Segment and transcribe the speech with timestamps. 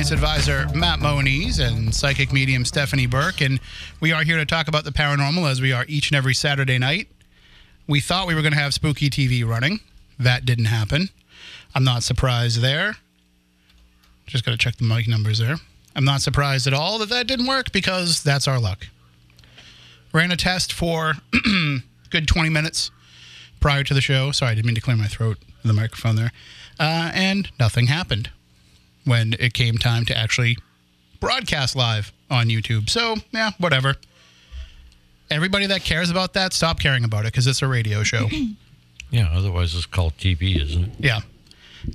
[0.00, 3.42] science advisor Matt Moniz and psychic medium Stephanie Burke.
[3.42, 3.60] And
[4.00, 6.78] we are here to talk about the paranormal as we are each and every Saturday
[6.78, 7.08] night.
[7.86, 9.80] We thought we were going to have spooky TV running.
[10.18, 11.10] That didn't happen.
[11.74, 12.96] I'm not surprised there.
[14.26, 15.56] Just got to check the mic numbers there.
[15.94, 18.86] I'm not surprised at all that that didn't work because that's our luck.
[20.14, 21.16] Ran a test for
[22.08, 22.90] good 20 minutes
[23.60, 24.32] prior to the show.
[24.32, 26.32] Sorry, I didn't mean to clear my throat, in the microphone there.
[26.78, 28.30] Uh, and nothing happened
[29.04, 30.56] when it came time to actually
[31.20, 32.88] broadcast live on YouTube.
[32.90, 33.96] So, yeah, whatever.
[35.30, 38.28] Everybody that cares about that, stop caring about it because it's a radio show.
[39.12, 40.90] Yeah, otherwise it's called TV, isn't it?
[41.00, 41.22] yeah.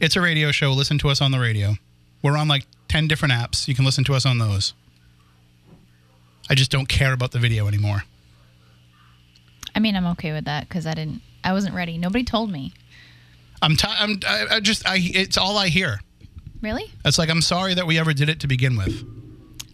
[0.02, 0.74] It's a radio show.
[0.74, 1.76] Listen to us on the radio.
[2.22, 3.70] We're on like 10 different apps.
[3.70, 4.74] You can listen to us on those.
[6.50, 8.04] I just don't care about the video anymore.
[9.74, 11.22] I mean, I'm okay with that because I didn't.
[11.42, 11.98] I wasn't ready.
[11.98, 12.74] Nobody told me.
[13.62, 16.02] I'm, t- I'm I, I just I it's all I hear.
[16.62, 16.92] Really?
[17.04, 19.04] It's like I'm sorry that we ever did it to begin with.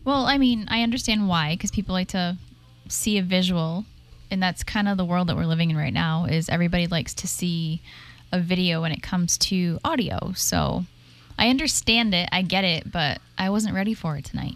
[0.03, 2.37] Well, I mean, I understand why because people like to
[2.89, 3.85] see a visual,
[4.29, 6.25] and that's kind of the world that we're living in right now.
[6.25, 7.81] Is everybody likes to see
[8.31, 10.31] a video when it comes to audio.
[10.35, 10.85] So
[11.37, 12.29] I understand it.
[12.31, 14.55] I get it, but I wasn't ready for it tonight.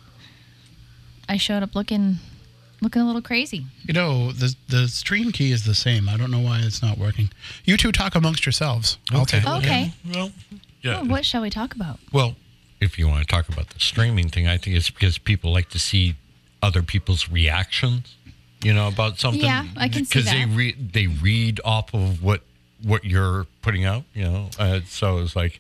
[1.28, 2.18] I showed up looking
[2.82, 3.66] looking a little crazy.
[3.86, 6.08] You know, the the stream key is the same.
[6.10, 7.30] I don't know why it's not working.
[7.66, 8.98] You two talk amongst yourselves.
[9.12, 9.40] I'll Okay.
[9.40, 9.64] take a look.
[9.64, 9.94] Okay.
[10.14, 10.32] Well,
[10.86, 11.02] yeah.
[11.02, 12.00] Well, what shall we talk about?
[12.14, 12.36] Well,
[12.80, 15.70] if you want to talk about the streaming thing, I think it's because people like
[15.70, 16.16] to see
[16.62, 18.16] other people's reactions.
[18.64, 19.42] You know about something.
[19.42, 22.42] Yeah, I can see Because they read they read off of what
[22.84, 24.04] what you're putting out.
[24.14, 25.60] You know, uh, so it's like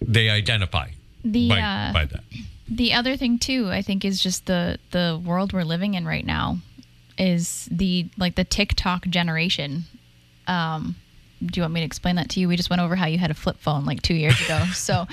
[0.00, 0.90] they identify
[1.24, 2.24] The by, uh, by that.
[2.68, 6.24] the other thing too i think is just the the world we're living in right
[6.24, 6.58] now
[7.18, 9.84] is the like the tiktok generation
[10.46, 10.94] um
[11.44, 13.18] do you want me to explain that to you we just went over how you
[13.18, 15.06] had a flip phone like two years ago so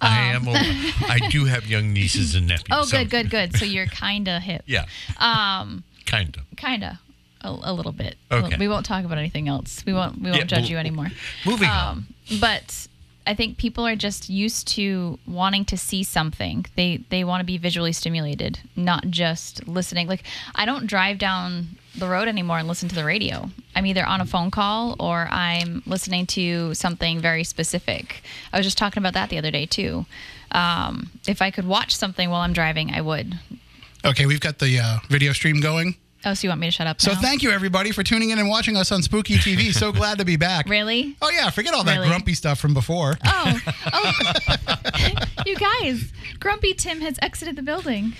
[0.00, 0.44] I am.
[0.48, 2.68] I do have young nieces and nephews.
[2.70, 4.86] oh so- good good good so you're kind of hip Yeah,
[5.18, 6.56] um kind of.
[6.56, 6.92] kind of
[7.42, 8.56] a, a little bit Okay.
[8.58, 11.08] we won't talk about anything else we won't we won't Yeah, judge you anymore
[11.44, 11.88] Moving on.
[11.88, 12.06] um,
[12.40, 12.86] but
[13.26, 16.66] I think people are just used to wanting to see something.
[16.74, 20.08] They they want to be visually stimulated, not just listening.
[20.08, 20.24] Like
[20.56, 23.50] I don't drive down the road anymore and listen to the radio.
[23.76, 28.22] I'm either on a phone call or I'm listening to something very specific.
[28.52, 30.06] I was just talking about that the other day too.
[30.52, 33.38] Um, if I could watch something while I'm driving, I would.
[34.04, 35.96] Okay, we've got the uh, video stream going.
[36.24, 37.20] Oh, so you want me to shut up So now?
[37.20, 39.72] thank you everybody for tuning in and watching us on Spooky TV.
[39.82, 40.68] So glad to be back.
[40.68, 41.16] Really?
[41.20, 42.08] Oh yeah, forget all that Really?
[42.08, 43.18] grumpy stuff from before.
[43.24, 43.60] Oh,
[43.92, 44.12] oh.
[45.46, 48.12] you guys, Grumpy Tim has exited the building.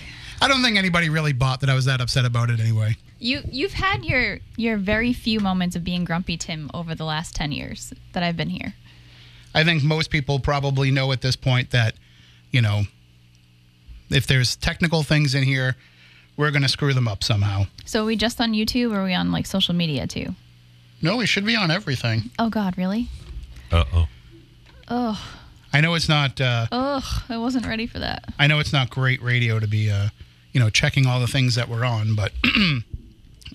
[0.42, 2.96] I don't think anybody really bought that I was that upset about it anyway.
[3.20, 7.34] You you've had your your very few moments of being grumpy Tim over the last
[7.36, 8.74] 10 years that I've been here.
[9.54, 11.94] I think most people probably know at this point that,
[12.50, 12.82] you know,
[14.10, 15.76] if there's technical things in here,
[16.36, 17.66] we're going to screw them up somehow.
[17.84, 20.34] So are we just on YouTube or are we on like social media too?
[21.00, 22.30] No, we should be on everything.
[22.38, 23.08] Oh god, really?
[23.70, 24.08] Uh oh.
[24.88, 25.16] Ugh.
[25.72, 26.40] I know it's not.
[26.40, 28.24] Uh, Ugh, I wasn't ready for that.
[28.38, 30.08] I know it's not great radio to be, uh,
[30.52, 32.32] you know, checking all the things that we're on, but,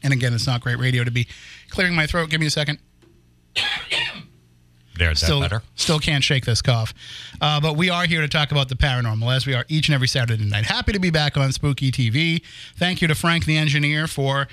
[0.04, 1.28] and again, it's not great radio to be
[1.70, 2.30] clearing my throat.
[2.30, 2.80] Give me a second.
[4.98, 5.64] There's Still, that better.
[5.76, 6.92] still can't shake this cough.
[7.40, 9.94] Uh, but we are here to talk about the paranormal, as we are each and
[9.96, 10.66] every Saturday night.
[10.66, 12.42] Happy to be back on Spooky TV.
[12.78, 14.48] Thank you to Frank, the engineer, for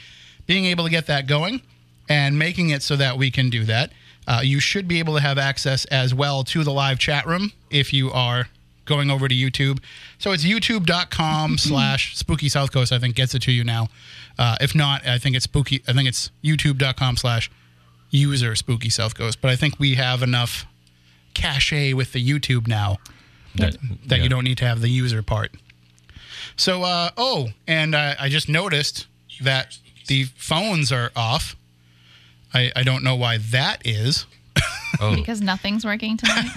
[0.46, 1.62] being able to get that going
[2.10, 3.92] and making it so that we can do that.
[4.26, 7.52] Uh, you should be able to have access as well to the live chat room
[7.70, 8.46] if you are
[8.84, 9.80] going over to YouTube.
[10.18, 13.88] So it's youtube.com slash spooky south coast, I think gets it to you now.
[14.38, 17.50] Uh, if not, I think it's spooky, I think it's youtube.com slash
[18.10, 19.40] user spooky south coast.
[19.40, 20.66] But I think we have enough
[21.34, 22.98] cachet with the YouTube now
[23.56, 23.76] That,
[24.06, 24.22] that yeah.
[24.22, 25.52] you don't need to have the user part.
[26.56, 29.06] So, uh, oh, and uh, I just noticed
[29.40, 31.56] that the phones are off.
[32.52, 34.26] I, I don't know why that is.
[35.00, 36.48] Oh, Because nothing's working tonight.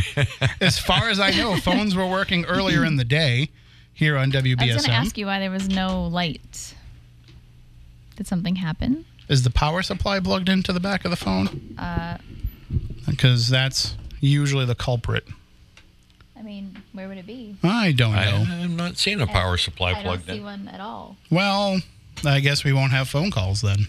[0.60, 3.50] As far as I know, phones were working earlier in the day
[3.94, 4.60] here on WBS.
[4.60, 6.74] I was going to ask you why there was no light.
[8.16, 9.04] Did something happen?
[9.28, 11.74] Is the power supply plugged into the back of the phone?
[11.78, 12.18] Uh,
[13.06, 15.24] Because that's usually the culprit.
[16.36, 17.56] I mean, where would it be?
[17.62, 18.44] I don't know.
[18.48, 20.44] I'm not seeing a power supply I don't see in.
[20.44, 21.16] one at all.
[21.30, 21.80] Well,
[22.24, 23.86] I guess we won't have phone calls then.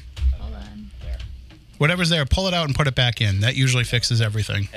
[1.79, 1.89] Hold on.
[1.89, 3.39] Whatever's there, pull it out and put it back in.
[3.39, 4.67] That usually fixes everything.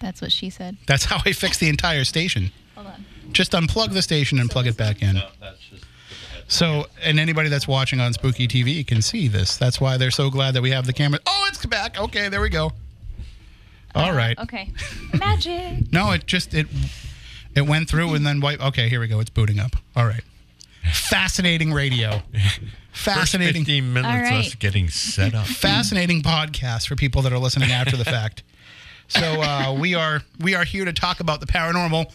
[0.00, 0.76] That's what she said.
[0.86, 2.50] That's how I fix the entire station.
[2.74, 3.04] Hold on.
[3.32, 5.22] Just unplug the station and plug it back in.
[6.46, 9.56] So, and anybody that's watching on Spooky TV can see this.
[9.56, 11.20] That's why they're so glad that we have the camera.
[11.26, 11.98] Oh, it's back.
[11.98, 12.66] Okay, there we go.
[13.94, 14.38] Uh, All right.
[14.38, 14.70] Okay.
[15.14, 15.84] Magic.
[15.92, 16.66] No, it just it
[17.54, 18.60] it went through and then wipe.
[18.60, 19.20] Okay, here we go.
[19.20, 19.76] It's booting up.
[19.96, 20.22] All right.
[20.92, 22.20] Fascinating radio.
[22.94, 23.62] First Fascinating.
[23.64, 24.46] 15 minutes All right.
[24.46, 25.46] us getting set up.
[25.46, 28.42] fascinating podcast for people that are listening after the fact.
[29.08, 32.10] So uh, we are we are here to talk about the paranormal,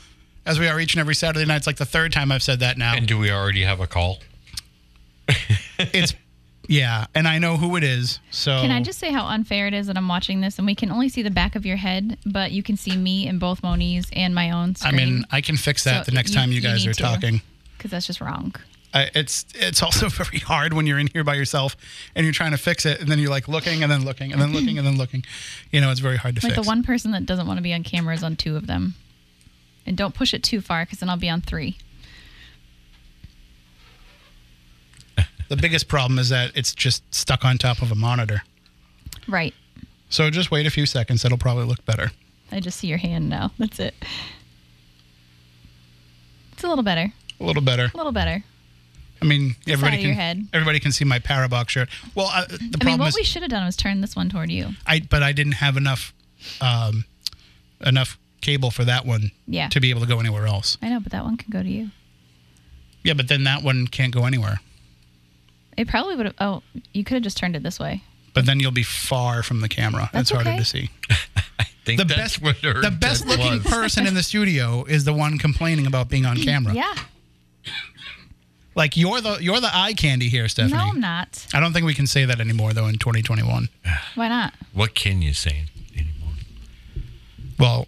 [0.45, 1.57] as we are each and every Saturday night.
[1.57, 2.95] It's like the third time I've said that now.
[2.95, 4.19] And do we already have a call?
[5.79, 6.15] it's
[6.67, 8.19] yeah, and I know who it is.
[8.31, 10.75] So Can I just say how unfair it is that I'm watching this and we
[10.75, 13.63] can only see the back of your head, but you can see me in both
[13.63, 16.49] Moniz's and my own I mean, I can fix that So the next you- time
[16.49, 17.01] you you guys need are to.
[17.01, 17.41] talking.
[17.77, 18.53] because that's just wrong.
[18.93, 21.77] I, it's it's also very hard when you're in here by yourself
[22.15, 24.41] and you're trying to fix it, and then you're like looking and then looking and
[24.41, 25.23] then looking and then looking.
[25.71, 26.57] You know, it's very hard to fix it.
[26.57, 26.65] Like fix.
[26.65, 28.95] the one person that doesn't want to be on camera is on two of them.
[29.85, 31.77] And don't push it too far because then I'll be on three.
[35.49, 38.43] the biggest problem is that it's just stuck on top of a monitor.
[39.27, 39.53] Right.
[40.09, 42.11] So just wait a few seconds; it'll probably look better.
[42.51, 43.51] I just see your hand now.
[43.59, 43.93] That's it.
[46.53, 47.13] It's a little better.
[47.39, 47.91] A little better.
[47.93, 48.43] A little better.
[49.21, 50.47] I mean, everybody can head.
[50.53, 51.89] everybody can see my Parabox shirt.
[52.15, 54.15] Well, uh, the I mean, problem what is, we should have done was turn this
[54.15, 54.69] one toward you.
[54.87, 56.13] I but I didn't have enough
[56.61, 57.05] um,
[57.81, 59.67] enough cable for that one Yeah.
[59.69, 60.77] to be able to go anywhere else.
[60.81, 61.89] I know, but that one can go to you.
[63.03, 64.59] Yeah, but then that one can't go anywhere.
[65.77, 66.35] It probably would have.
[66.39, 66.61] Oh,
[66.93, 68.03] you could have just turned it this way.
[68.33, 70.09] But then you'll be far from the camera.
[70.13, 70.59] That's it's harder okay.
[70.59, 70.89] to see.
[71.59, 73.71] I think The that's best what her the best intent looking was.
[73.73, 76.73] person in the studio is the one complaining about being on camera.
[76.73, 76.93] Yeah.
[78.75, 80.77] Like you're the you're the eye candy here, Stephanie.
[80.77, 81.47] No, I'm not.
[81.53, 83.69] I don't think we can say that anymore though in 2021.
[84.15, 84.53] Why not?
[84.73, 86.33] What can you say anymore?
[87.57, 87.87] Well,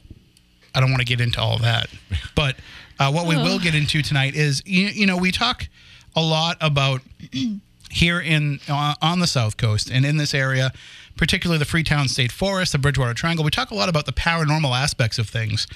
[0.73, 1.89] I don't want to get into all that,
[2.35, 2.55] but
[2.99, 5.67] uh, what we will get into tonight is you, you know we talk
[6.15, 7.01] a lot about
[7.91, 10.71] here in uh, on the south coast and in this area,
[11.21, 13.45] particularly the Freetown State Forest, the Bridgewater Triangle.
[13.45, 15.67] We talk a lot about the paranormal aspects of things.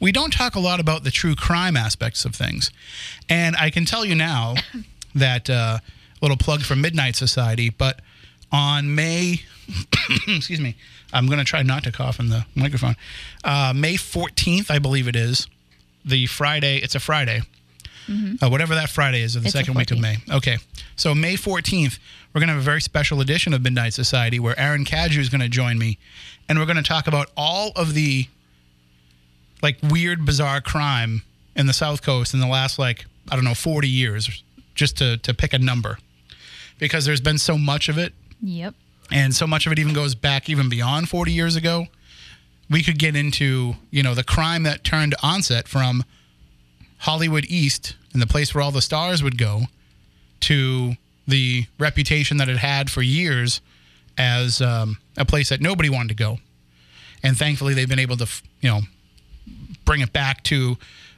[0.00, 2.70] We don't talk a lot about the true crime aspects of things,
[3.28, 4.54] and I can tell you now
[5.14, 5.80] that uh,
[6.22, 8.00] little plug for Midnight Society, but
[8.50, 9.42] on May
[10.26, 10.74] excuse me.
[11.12, 12.96] I'm going to try not to cough in the microphone.
[13.44, 15.46] Uh, May 14th, I believe it is,
[16.02, 16.78] the Friday.
[16.78, 17.42] It's a Friday.
[18.42, 20.16] Uh, whatever that Friday is, of the It's the second week of May.
[20.30, 20.58] Okay.
[20.96, 21.98] So, May 14th,
[22.34, 25.28] we're going to have a very special edition of Midnight Society where Aaron Cadieux is
[25.28, 25.98] going to join me.
[26.48, 28.26] And we're going to talk about all of the
[29.62, 31.22] like weird, bizarre crime
[31.56, 34.42] in the South Coast in the last, like, I don't know, 40 years,
[34.74, 35.98] just to, to pick a number.
[36.78, 38.12] Because there's been so much of it
[38.42, 38.74] Yep.
[39.12, 41.86] and so much of it even goes back even beyond 40 years ago
[42.68, 46.02] we could get into you know the crime that turned onset from
[46.98, 49.62] hollywood east and the place where all the stars would go
[50.40, 50.94] to
[51.26, 53.60] the reputation that it had for years
[54.16, 56.38] as um, a place that nobody wanted to go
[57.22, 58.28] and thankfully they've been able to
[58.60, 58.80] you know
[59.84, 60.76] bring it back to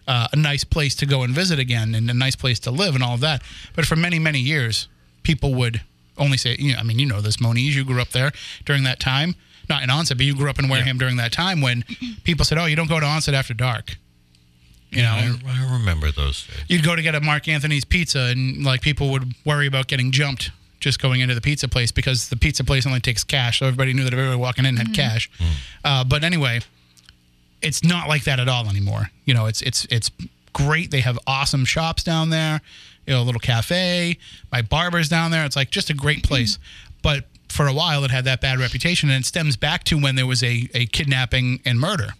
[0.08, 2.94] uh, a nice place to go and visit again and a nice place to live
[2.94, 3.42] and all of that.
[3.74, 4.88] But for many, many years,
[5.22, 5.82] people would
[6.16, 8.32] only say, you know, I mean, you know this, Moniz, you grew up there
[8.64, 9.34] during that time.
[9.68, 11.84] Not in Onset, but you grew up in Wareham during that time when
[12.24, 13.96] people said, oh, you don't go to Onset after dark.
[14.90, 16.64] You know, I, I remember those days.
[16.68, 20.12] you'd go to get a Mark Anthony's pizza, and like people would worry about getting
[20.12, 23.58] jumped just going into the pizza place because the pizza place only takes cash.
[23.58, 24.94] So everybody knew that everybody walking in had mm-hmm.
[24.94, 25.30] cash.
[25.38, 25.52] Mm.
[25.84, 26.60] Uh, but anyway,
[27.62, 29.10] it's not like that at all anymore.
[29.24, 30.10] You know, it's it's it's
[30.52, 30.90] great.
[30.90, 32.60] They have awesome shops down there.
[33.06, 34.18] You know, a little cafe.
[34.50, 35.44] My barber's down there.
[35.44, 36.28] It's like just a great mm-hmm.
[36.28, 36.58] place.
[37.02, 40.16] but for a while, it had that bad reputation, and it stems back to when
[40.16, 42.14] there was a a kidnapping and murder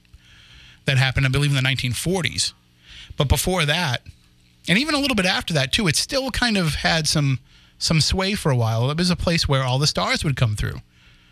[0.86, 2.52] that happened, I believe, in the 1940s.
[3.16, 4.02] But before that,
[4.68, 7.38] and even a little bit after that too, it still kind of had some
[7.78, 8.90] some sway for a while.
[8.90, 10.80] It was a place where all the stars would come through.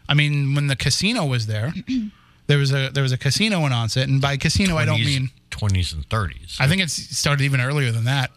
[0.09, 1.73] I mean, when the casino was there,
[2.47, 5.31] there was a there was a casino in Onset, and by casino I don't mean
[5.51, 6.57] 20s and 30s.
[6.61, 8.31] I think it started even earlier than that.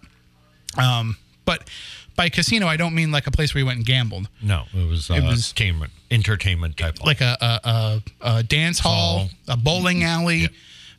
[0.78, 1.70] Um, but
[2.16, 4.88] by casino I don't mean like a place where you went and gambled, no, it
[4.88, 7.04] was, uh, was- entertainment, entertainment type.
[7.04, 8.02] like a a, a,
[8.40, 9.30] a dance hall, Hall.
[9.48, 10.38] a bowling alley.
[10.38, 10.48] Yeah.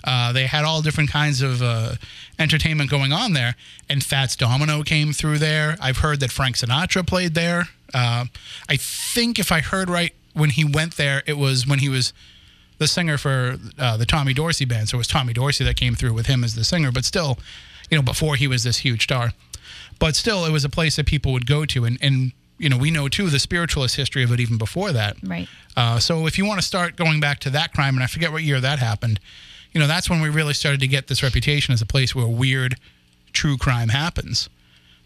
[0.04, 1.94] Uh, they had all different kinds of uh,
[2.38, 3.56] entertainment going on there,
[3.88, 5.76] and Fats Domino came through there.
[5.80, 7.68] I've heard that Frank Sinatra played there.
[7.92, 8.26] Uh,
[8.68, 12.12] I think if I heard right, when he went there, it was when he was
[12.78, 14.88] the singer for uh, the Tommy Dorsey band.
[14.88, 17.38] So it was Tommy Dorsey that came through with him as the singer, but still,
[17.90, 19.32] you know, before he was this huge star.
[19.98, 22.76] But still, it was a place that people would go to, and and you know,
[22.76, 25.16] we know too the spiritualist history of it even before that.
[25.22, 25.48] Right.
[25.76, 28.32] Uh, so if you want to start going back to that crime, and I forget
[28.32, 29.20] what year that happened,
[29.78, 32.26] you know, that's when we really started to get this reputation as a place where
[32.26, 32.74] weird,
[33.32, 34.48] true crime happens.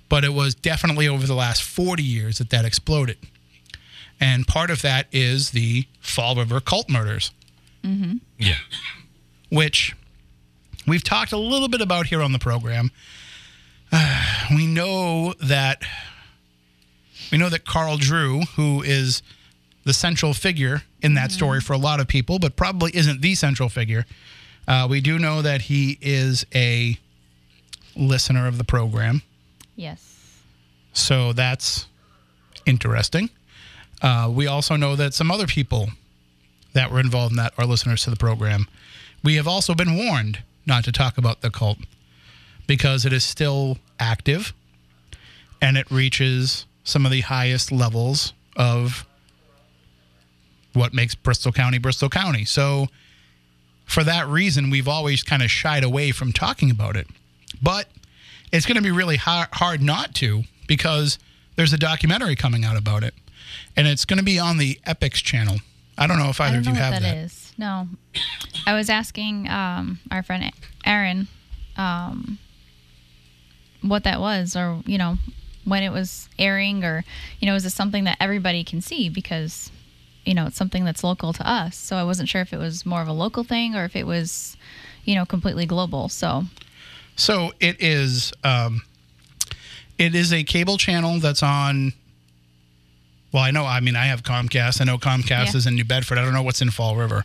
[0.09, 3.19] But it was definitely over the last 40 years that that exploded.
[4.19, 7.33] And part of that is the Fall River cult murders.
[8.39, 8.55] Yeah.
[9.51, 9.95] which
[10.87, 12.93] we've talked a little bit about here on the program.
[13.93, 15.83] Uh, we know that
[17.31, 19.23] we know that Carl Drew, who is
[19.85, 23.35] the central figure in that story for a lot of people, but probably isn't the
[23.35, 24.07] central figure.
[24.69, 26.99] Uh, we do know that he is a
[27.97, 29.23] listener of the program,
[29.77, 30.03] Yes.
[30.93, 31.87] so that's
[32.65, 33.29] interesting.
[34.01, 35.89] Uh, we also know that some other people
[36.73, 38.67] that were involved in that are listeners to the program.
[39.23, 41.79] We have also been warned not to talk about the cult
[42.67, 44.53] because it is still active
[45.61, 49.07] and it reaches some of the highest levels of
[50.73, 52.45] what makes Bristol County Bristol County.
[52.45, 52.89] So,
[53.93, 57.07] for that reason, we've always kind of shied away from talking about it.
[57.61, 57.89] But
[58.51, 61.19] it's going to be really hard, hard not to because
[61.57, 63.13] there's a documentary coming out about it.
[63.77, 65.59] And it's going to be on the Epix channel.
[65.99, 67.17] I don't know if either of you have that that.
[67.17, 67.53] is.
[67.59, 67.87] No.
[68.67, 70.51] I was asking um, our friend
[70.87, 71.29] Aaron
[71.77, 72.39] um,
[73.83, 75.19] what that was, or you know,
[75.67, 77.05] when it was airing, or
[77.41, 79.71] you know, is this something that everybody can see because
[80.25, 81.77] you know it's something that's local to us.
[81.77, 84.07] So I wasn't sure if it was more of a local thing or if it
[84.07, 84.57] was
[85.05, 86.09] you know completely global.
[86.09, 86.45] So
[87.17, 88.33] So it is.
[88.45, 88.83] Um,
[89.99, 91.93] it is a cable channel that's on.
[93.33, 93.65] Well, I know.
[93.65, 94.81] I mean, I have Comcast.
[94.81, 95.57] I know Comcast Yeah.
[95.57, 96.19] is in New Bedford.
[96.19, 97.25] I don't know what's in Fall River,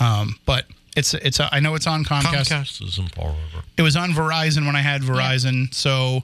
[0.00, 0.66] um, but
[0.96, 1.40] it's it's.
[1.40, 2.48] I know it's on Comcast.
[2.50, 3.64] Comcast is in Fall River.
[3.76, 5.72] It was on Verizon when I had Verizon.
[5.74, 6.22] So,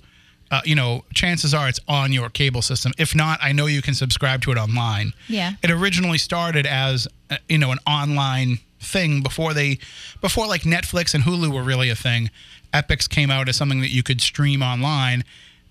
[0.53, 2.93] uh, you know, chances are it's on your cable system.
[2.99, 5.15] If not, I know you can subscribe to it online.
[5.27, 5.55] Yeah.
[5.63, 9.79] It originally started as uh, you know an online thing before they
[10.21, 12.31] before like Netflix and Hulu were really a thing.
[12.75, 15.25] Epix came out as something that you could stream online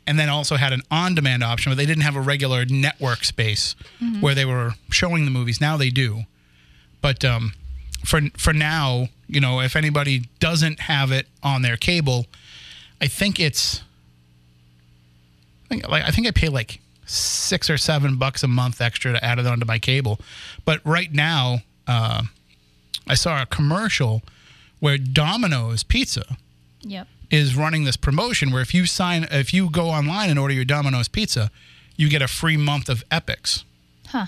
[0.08, 3.76] and then also had an on-demand option but they didn't have a regular network space
[4.20, 5.62] where they were showing the movies.
[5.62, 6.24] Now they do.
[7.02, 7.54] But um,
[8.04, 12.26] for for now, you know, if anybody doesn't have it on their cable,
[13.00, 13.84] I think it's
[15.72, 19.40] like I think I pay like six or seven bucks a month extra to add
[19.40, 20.20] it onto my cable.
[20.66, 22.24] But right now, uh,
[23.08, 24.22] I saw a commercial
[24.80, 26.38] where Domino's Pizza
[26.82, 27.08] yep.
[27.30, 30.66] is running this promotion where if you sign if you go online and order your
[30.66, 31.52] Domino's pizza,
[31.96, 33.64] you get a free month of Epix.
[34.08, 34.28] Huh.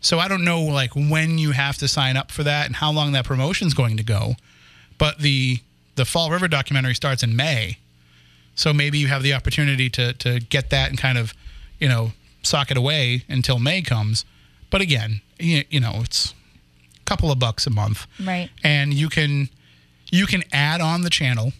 [0.00, 2.92] So I don't know like when you have to sign up for that and how
[2.92, 4.34] long that promotion's going to go.
[4.98, 5.60] But the
[5.96, 7.78] the Fall River documentary starts in May.
[8.54, 11.34] So maybe you have the opportunity to to get that and kind of,
[11.78, 14.24] you know, sock it away until May comes.
[14.70, 16.34] But again, you, you know, it's
[17.00, 18.50] a couple of bucks a month Right.
[18.62, 19.48] and you can
[20.10, 21.52] you can add on the channel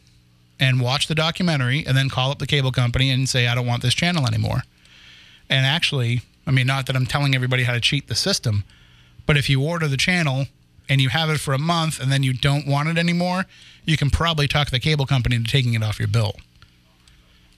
[0.60, 3.66] and watch the documentary and then call up the cable company and say I don't
[3.66, 4.62] want this channel anymore.
[5.50, 8.64] And actually, I mean not that I'm telling everybody how to cheat the system,
[9.26, 10.46] but if you order the channel
[10.88, 13.46] and you have it for a month and then you don't want it anymore,
[13.84, 16.34] you can probably talk the cable company into taking it off your bill.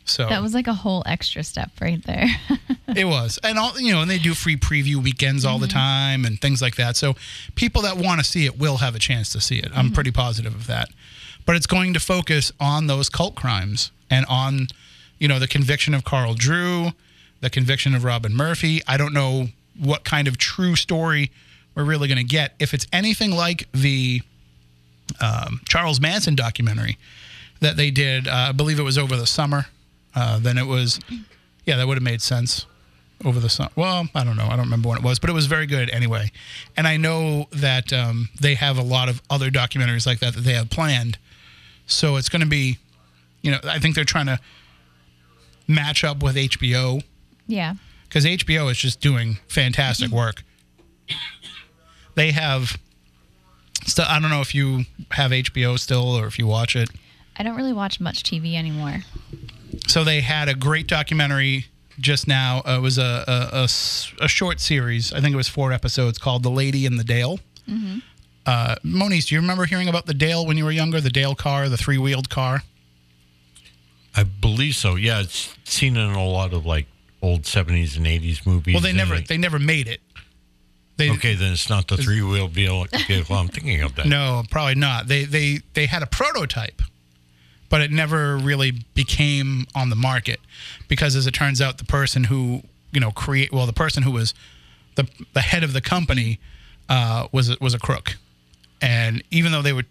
[0.09, 2.29] So That was like a whole extra step right there.
[2.95, 6.25] it was, and all you know, and they do free preview weekends all the time
[6.25, 6.97] and things like that.
[6.97, 7.17] So
[7.57, 9.71] people that want to see it will have a chance to see it.
[9.75, 10.89] I'm pretty positive of that.
[11.45, 14.69] But it's going to focus on those cult crimes and on,
[15.19, 16.91] you know, the conviction of Carl Drew,
[17.41, 18.83] the conviction of Robin Murphy.
[18.87, 19.49] I don't know
[19.79, 21.31] what kind of true story
[21.75, 22.55] we're really going to get.
[22.59, 24.23] If it's anything like the
[25.21, 26.99] um, Charles Manson documentary
[27.61, 29.67] that they did, uh, I believe it was over the summer.
[30.17, 30.99] Uh, then it was,
[31.67, 32.67] yeah, that would have made sense
[33.25, 33.71] over the summer.
[33.77, 34.47] Well, I don't know.
[34.47, 36.33] I don't remember when it was, but it was very good anyway.
[36.77, 40.41] And I know that um, they have a lot of other documentaries like that that
[40.41, 41.19] they have planned.
[41.87, 42.79] So it's going to be,
[43.43, 44.41] you know, I think they're trying to
[45.69, 47.03] match up with HBO
[47.47, 47.75] yeah.
[48.09, 50.43] because HBO is just doing fantastic work.
[52.15, 52.79] They have.
[53.85, 56.89] Still, I don't know if you have HBO still or if you watch it.
[57.39, 59.03] I don't really watch much TV anymore.
[59.87, 61.67] So they had a great documentary
[61.99, 62.63] just now.
[62.67, 63.67] Uh, it was a
[64.21, 65.13] a short series.
[65.13, 67.41] I think it was four episodes called "The Lady and the Dale."
[68.47, 71.01] Uh, Moniz, do you remember hearing about the Dale when you were younger?
[71.01, 72.63] The Dale car, the three wheeled car.
[74.15, 74.95] I believe so.
[74.95, 76.87] Yeah, it's seen in a lot of like
[77.23, 78.75] old 70s and 80s movies.
[78.75, 80.01] Well, they never it- they never made it.
[80.97, 82.87] They, okay, then it's not the three wheel vehicle
[83.37, 83.97] I'm thinking of.
[83.97, 85.09] That No, probably not.
[85.09, 86.81] They they they had a prototype,
[87.69, 90.41] but it never really became on the market
[90.89, 94.11] because, as it turns out, the person who you know create well, the person who
[94.11, 94.35] was
[94.95, 96.39] the the head of the company
[96.89, 98.17] uh, was was a crook,
[98.81, 99.85] and even though they were,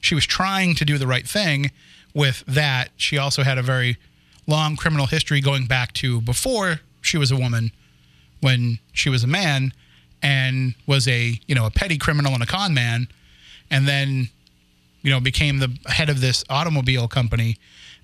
[0.00, 1.70] she was trying to do the right thing
[2.14, 2.90] with that.
[2.96, 3.96] She also had a very
[4.46, 7.70] long criminal history going back to before she was a woman
[8.40, 9.72] when she was a man
[10.22, 13.08] and was a you know a petty criminal and a con man,
[13.70, 14.28] and then
[15.02, 17.58] you know became the head of this automobile company,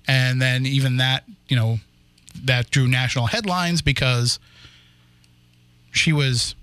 [0.07, 1.79] and then even that you know
[2.43, 4.39] that drew national headlines because
[5.91, 6.55] she was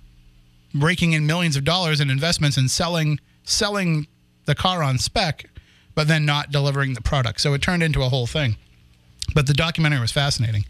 [0.74, 4.06] raking in millions of dollars in investments and selling selling
[4.46, 5.48] the car on spec,
[5.94, 7.40] but then not delivering the product.
[7.40, 8.56] So it turned into a whole thing.
[9.34, 10.64] But the documentary was fascinating.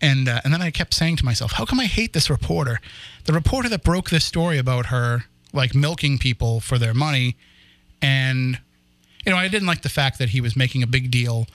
[0.00, 2.80] And, uh, and then I kept saying to myself, how come I hate this reporter?
[3.24, 7.36] The reporter that broke this story about her, like milking people for their money.
[8.02, 8.58] And,
[9.24, 11.46] you know, I didn't like the fact that he was making a big deal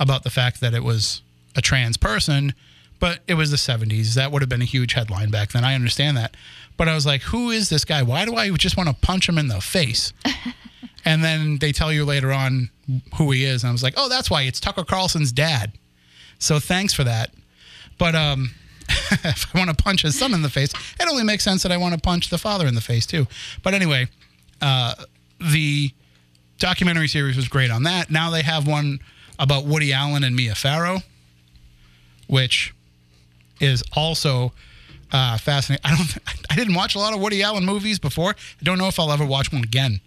[0.00, 1.22] about the fact that it was
[1.56, 2.54] a trans person,
[3.00, 4.14] but it was the 70s.
[4.14, 5.64] That would have been a huge headline back then.
[5.64, 6.36] I understand that.
[6.76, 8.02] But I was like, who is this guy?
[8.02, 10.12] Why do I just want to punch him in the face?
[11.04, 12.70] and then they tell you later on
[13.16, 13.64] who he is.
[13.64, 14.42] And I was like, oh, that's why.
[14.42, 15.72] It's Tucker Carlson's dad.
[16.38, 17.34] So thanks for that.
[17.98, 18.52] But um,
[18.88, 21.72] if I want to punch his son in the face, it only makes sense that
[21.72, 23.26] I want to punch the father in the face too.
[23.62, 24.08] But anyway,
[24.62, 24.94] uh,
[25.40, 25.92] the
[26.58, 28.10] documentary series was great on that.
[28.10, 29.00] Now they have one
[29.38, 31.00] about Woody Allen and Mia Farrow,
[32.26, 32.74] which
[33.60, 34.52] is also
[35.12, 35.84] uh, fascinating.
[35.84, 36.18] I don't.
[36.50, 38.30] I didn't watch a lot of Woody Allen movies before.
[38.30, 40.00] I don't know if I'll ever watch one again.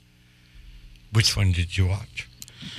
[1.14, 2.28] Which one did you watch?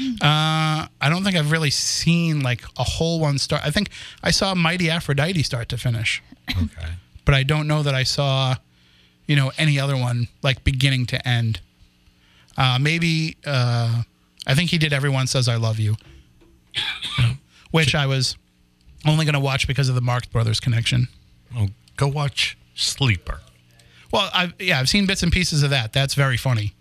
[0.00, 3.62] Uh, I don't think I've really seen like a whole one start.
[3.64, 3.90] I think
[4.22, 6.92] I saw Mighty Aphrodite start to finish, Okay.
[7.24, 8.54] but I don't know that I saw,
[9.26, 11.60] you know, any other one like beginning to end.
[12.56, 14.02] Uh, maybe uh,
[14.46, 14.92] I think he did.
[14.92, 15.96] Everyone says I love you,
[17.70, 18.36] which I was
[19.06, 21.08] only going to watch because of the Marx Brothers connection.
[21.56, 23.40] Oh, go watch Sleeper.
[24.12, 25.92] Well, I've, yeah, I've seen bits and pieces of that.
[25.92, 26.74] That's very funny.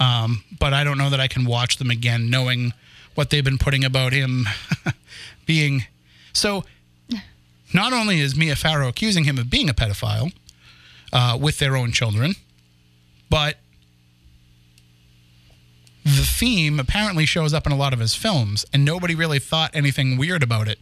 [0.00, 2.72] Um, but I don't know that I can watch them again, knowing
[3.14, 4.46] what they've been putting about him
[5.46, 5.84] being.
[6.32, 6.64] So,
[7.74, 10.32] not only is Mia Farrow accusing him of being a pedophile
[11.12, 12.34] uh, with their own children,
[13.28, 13.56] but
[16.16, 19.70] the theme apparently shows up in a lot of his films, and nobody really thought
[19.74, 20.78] anything weird about it.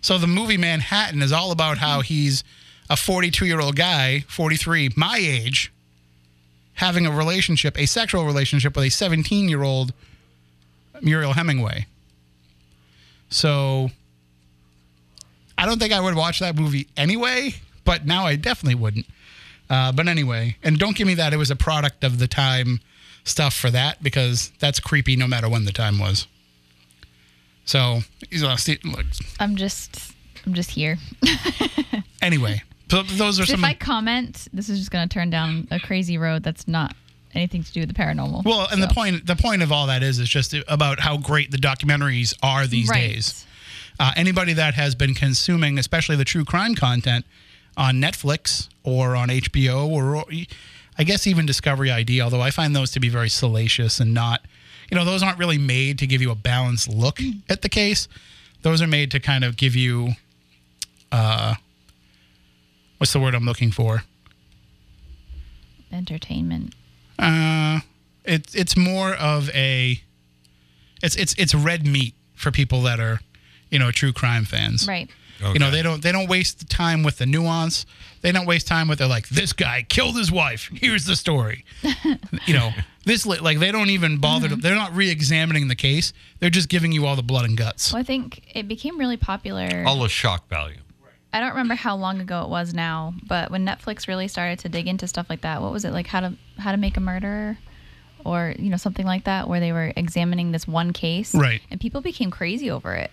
[0.00, 2.42] So, the movie Manhattan is all about how he's
[2.88, 5.72] a 42 year old guy, 43, my age,
[6.74, 9.92] having a relationship, a sexual relationship with a 17 year old
[11.00, 11.86] Mariel Hemingway.
[13.28, 13.90] So
[15.56, 19.06] I don't think I would watch that movie anyway, but now I definitely wouldn't.
[19.68, 22.80] Uh, but anyway, and don't give me that it was a product of the time
[23.24, 26.26] stuff for that because that's creepy no matter when the time was.
[27.64, 28.00] So,
[28.32, 29.06] know, see, look,
[29.38, 30.12] I'm just
[30.46, 30.98] I'm just here.
[32.22, 33.60] anyway, so those are some.
[33.60, 33.64] if.
[33.64, 36.94] I comment, this is just going to turn down a crazy road that's not
[37.34, 38.44] anything to do with the paranormal.
[38.44, 41.50] Well, and the point the point of all that is is just about how great
[41.50, 43.12] the documentaries are these Right.
[43.12, 43.46] days.
[43.98, 47.26] Uh, anybody that has been consuming, especially the true crime content,
[47.76, 50.24] on Netflix or on HBO or
[51.00, 54.42] I guess even Discovery ID, although I find those to be very salacious and not,
[54.90, 58.06] you know, those aren't really made to give you a balanced look at the case.
[58.60, 60.10] Those are made to kind of give you,
[61.10, 61.54] uh,
[62.98, 64.02] what's the word I'm looking for?
[65.90, 66.74] entertainment.
[67.18, 67.80] Uh,
[68.26, 70.02] it's it's more of a,
[71.02, 73.20] it's it's it's red meat for people that are,
[73.70, 74.86] you know, true crime fans.
[74.86, 75.08] Right.
[75.42, 77.86] You know, they don't they don't waste the time with the nuance.
[78.22, 80.70] They don't waste time with they're like this guy killed his wife.
[80.74, 81.64] Here's the story.
[82.46, 82.70] you know,
[83.04, 84.48] this like they don't even bother.
[84.48, 84.60] To, mm-hmm.
[84.60, 86.12] they're not re-examining the case.
[86.38, 87.92] They're just giving you all the blood and guts.
[87.92, 89.84] Well, I think it became really popular.
[89.86, 90.78] All the shock value.
[91.32, 94.68] I don't remember how long ago it was now, but when Netflix really started to
[94.68, 97.00] dig into stuff like that, what was it like how to how to make a
[97.00, 97.56] murderer
[98.24, 101.34] or you know something like that where they were examining this one case.
[101.34, 101.62] Right.
[101.70, 103.10] And people became crazy over it.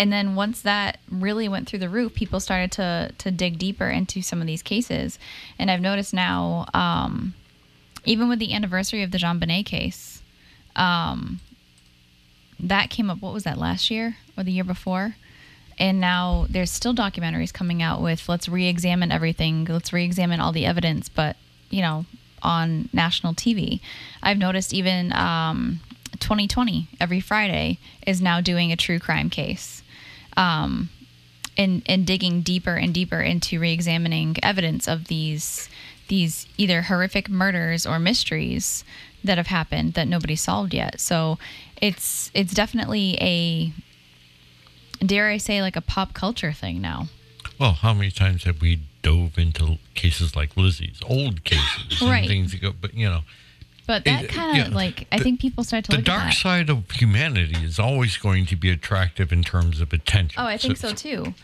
[0.00, 3.86] And then once that really went through the roof, people started to to dig deeper
[3.90, 5.18] into some of these cases.
[5.58, 7.34] And I've noticed now um
[8.06, 10.22] even with the anniversary of the JonBenét case,
[10.74, 11.40] um
[12.58, 15.16] that came up what was that last year or the year before?
[15.78, 20.66] and now there's still documentaries coming out with let's re-examine everything let's re-examine all the
[20.66, 21.36] evidence but
[21.70, 22.04] you know
[22.42, 23.80] on national tv
[24.22, 25.80] i've noticed even um,
[26.18, 29.79] 2020 every friday is now doing a true crime case
[30.40, 30.88] um,
[31.56, 35.68] and and digging deeper and deeper into re-examining evidence of these
[36.08, 38.84] these either horrific murders or mysteries
[39.22, 41.38] that have happened that nobody solved yet so
[41.80, 43.72] it's it's definitely a
[45.04, 47.08] dare I say, like a pop culture thing now.
[47.58, 52.18] Well, how many times have we dove into cases like Lizzie's, old cases, Right.
[52.20, 53.22] and things that go, but you know,
[53.90, 56.10] But that kind of yeah, like I the- think people start to look at the
[56.12, 60.40] dark side of humanity is always going to be attractive in terms of attention.
[60.40, 61.34] Oh, I think so too.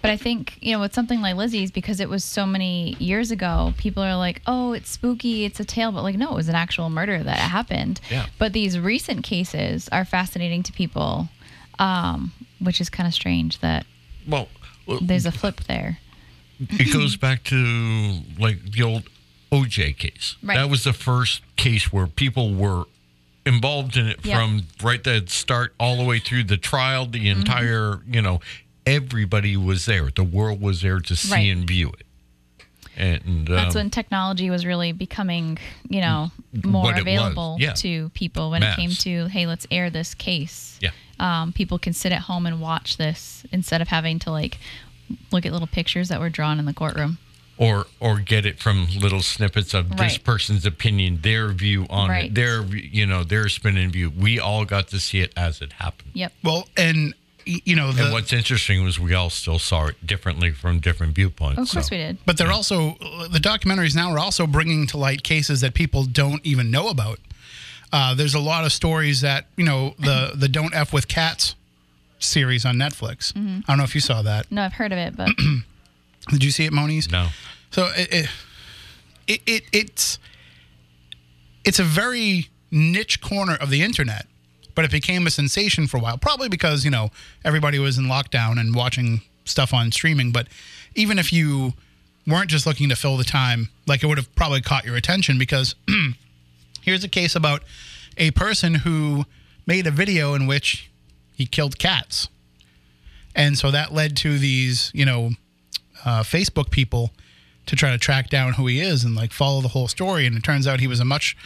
[0.00, 3.30] But I think, you know, with something like Lizzie's, because it was so many years
[3.30, 5.92] ago, people are like, oh, it's spooky, it's a tale.
[5.92, 8.00] But like, no, it was an actual murder that happened.
[8.10, 8.26] Yeah.
[8.36, 11.28] But these recent cases are fascinating to people,
[11.78, 13.86] um, which is kind of strange that
[14.26, 14.48] Well,
[15.00, 15.98] there's a flip there.
[16.58, 19.04] it goes back to like the old
[19.52, 20.36] OJ case.
[20.42, 20.56] Right.
[20.56, 22.84] That was the first case where people were
[23.44, 24.38] involved in it Yeah.
[24.38, 27.40] from right the start all the way through the trial, the Mm-hmm.
[27.40, 28.40] entire, you know,
[28.86, 30.10] everybody was there.
[30.14, 31.52] The world was there to see Right.
[31.52, 32.06] and view it.
[32.96, 36.30] And That's um, when technology was really becoming, you know,
[36.64, 37.72] more it was, available yeah.
[37.74, 40.78] to people when it came to, hey, let's air this case.
[40.80, 40.90] yeah.
[41.18, 44.58] Um, people can sit at home and watch this instead of having to like
[45.30, 47.18] look at little pictures that were drawn in the courtroom.
[47.62, 52.24] Or or get it from little snippets of this person's opinion, their view on Right.
[52.26, 54.10] it, their you know their spin and view.
[54.10, 56.10] We all got to see it as it happened.
[56.14, 56.32] Yep.
[56.42, 60.52] Well, and you know, the, and what's interesting was we all still saw it differently
[60.52, 61.58] from different viewpoints.
[61.58, 61.96] Of course so.
[61.96, 62.18] we did.
[62.24, 62.96] but they're also
[63.30, 67.18] the documentaries now are also bringing to light cases that people don't even know about.
[67.92, 71.54] Uh, there's a lot of stories that you know the the Don't F with Cats
[72.18, 73.32] series on Netflix.
[73.32, 73.60] Mm-hmm.
[73.66, 74.50] I don't know if you saw that.
[74.50, 75.30] No, I've heard of it, but
[76.28, 77.10] Did you see it, Moniz?
[77.10, 77.28] No,
[77.70, 78.30] So it, it,
[79.26, 80.18] it, it it's
[81.64, 84.26] it's a very niche corner of the internet,
[84.74, 86.18] but it became a sensation for a while.
[86.18, 87.10] Probably because you know
[87.44, 90.32] everybody was in lockdown and watching stuff on streaming.
[90.32, 90.48] But
[90.94, 91.74] even if you
[92.26, 95.38] weren't just looking to fill the time, like it would have probably caught your attention
[95.38, 95.74] because
[96.82, 97.62] here's a case about
[98.16, 99.24] a person who
[99.66, 100.90] made a video in which
[101.32, 102.28] he killed cats.
[103.34, 105.30] And so that led to these, you know,
[106.04, 107.12] uh, Facebook people
[107.66, 110.26] to try to track down who he is and like follow the whole story.
[110.26, 111.36] And it turns out he was a much,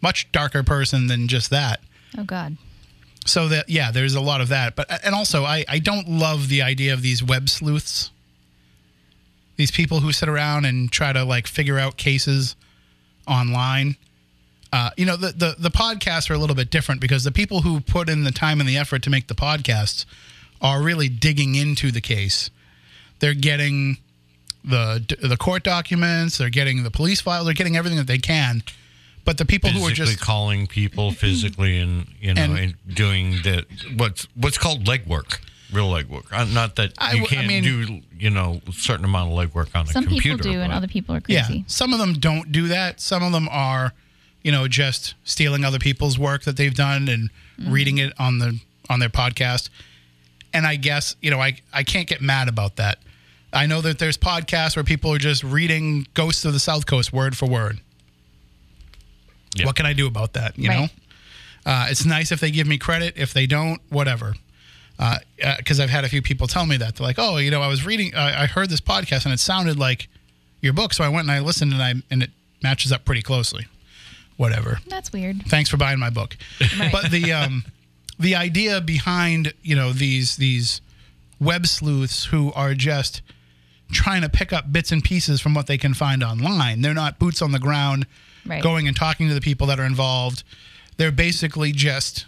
[0.00, 1.80] much darker person than just that.
[2.18, 2.56] oh god.
[3.26, 4.74] So that yeah, there's a lot of that.
[4.76, 8.10] But and also I I don't love the idea of these web sleuths.
[9.56, 12.56] These people who sit around and try to like figure out cases
[13.28, 13.96] online.
[14.72, 17.60] Uh, you know the, the the podcasts are a little bit different because the people
[17.60, 20.06] who put in the time and the effort to make the podcasts
[20.60, 22.50] are really digging into the case.
[23.20, 23.98] They're getting
[24.64, 28.62] the the court documents, they're getting the police files, they're getting everything that they can.
[29.24, 33.42] But the people who are just calling people physically and you know And- and, doing
[33.42, 33.64] the
[33.96, 35.38] what's what's called legwork,
[35.72, 36.24] real legwork.
[36.32, 39.68] Uh, Not that I you can't mean- do you know a certain amount of legwork
[39.74, 40.38] on a Some computer.
[40.38, 41.64] people do, and other people are Yeah, crazy.
[41.66, 43.00] some of them don't do that.
[43.00, 43.92] Some of them are,
[44.42, 48.58] you know, just stealing other people's work that they've done and reading it on the
[48.88, 49.68] on their podcast.
[50.52, 52.98] And I guess you know, I I can't get mad about that.
[53.52, 57.12] I know that there's podcasts where people are just reading Ghosts of the South Coast
[57.12, 57.80] word for word.
[59.56, 59.66] Yeah.
[59.66, 60.56] What can I do about that?
[60.58, 60.78] You Right.
[60.80, 60.88] know,
[61.72, 63.14] uh, it's nice if they give me credit.
[63.16, 64.34] If they don't, whatever.
[65.58, 67.66] Because I've had a few people tell me that they're like, "Oh, you know, I
[67.68, 70.08] was reading, I I heard this podcast and it sounded like
[70.60, 72.30] your book, so I went and I listened and I and it
[72.62, 73.66] matches up pretty closely."
[74.36, 74.80] Whatever.
[74.86, 75.42] That's weird.
[75.46, 76.36] Thanks for buying my book.
[76.78, 76.90] Right.
[76.92, 77.64] But the um,
[78.18, 80.80] the idea behind you know these these
[81.40, 83.22] web sleuths who are just
[83.92, 86.80] trying to pick up bits and pieces from what they can find online.
[86.80, 88.06] They're not boots on the ground
[88.46, 88.62] Right.
[88.62, 90.44] going and talking to the people that are involved.
[90.96, 92.24] They're basically just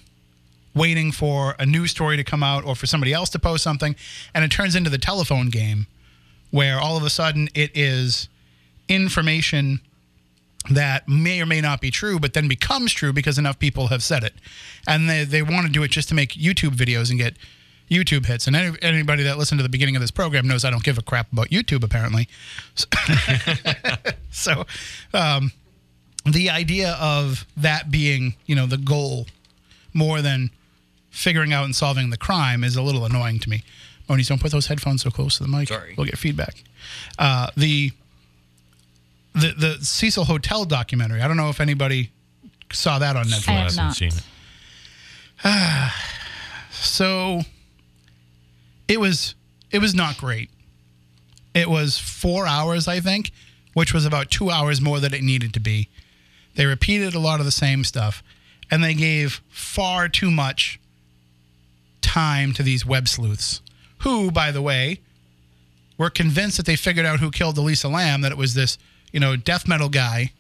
[0.75, 3.95] waiting for a news story to come out or for somebody else to post something
[4.35, 5.87] and it turns into the telephone game
[6.51, 8.29] where all of a sudden it is
[8.89, 9.81] information
[10.71, 14.03] that may or may not be true, but then becomes true because enough people have
[14.03, 14.35] said it.
[14.87, 17.35] And they, they want to do it just to make YouTube videos and get
[17.93, 18.47] YouTube hits.
[18.47, 20.99] And any, anybody that listened to the beginning of this program knows I don't give
[20.99, 22.29] a crap about YouTube, apparently.
[22.75, 22.87] So,
[24.31, 24.67] so
[25.13, 25.53] um,
[26.25, 29.27] the idea of that being, you know, the goal
[29.93, 30.51] more than
[31.11, 33.63] figuring out and solving the crime is a little annoying to me.
[34.09, 35.69] Moniz, don't put those headphones so close to the mic.
[35.69, 35.95] Sorry.
[35.97, 36.63] We'll get feedback.
[37.19, 37.93] Uh, the
[39.35, 41.23] the the Cecil Hotel documentary.
[41.23, 42.11] I don't know if anybody
[42.73, 43.49] saw that on Netflix.
[43.49, 43.55] I Netflix.
[43.55, 43.97] have hasn't not.
[43.97, 44.13] seen
[45.45, 45.93] it.
[46.75, 47.43] So
[48.89, 49.35] it was
[49.71, 50.51] it was not great.
[51.55, 53.31] It was four hours, I think,
[53.75, 55.89] which was about two hours more than it needed to be.
[56.55, 58.23] They repeated a lot of the same stuff,
[58.71, 60.79] and they gave far too much
[62.01, 63.63] time to these web sleuths,
[63.99, 65.01] who, by the way,
[65.97, 68.77] were convinced that they figured out who killed Elisa Lam, that it was this,
[69.13, 70.33] you know, death metal guy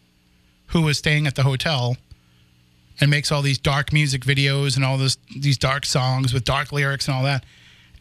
[0.68, 1.96] who was staying at the hotel
[3.00, 6.72] and makes all these dark music videos and all this these dark songs with dark
[6.72, 7.44] lyrics and all that.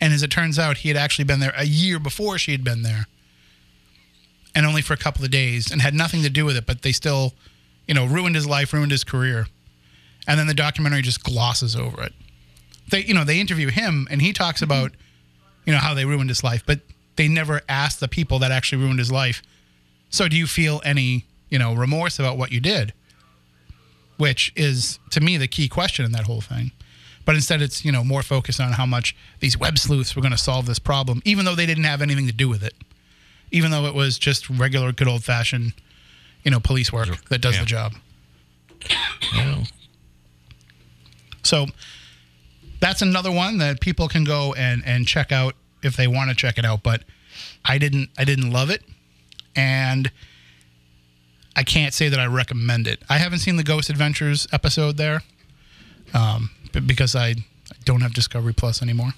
[0.01, 2.63] And as it turns out, he had actually been there a year before she had
[2.63, 3.05] been there,
[4.55, 6.65] and only for a couple of days, and had nothing to do with it.
[6.65, 7.33] But they still,
[7.87, 9.45] you know, ruined his life, ruined his career,
[10.27, 12.13] and then the documentary just glosses over it.
[12.89, 14.71] They, you know, they interview him, and he talks mm-hmm.
[14.71, 14.91] about,
[15.65, 16.79] you know, how they ruined his life, but
[17.15, 19.43] they never asked the people that actually ruined his life.
[20.09, 22.93] So do you feel any, you know, remorse about what you did?
[24.17, 26.71] Which is to me the key question in that whole thing.
[27.25, 30.31] But instead it's, you know, more focused on how much these web sleuths were going
[30.31, 32.73] to solve this problem even though they didn't have anything to do with it.
[33.51, 35.73] Even though it was just regular good old-fashioned,
[36.43, 37.59] you know, police work that does Yeah.
[37.61, 37.93] the job.
[39.35, 39.67] Well,
[41.43, 41.67] So
[42.79, 46.35] that's another one that people can go and, and check out if they want to
[46.35, 46.83] check it out.
[46.83, 47.03] But
[47.65, 48.83] I didn't I didn't love it,
[49.55, 50.11] and
[51.55, 53.01] I can't say that I recommend it.
[53.09, 55.21] I haven't seen the Ghost Adventures episode there,
[56.13, 56.49] um,
[56.85, 57.35] because I
[57.85, 59.13] don't have Discovery Plus anymore.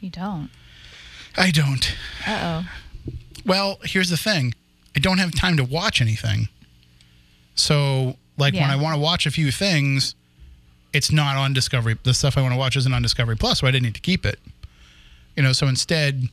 [0.00, 0.50] You don't.
[1.36, 1.96] I don't.
[2.26, 3.12] Uh oh.
[3.44, 4.54] Well, here's the thing.
[4.96, 6.48] I don't have time to watch anything.
[7.54, 10.14] So, like when I want to watch a few things,
[10.92, 11.96] it's not on Discovery.
[12.02, 14.00] The stuff I want to watch isn't on Discovery Plus, so I didn't need to
[14.00, 14.38] keep it.
[15.36, 16.28] You know, so instead,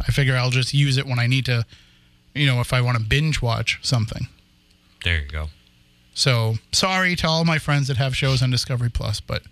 [0.00, 1.64] I figure I'll just use it when I need to,
[2.34, 4.28] you know, if I want to binge watch something.
[5.04, 5.48] there you go.
[6.20, 9.42] So, sorry to all my friends that have shows on Discovery Plus, but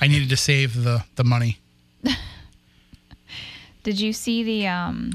[0.00, 1.58] I needed to save the the money.
[3.82, 5.12] Did you see the um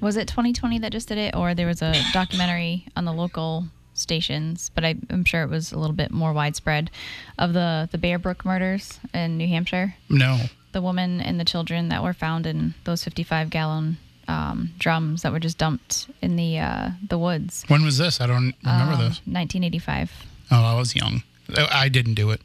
[0.00, 3.64] was it 2020 that just did it or there was a documentary on the local
[3.94, 6.92] stations, but I, I'm sure it was a little bit more widespread
[7.36, 9.96] of the the Bear Brook murders in New Hampshire.
[10.08, 10.38] No.
[10.70, 13.96] The woman and the children that were found in those 55 gallon
[14.28, 17.64] um, drums that were just dumped in the uh, the woods.
[17.68, 18.20] When was this?
[18.20, 19.20] I don't remember Um, this.
[19.26, 20.10] 1985.
[20.50, 21.22] Oh, I was young.
[21.56, 22.40] I didn't do it.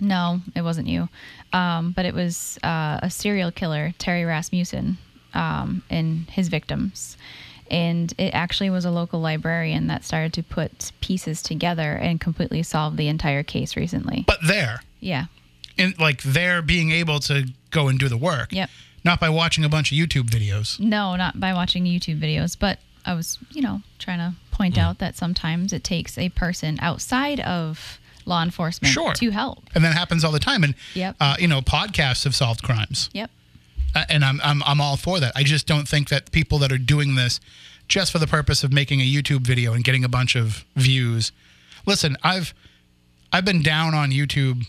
[0.00, 1.08] No, it wasn't you.
[1.52, 4.98] Um, but it was uh, a serial killer, Terry Rasmussen,
[5.34, 7.16] um, and his victims.
[7.70, 12.62] And it actually was a local librarian that started to put pieces together and completely
[12.62, 14.24] solve the entire case recently.
[14.26, 15.26] But there, Yeah.
[15.78, 18.52] And like they're being able to go and do the work.
[18.52, 18.70] Yep.
[19.04, 20.80] Not by watching a bunch of YouTube videos.
[20.80, 24.98] No, not by watching YouTube videos, but I was, you know, trying to point out
[24.98, 29.12] that sometimes it takes a person outside of law enforcement Sure.
[29.12, 29.62] to help.
[29.74, 30.64] And that happens all the time.
[30.64, 31.16] And Yep.
[31.20, 33.10] uh, you know, podcasts have solved crimes.
[33.12, 33.30] Yep.
[33.94, 35.32] Uh, and I'm, I'm I'm all for that.
[35.36, 37.38] I just don't think that people that are doing this
[37.86, 41.30] just for the purpose of making a YouTube video and getting a bunch of views.
[41.86, 42.54] Listen, I've
[43.32, 44.66] I've been down on YouTube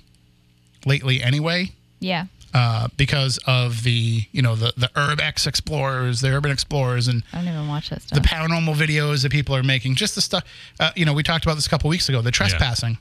[0.85, 1.71] lately anyway.
[1.99, 2.25] Yeah.
[2.57, 7.39] Uh, because of the you know the the urbex explorers, the urban explorers, and I
[7.39, 8.21] don't even watch that stuff.
[8.21, 10.45] the paranormal videos that people are making, just the stuff.
[10.79, 12.21] Uh, you know, we talked about this a couple weeks ago.
[12.21, 12.97] The trespassing.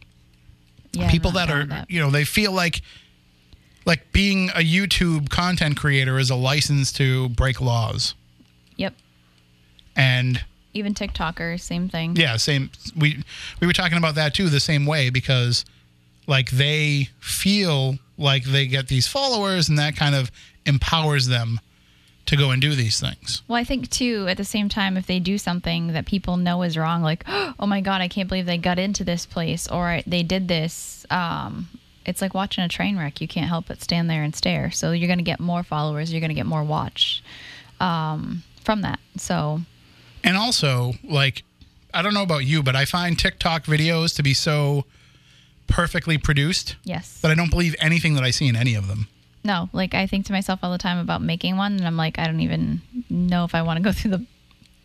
[0.93, 2.83] yeah, people that are down with you know they feel like
[3.87, 8.15] like being a YouTube content creator is a license to break laws.
[8.77, 8.95] Yep.
[9.95, 12.17] And Even TikTokers, same thing.
[12.17, 13.23] yeah, same we
[13.61, 15.65] we were talking about that too the same way because
[16.27, 20.31] like they feel like they get these followers and that kind of
[20.67, 21.61] empowers them
[22.27, 23.43] to go and do these things.
[23.49, 26.63] Well, I think too, at the same time, if they do something that people know
[26.63, 30.01] is wrong, like, oh my God, I can't believe they got into this place or
[30.07, 31.69] they did this, um,
[32.07, 33.21] it's like watching a train wreck.
[33.21, 34.71] You can't help but stand there and stare.
[34.71, 37.23] So you're going to get more followers, you're going to get more watch
[37.81, 39.01] um, from that.
[39.17, 39.61] So,
[40.23, 41.45] And also, like,
[41.93, 44.85] I don't know about you, but I find TikTok videos to be so
[45.67, 47.19] perfectly produced yes.
[47.23, 49.09] But I don't believe anything that I see in any of them.
[49.43, 52.19] No, like I think to myself all the time about making one, and I'm like,
[52.19, 54.27] I don't even know if I want to go through the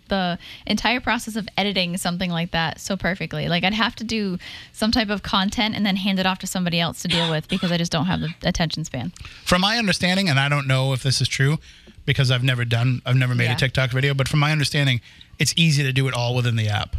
[0.09, 3.47] the entire process of editing something like that so perfectly.
[3.47, 4.39] Like I'd have to do
[4.73, 7.47] some type of content and then hand it off to somebody else to deal with
[7.47, 9.11] because I just don't have the attention span.
[9.45, 11.59] From my understanding, and I don't know if this is true
[12.07, 13.53] because I've never done, I've never made Yeah.
[13.53, 14.99] a TikTok video, but from my understanding,
[15.37, 16.95] it's easy to do it all within the app.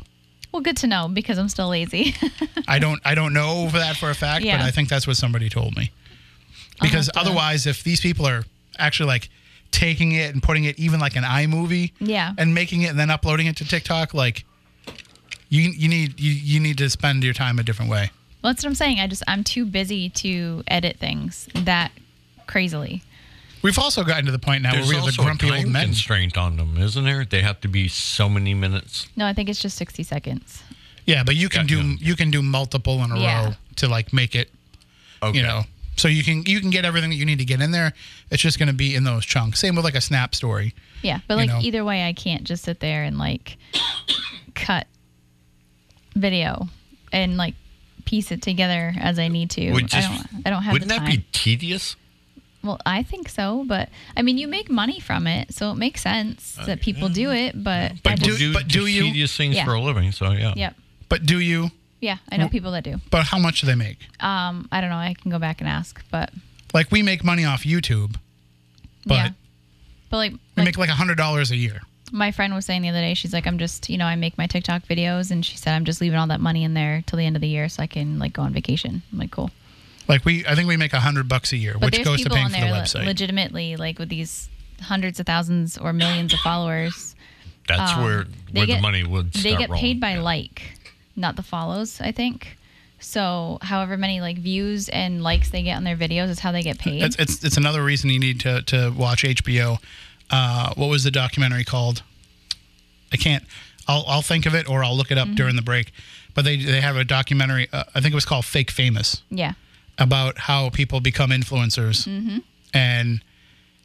[0.53, 2.15] Well, good to know because I'm still lazy.
[2.69, 5.17] I don't, I don't know for that for a fact, but I think that's what
[5.17, 5.91] somebody told me.
[6.81, 8.45] Because otherwise, if these people are
[8.79, 9.29] actually like
[9.71, 12.33] taking it and putting it even like an iMovie, Yeah.
[12.39, 14.45] and making it and then uploading it to TikTok, like
[15.49, 18.11] you, you need, you, you need to spend your time a different way.
[18.43, 18.99] well, that's what I'm saying.
[18.99, 21.93] I just I'm too busy to edit things that
[22.47, 23.03] crazily.
[23.63, 25.51] We've also gotten to the point now There's where we have the also a grumpy
[25.51, 25.85] old time men.
[25.87, 27.25] constraint on them, isn't there?
[27.25, 29.07] They have to be so many minutes.
[29.17, 30.63] No, I think it's just 60 seconds.
[31.07, 32.05] Yeah, but you can do Gotcha.
[32.05, 33.45] you can do multiple in a Yeah.
[33.47, 34.51] row to like make it,
[35.23, 35.37] Okay.
[35.37, 35.65] you know.
[35.97, 37.93] So you can you can get everything that you need to get in there.
[38.31, 39.59] It's just going to be in those chunks.
[39.61, 40.75] Same with like a snap story.
[41.03, 41.61] Yeah, but You like know.
[41.61, 43.59] either way, I can't just sit there and like
[44.55, 44.87] cut
[46.15, 46.69] video
[47.13, 47.55] and like
[48.05, 49.73] piece it together as I need to.
[49.73, 50.47] Would I just- don't.
[50.47, 51.97] I don't have Wouldn't the that be tedious?
[52.63, 56.03] Well, I think so, but I mean, you make money from it, so it makes
[56.03, 57.63] sense that people do it.
[57.63, 59.65] But, I But just, do- but do you- tedious things Yeah.
[59.65, 60.13] for a living?
[60.13, 60.53] So yeah.
[60.57, 60.77] Yep.
[61.09, 61.71] But do you?
[62.01, 63.01] Yeah, I know people that do.
[63.11, 63.99] But how much do they make?
[64.21, 64.97] Um, I don't know.
[64.97, 66.31] I can go back and ask, but
[66.73, 68.17] Like we make money off YouTube,
[69.05, 69.29] but yeah,
[70.09, 71.83] But like, we like make like a hundred dollars a year.
[72.13, 74.37] my friend was saying the other day, she's like, I'm just, you know, I make
[74.39, 77.17] my TikTok videos, and she said I'm just leaving all that money in there till
[77.19, 79.03] the end of the year so I can like go on vacation.
[79.13, 79.51] I'm like, cool.
[80.09, 82.31] Like we, I think we make a hundred bucks a year, But which goes to
[82.31, 83.05] paying on for the there le- website.
[83.07, 84.49] legitimately, like with these
[84.81, 87.15] hundreds of thousands or millions of followers,
[87.69, 89.81] That's where Um, they where get- the money would they get rolling.
[89.81, 90.21] paid by Yeah.
[90.23, 90.63] like,
[91.15, 92.01] not the follows.
[92.01, 92.57] I think.
[92.99, 96.63] So, however many like views and likes they get on their videos is how they
[96.63, 97.03] get paid.
[97.03, 99.79] It's, it's it's another reason you need to to watch HBO.
[100.31, 102.03] Uh, what was the documentary called?
[103.13, 103.45] I can't.
[103.89, 105.35] I'll I'll think of it or I'll look it up Mm-hmm.
[105.37, 105.93] during the break.
[106.35, 107.69] But they they have a documentary.
[107.73, 109.53] Uh, I think it was called Fake Famous yeah.
[110.01, 112.39] About how people become influencers Mm-hmm.
[112.75, 113.23] and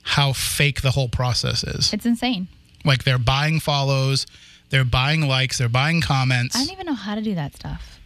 [0.04, 1.92] how fake the whole process is.
[1.94, 2.48] It's insane.
[2.84, 4.26] Like they're buying follows,
[4.70, 6.56] they're buying likes, they're buying comments.
[6.56, 8.00] I don't even know how to do that stuff.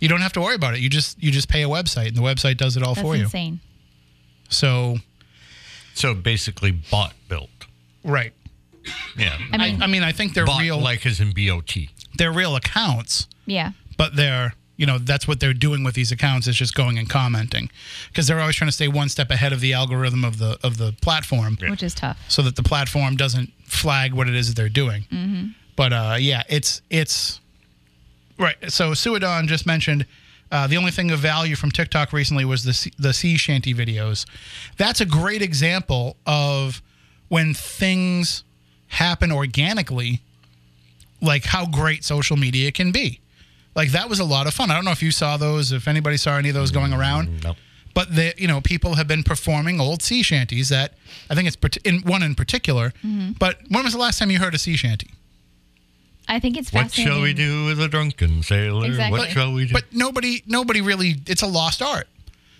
[0.00, 0.80] you don't have to worry about it.
[0.80, 3.16] You just you just pay a website and the website does it all That's for
[3.16, 3.22] you.
[3.24, 3.60] insane.
[4.48, 4.98] So
[5.94, 7.50] So basically, bot built.
[8.04, 8.32] right.
[9.16, 9.36] Yeah.
[9.52, 10.78] I mean, I mean, I think they're bot real.
[10.78, 11.74] like as in BOT.
[12.18, 13.72] they're real accounts, yeah.
[13.96, 17.08] but they're you know that's what they're doing with these accounts is just going and
[17.08, 17.70] commenting
[18.08, 20.76] because they're always trying to stay one step ahead of the algorithm of the of
[20.76, 22.18] the platform Which is tough.
[22.28, 25.02] so that the platform doesn't flag what it is that they're doing.
[25.10, 25.46] Mm-hmm.
[25.76, 27.40] But uh, yeah, it's it's
[28.38, 28.56] right.
[28.68, 30.06] So Suadon just mentioned.
[30.52, 33.74] Uh, the only thing of value from TikTok recently was the sea, the sea shanty
[33.74, 34.24] videos.
[34.76, 36.80] That's a great example of
[37.26, 38.44] when things
[38.86, 40.22] happen organically,
[41.20, 43.18] like how great social media can be.
[43.76, 44.70] Like that was a lot of fun.
[44.70, 47.44] I don't know if you saw those, if anybody saw any of those going around.
[47.44, 47.54] No.
[47.94, 50.94] But the you know people have been performing old sea shanties that
[51.30, 52.92] I think it's in one in particular.
[53.04, 53.32] Mm-hmm.
[53.38, 55.10] But when was the last time you heard a sea shanty?
[56.28, 58.86] I think it's What shall we do with a drunken sailor?
[58.86, 59.18] Exactly.
[59.18, 59.72] What shall we do?
[59.72, 62.08] But nobody nobody really it's a lost art.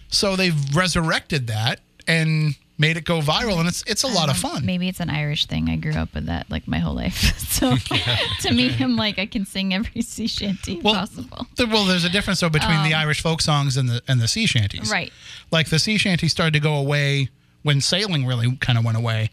[0.08, 4.36] So they've resurrected that and made it go viral and it's it's a lot of
[4.44, 4.66] Um, fun.
[4.66, 5.70] Maybe it's an Irish thing.
[5.70, 7.38] I grew up with that like my whole life.
[7.50, 7.76] so
[8.42, 11.46] to me, I'm like I can sing every sea shanty Well, possible.
[11.56, 14.28] There- well, there's a difference though between the Irish folk songs and the and the
[14.28, 14.90] sea shanties.
[14.90, 15.12] Um, Right.
[15.50, 17.28] Like the sea shanties started to go away
[17.62, 19.30] when sailing really kind of went away,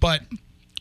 [0.00, 0.22] but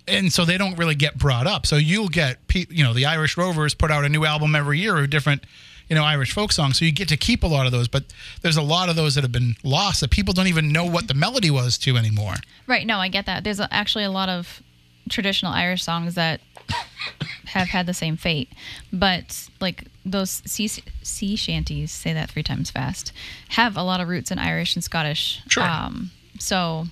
[0.08, 1.65] and so they don't really get brought up.
[1.65, 4.98] So you'll get you know the Irish Rovers put out a new album every year
[4.98, 5.43] of different
[5.89, 6.80] you know Irish folk songs.
[6.80, 8.04] So you get to keep a lot of those, but
[8.41, 11.08] there's a lot of those that have been lost that people don't even know what
[11.08, 12.36] the melody was to anymore.
[12.65, 12.86] Right.
[12.86, 13.43] No, I get that.
[13.43, 14.62] There's actually a lot of
[15.10, 16.41] traditional Irish songs that
[17.45, 18.50] have had the same fate,
[18.91, 23.12] but like those sea, sea shanties, say that three times fast,
[23.50, 25.41] have a lot of roots in Irish and Scottish.
[25.47, 25.63] Sure.
[25.63, 26.88] Um, so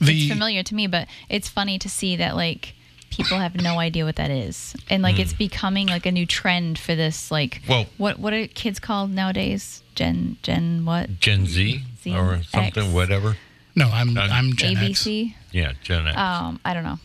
[0.00, 2.74] The it's familiar to me, but it's funny to see that like
[3.10, 6.78] people have no idea what that is, and like it's becoming like a new trend
[6.78, 7.30] for this.
[7.30, 9.82] Like, Well- what what are kids called nowadays?
[9.94, 11.18] Gen Gen what?
[11.20, 12.92] Gen Z Z, or something, X.
[12.94, 13.36] whatever.
[13.74, 15.02] no, I'm Um, I'm Gen X.
[15.04, 15.34] ABC.
[15.52, 16.16] Yeah, Gen X.
[16.16, 16.98] Um, I don't know.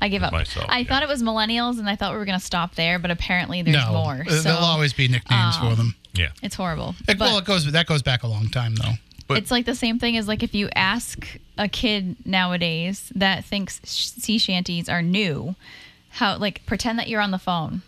[0.00, 0.32] I give up.
[0.32, 0.84] Myself, I yeah.
[0.88, 3.76] thought it was millennials, and I thought we were gonna stop there, but apparently there's
[3.76, 4.24] no, more.
[4.26, 5.94] uh, So there'll always be nicknames for um, them.
[6.14, 6.28] yeah.
[6.42, 6.94] it's horrible.
[7.08, 8.94] It, but well, it goes that goes back a long time though.
[9.32, 11.26] But- it's like the same thing as like if you ask
[11.58, 15.54] a kid nowadays that thinks sea shanties are new,
[16.10, 17.82] how like pretend that you're on the phone.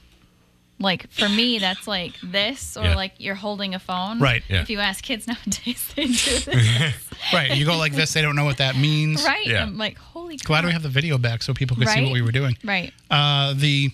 [0.81, 2.97] Like for me, that's like this, or Yeah.
[2.97, 4.19] like you're holding a phone.
[4.19, 4.61] Right, yeah.
[4.63, 6.97] If you ask kids nowadays, they do this.
[7.33, 9.25] Right, you go like this, they don't know what that means.
[9.27, 9.47] right.
[9.47, 9.63] Yeah.
[9.63, 10.37] I'm like, holy.
[10.37, 10.65] Glad crap.
[10.69, 12.59] we have the video back so people could see what we were doing.
[12.65, 12.93] Right.
[13.11, 13.91] Uh, the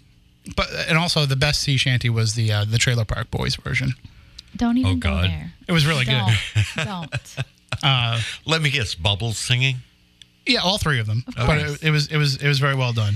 [0.56, 3.92] but and also the best sea shanty was the uh, the Trailer Park Boys version.
[4.60, 5.24] Don't even go God.
[5.24, 5.52] there.
[5.66, 6.22] It was really good.
[6.76, 7.10] Don't.
[7.82, 8.22] Don't.
[8.46, 9.76] Let me guess, Bubbles singing?
[10.46, 11.24] Yeah, all three of them.
[11.34, 13.14] but it, it was it was it was very well done.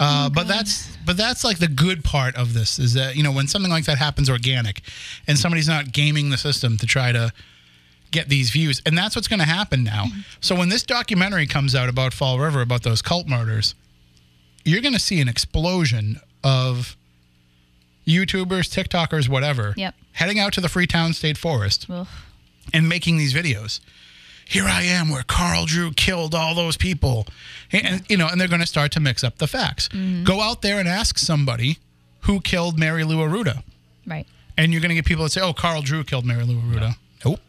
[0.00, 3.30] Uh, but that's but that's like the good part of this is that you know
[3.32, 4.80] when something like that happens organic,
[5.28, 7.32] and somebody's not gaming the system to try to
[8.10, 10.06] get these views, and that's what's going to happen now.
[10.40, 13.76] So when this documentary comes out about Fall River about those cult murders,
[14.64, 16.96] you're going to see an explosion of
[18.06, 19.94] YouTubers, TikTokers, whatever, Yep.
[20.20, 22.06] Heading out to the Freetown State Forest Ugh.
[22.74, 23.80] and making these videos.
[24.46, 27.26] Here I am, where Carl Drew killed all those people,
[27.72, 29.88] and you know, and they're going to start to mix up the facts.
[29.88, 30.24] Mm-hmm.
[30.24, 31.78] Go out there and ask somebody
[32.22, 33.62] who killed Mary Lou Arruda,
[34.06, 34.26] Right.
[34.58, 36.96] and you're going to get people that say, "Oh, Carl Drew killed Mary Lou Arruda."
[37.24, 37.40] Nope.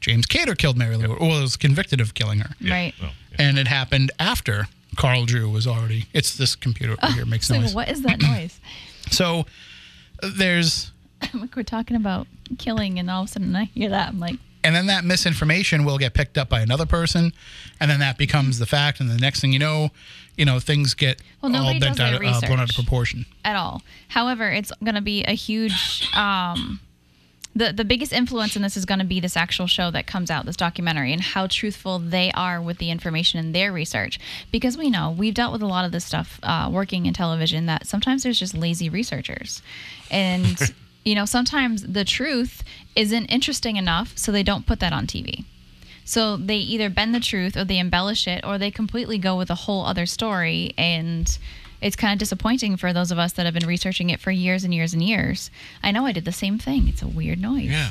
[0.00, 1.16] James Kater killed Mary Lou.
[1.18, 2.94] Well, was convicted of killing her, Right.
[3.00, 3.46] Well, yeah.
[3.48, 6.06] and it happened after Carl Drew was already.
[6.12, 7.74] It's this computer over here makes It's like, noise.
[7.74, 8.60] what is that noise?
[9.10, 9.46] So
[10.22, 10.92] there's
[11.34, 12.26] like we're talking about
[12.58, 14.08] killing, and all of a sudden I hear that.
[14.08, 17.32] I'm like, and then that misinformation will get picked up by another person
[17.80, 19.90] and then that becomes the fact and the next thing you know
[20.38, 23.82] you know things get Well, all bent out uh, blown out of proportion at all.
[24.08, 26.08] However, it's going to be a huge.
[26.14, 26.80] Um,
[27.56, 30.30] the the biggest influence in this is going to be this actual show that comes
[30.30, 34.20] out, this documentary, and how truthful they are with the information in their research.
[34.52, 37.66] Because we know we've dealt with a lot of this stuff uh, working in television
[37.66, 39.60] that sometimes there's just lazy researchers,
[40.08, 40.56] and
[41.08, 42.62] you know sometimes the truth
[42.94, 45.44] isn't interesting enough, so they don't put that on TV.
[46.04, 49.50] So they either bend the truth or they embellish it or they completely go with
[49.50, 51.38] a whole other story and
[51.80, 54.64] it's kind of disappointing for those of us that have been researching it for years
[54.64, 55.50] and years and years.
[55.82, 56.88] I know I did the same thing.
[56.88, 57.66] It's a weird noise.
[57.70, 57.90] Yeah.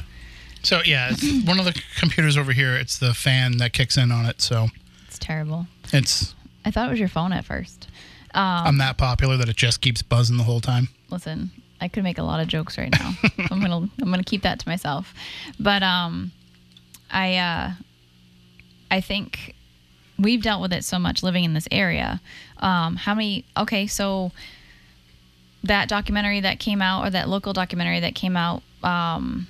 [0.64, 2.76] So yeah, it's one of the computers over here.
[2.76, 4.42] It's the fan that kicks in on it.
[4.42, 4.68] So
[5.08, 5.68] It's terrible.
[5.94, 6.34] it's
[6.66, 7.88] I thought it was your phone at first.
[8.34, 10.90] I'm um, that popular that it just keeps buzzing the whole time.
[11.10, 13.14] Listen, I could make a lot of jokes right now.
[13.52, 15.14] I'm gonna I'm gonna keep that to myself.
[15.60, 16.32] But um
[17.12, 17.72] I uh
[18.90, 19.56] I think
[20.18, 22.22] we've dealt with it so much living in this area.
[22.60, 24.32] Um how many okay, so
[25.64, 29.48] that documentary that came out or that local documentary that came out um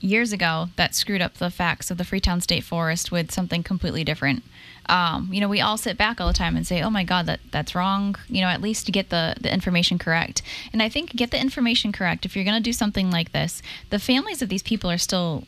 [0.00, 4.04] years ago that screwed up the facts of the Freetown State Forest with something completely
[4.04, 4.42] different.
[4.88, 7.26] Um, you know, we all sit back all the time and say, "Oh my God,
[7.26, 10.42] that that's wrong." You know, at least get the the information correct.
[10.72, 13.62] And I think get the information correct if you're going to do something like this.
[13.90, 15.44] The families of these people are still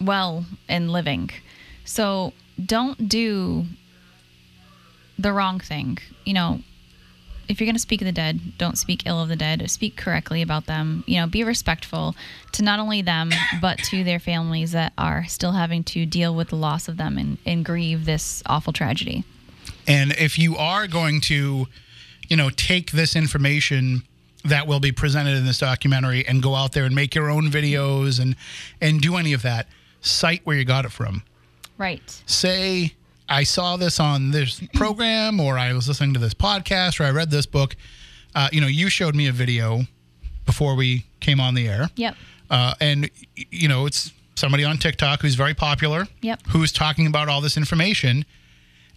[0.00, 1.30] well and living,
[1.84, 2.32] so
[2.64, 3.66] don't do
[5.18, 5.98] the wrong thing.
[6.24, 6.60] You know,
[7.48, 9.68] if you're going to speak of the dead, don't speak ill of the dead.
[9.70, 11.04] Speak correctly about them.
[11.06, 12.14] You know, be respectful
[12.52, 13.30] to not only them,
[13.60, 17.18] but to their families that are still having to deal with the loss of them
[17.18, 19.24] and, and grieve this awful tragedy.
[19.86, 21.66] And if you are going to,
[22.28, 24.02] you know, take this information
[24.44, 27.50] that will be presented in this documentary and go out there and make your own
[27.50, 28.36] videos and
[28.80, 29.68] and do any of that,
[30.00, 31.22] cite where you got it from.
[31.78, 32.22] Right.
[32.26, 32.94] Say
[33.28, 37.10] I saw this on this program or I was listening to this podcast or I
[37.10, 37.76] read this book.
[38.34, 39.82] Uh, you know, you showed me a video
[40.44, 41.88] before we came on the air.
[41.96, 42.16] Yep.
[42.50, 46.06] Uh, and you know, it's somebody on TikTok who's very popular.
[46.20, 46.42] Yep.
[46.48, 48.24] Who's talking about all this information,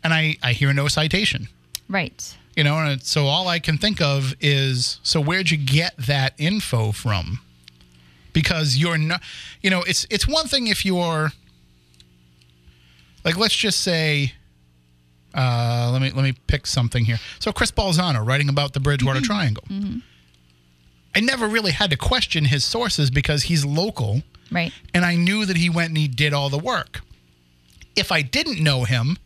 [0.03, 1.47] and I I hear no citation.
[1.87, 2.35] Right.
[2.55, 6.33] You know, and so all I can think of is so where'd you get that
[6.37, 7.39] info from?
[8.33, 9.21] Because you're not,
[9.61, 11.31] you know, it's it's one thing if you're
[13.27, 14.33] like let's just say
[15.35, 17.19] uh, let me let me pick something here.
[17.39, 19.63] So Chris Balzano writing about the Bridgewater Triangle.
[21.15, 24.71] I never really had to question his sources because he's local Right.
[24.93, 27.01] and I knew that he went and he did all the work.
[27.95, 29.17] If I didn't know him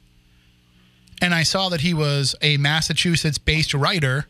[1.22, 4.26] and I saw that he was a Massachusetts based writer,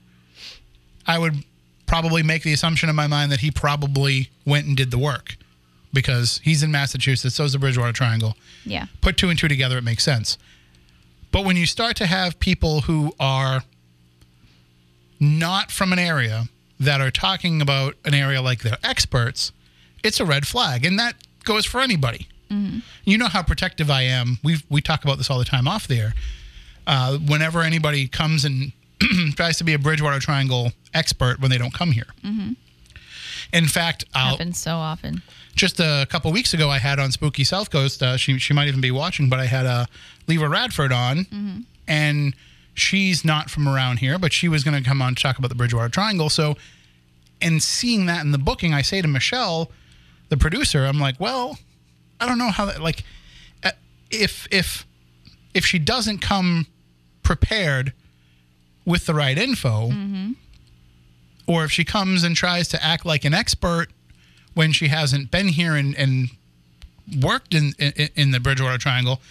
[1.07, 1.43] I would
[1.85, 5.37] probably make the assumption in my mind that he probably went and did the work
[5.93, 8.35] because he's in Massachusetts, so is the Bridgewater Triangle.
[8.65, 8.85] Yeah.
[9.01, 10.37] Put two and two together, it makes sense.
[11.31, 13.63] But when you start to have people who are
[15.19, 16.45] not from an area
[16.79, 19.51] that are talking about an area like they're experts,
[20.03, 20.85] it's a red flag.
[20.85, 22.27] And that goes for anybody.
[23.05, 24.37] You know how protective I am.
[24.43, 26.13] We we talk about this all the time off there.
[26.85, 28.73] Uh, whenever anybody comes and
[29.37, 32.07] tries to be a Bridgewater Triangle expert when they don't come here.
[33.53, 35.21] In fact, I'll, Happens so often.
[35.55, 38.01] just a couple weeks ago, I had on Spooky South Coast.
[38.01, 39.85] Uh, she she might even be watching, but I had uh,
[40.27, 42.33] Leva Radford on, and
[42.73, 45.49] she's not from around here, but she was going to come on to talk about
[45.49, 46.29] the Bridgewater Triangle.
[46.29, 46.55] So,
[47.41, 49.69] and seeing that in the booking, I say to Michelle,
[50.29, 51.57] the producer, I'm like, well,
[52.21, 53.03] I don't know how that like
[53.63, 53.71] uh,
[54.09, 54.85] if if
[55.53, 56.67] if she doesn't come
[57.23, 57.91] prepared
[58.85, 59.89] with the right info,
[61.47, 63.87] or if she comes and tries to act like an expert
[64.53, 66.29] when she hasn't been here and, and
[67.21, 69.21] worked in, in in the Bridgewater Triangle,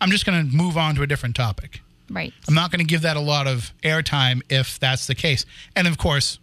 [0.00, 1.80] I'm just going to move on to a different topic.
[2.10, 2.32] Right.
[2.46, 5.46] I'm not going to give that a lot of airtime if that's the case.
[5.74, 6.38] And of course,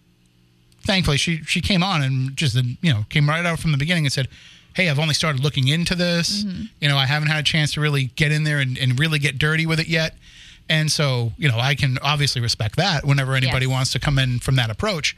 [0.86, 4.06] thankfully, she she came on and just you know came right out from the beginning
[4.06, 4.28] and said,
[4.76, 6.44] "Hey, I've only started looking into this.
[6.44, 6.64] Mm-hmm.
[6.80, 9.20] You know, I haven't had a chance to really get in there and, and really
[9.20, 10.16] get dirty with it yet."
[10.70, 13.72] And so, you know, I can obviously respect that whenever anybody Yes.
[13.72, 15.16] wants to come in from that approach.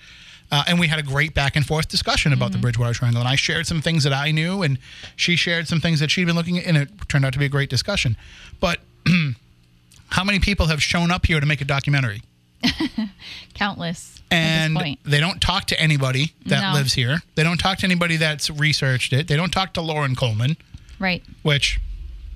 [0.50, 3.22] Uh, and we had a great back and forth discussion about the Bridgewater Triangle.
[3.22, 4.78] And I shared some things that I knew, and
[5.16, 7.46] she shared some things that she'd been looking at, and it turned out to be
[7.46, 8.18] a great discussion.
[8.60, 8.80] But
[10.10, 12.22] how many people have shown up here to make a documentary?
[13.54, 14.22] Countless.
[14.30, 15.00] and at this point.
[15.04, 16.74] they don't talk to anybody that No.
[16.74, 17.22] lives here.
[17.36, 19.28] They don't talk to anybody that's researched it.
[19.28, 20.58] They don't talk to Loren Coleman,
[21.00, 21.24] Right.
[21.44, 21.80] which,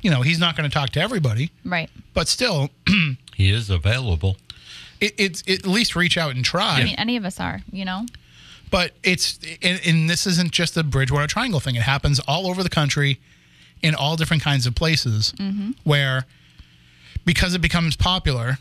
[0.06, 1.90] you know, he's not going to talk to everybody, Right.
[2.14, 2.70] but still,
[3.36, 4.38] He is available.
[5.02, 6.80] it, it's it, at least reach out and try.
[6.80, 8.06] I mean, any of us are, you know?
[8.70, 11.76] But it's and, and this isn't just a Bridgewater Triangle thing.
[11.76, 13.20] It happens all over the country,
[13.82, 15.72] in all different kinds of places, mm-hmm.
[15.84, 16.26] where
[17.26, 18.58] because it becomes popular,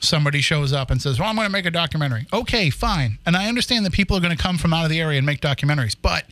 [0.00, 3.36] somebody shows up and says, "Well, I'm going to make a documentary." Okay, fine, and
[3.36, 5.40] I understand that people are going to come from out of the area and make
[5.40, 6.24] documentaries, but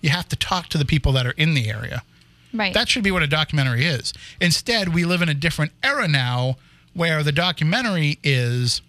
[0.00, 2.02] You have to talk to the people that are in the area.
[2.54, 2.74] Right.
[2.74, 4.12] That should be what a documentary is.
[4.40, 6.56] Instead, we live in a different era now
[6.94, 8.82] where the documentary is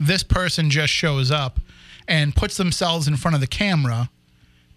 [0.00, 1.60] this person just shows up
[2.08, 4.10] and puts themselves in front of the camera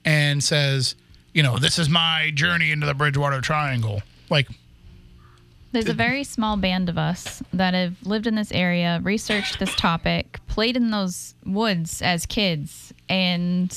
[0.03, 0.95] and says,
[1.33, 4.01] you know, this is my journey into the Bridgewater Triangle.
[4.29, 4.47] Like,
[5.71, 9.73] There's a very small band of us that have lived in this area, researched this
[9.75, 13.75] topic, played in those woods as kids, and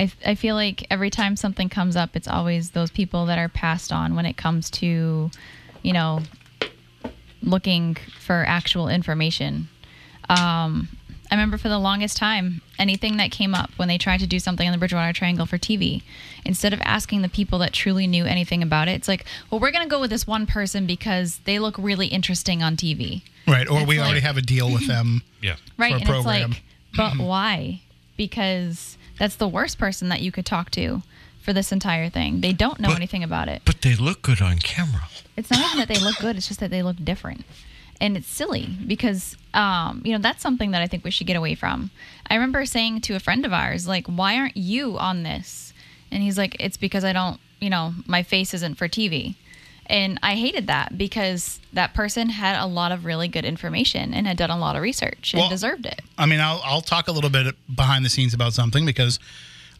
[0.00, 3.48] I, I feel like every time something comes up, it's always those people that are
[3.48, 5.30] passed on when it comes to,
[5.82, 6.20] you know,
[7.42, 9.68] looking for actual information.
[10.28, 10.88] Um,
[11.30, 14.38] I remember for the longest time, anything that came up when they tried to do
[14.38, 16.02] something on the Bridgewater Triangle for TV,
[16.44, 19.70] instead of asking the people that truly knew anything about it, it's like, well, we're
[19.70, 23.22] going to go with this one person because they look really interesting on TV.
[23.46, 23.68] right.
[23.68, 25.22] Or It's we like- already have a deal with them.
[25.40, 25.54] Yeah.
[25.76, 25.92] Right.
[25.92, 26.50] A and program.
[26.50, 26.60] it's
[26.98, 27.80] like, but why?
[28.16, 31.02] Because that's the worst person that you could talk to
[31.42, 32.40] for this entire thing.
[32.40, 33.62] They don't know But- anything about it.
[33.64, 35.08] But they look good on camera.
[35.36, 37.44] It's not even that they look good, it's just that they look different.
[38.00, 41.36] And it's silly because, um, you know, that's something that I think we should get
[41.36, 41.90] away from.
[42.30, 45.72] I remember saying to a friend of ours, like, why aren't you on this?
[46.12, 49.34] And he's like, it's because I don't, you know, my face isn't for TV.
[49.88, 54.26] And I hated that because that person had a lot of really good information and
[54.26, 56.02] had done a lot of research and Well- deserved it.
[56.18, 59.18] I mean, I'll, I'll talk a little bit behind the scenes about something because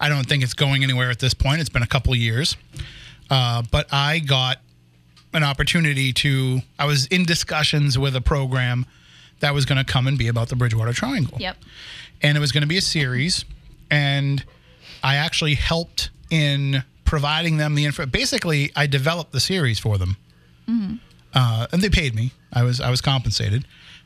[0.01, 1.61] I don't think it's going anywhere at this point.
[1.61, 2.57] It's been a couple of years.
[3.31, 4.59] Uh, but I got
[5.35, 8.87] an opportunity to, I was in discussions with a program
[9.41, 11.37] that was going to come and be about the Bridgewater Triangle.
[11.39, 11.57] Yep.
[12.23, 13.45] And it was going to be a series.
[13.91, 14.45] And
[15.03, 18.05] I actually helped in providing them the info.
[18.05, 20.19] Basically, I developed the series for them.
[21.35, 22.33] Uh, and they paid me.
[22.53, 23.65] I was I was compensated,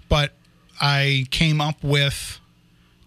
[0.08, 0.32] but
[0.80, 2.38] I came up with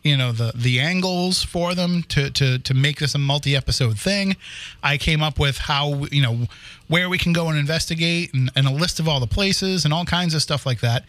[0.04, 4.36] you know the the angles for them to to to make this a multi-episode thing
[4.84, 6.46] i came up with how you know
[6.88, 9.92] where we can go and investigate and, and a list of all the places and
[9.92, 11.06] all kinds of stuff like that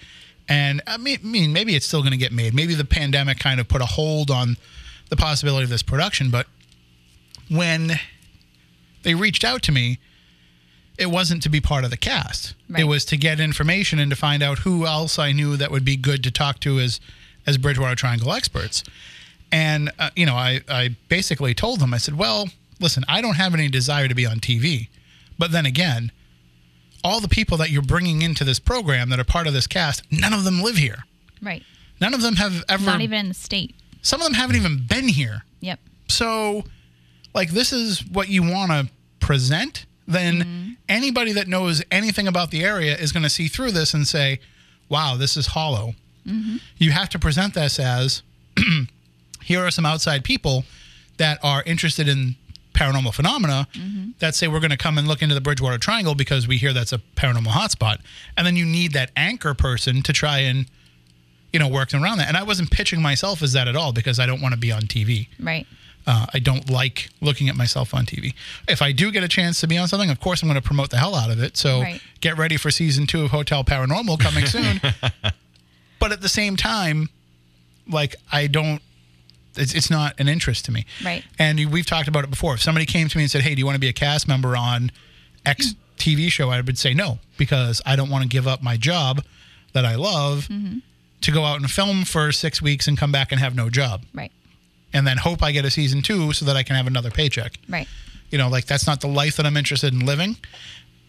[0.49, 3.39] and i mean, I mean maybe it's still going to get made maybe the pandemic
[3.39, 4.57] kind of put a hold on
[5.11, 6.47] the possibility of this production but
[7.51, 8.01] when
[9.07, 9.99] they reached out to me
[10.99, 12.81] it wasn't to be part of the cast Right.
[12.83, 15.85] it was to get information and to find out who else i knew that would
[15.85, 17.01] be good to talk to as
[17.49, 18.83] as Bridgewater Triangle experts.
[19.53, 22.49] And, uh, you know, I, I basically told them, I said, well,
[22.81, 24.89] listen, I don't have any desire to be on TV.
[25.39, 26.11] But then again,
[27.05, 30.03] all the people that you're bringing into this program that are part of this cast,
[30.11, 31.05] none of them live here.
[31.41, 31.63] Right.
[32.01, 33.77] None of them have ever, Not even in the state.
[34.03, 35.45] some of them haven't even been here.
[35.61, 35.79] Yep.
[36.09, 36.65] So,
[37.33, 38.89] like, this is what you want to
[39.27, 40.71] present, then mm-hmm.
[40.89, 44.39] anybody that knows anything about the area is going to see through this and say,
[44.89, 45.95] wow, this is hollow.
[46.25, 46.59] Mm-hmm.
[46.79, 48.23] You have to present this as
[49.43, 50.65] here are some outside people
[51.17, 52.37] that are interested in
[52.73, 54.11] paranormal phenomena mm-hmm.
[54.21, 56.73] that say we're going to come and look into the Bridgewater Triangle because we hear
[56.73, 57.99] that's a paranormal hotspot.
[58.37, 60.67] And then you need that anchor person to try and,
[61.53, 62.29] you know, work around that.
[62.29, 64.71] And I wasn't pitching myself as that at all because I don't want to be
[64.71, 65.27] on TV.
[65.41, 65.67] Right.
[66.07, 68.33] Uh, I don't like looking at myself on TV.
[68.69, 70.67] If I do get a chance to be on something, of course I'm going to
[70.67, 71.57] promote the hell out of it.
[71.57, 72.01] So Right.
[72.21, 74.81] get ready for season two of Hotel Paranormal coming soon.
[75.99, 77.09] but at the same time,
[77.89, 78.81] like I don't,
[79.57, 80.87] it's, it's not an interest to me.
[81.05, 81.25] Right.
[81.39, 82.55] And we've talked about it before.
[82.55, 84.29] If somebody came to me and said, "Hey, do you want to be a cast
[84.29, 84.93] member on
[85.45, 88.77] X TV show?" I would say no because I don't want to give up my
[88.77, 89.25] job
[89.73, 90.49] that I love
[91.23, 94.05] to go out and film for six weeks and come back and have no job
[94.15, 94.31] Right.
[94.93, 97.59] And then hope I get a season two so that I can have another paycheck.
[97.69, 97.89] Right.
[98.31, 100.37] You know, like that's not the life that I'm interested in living.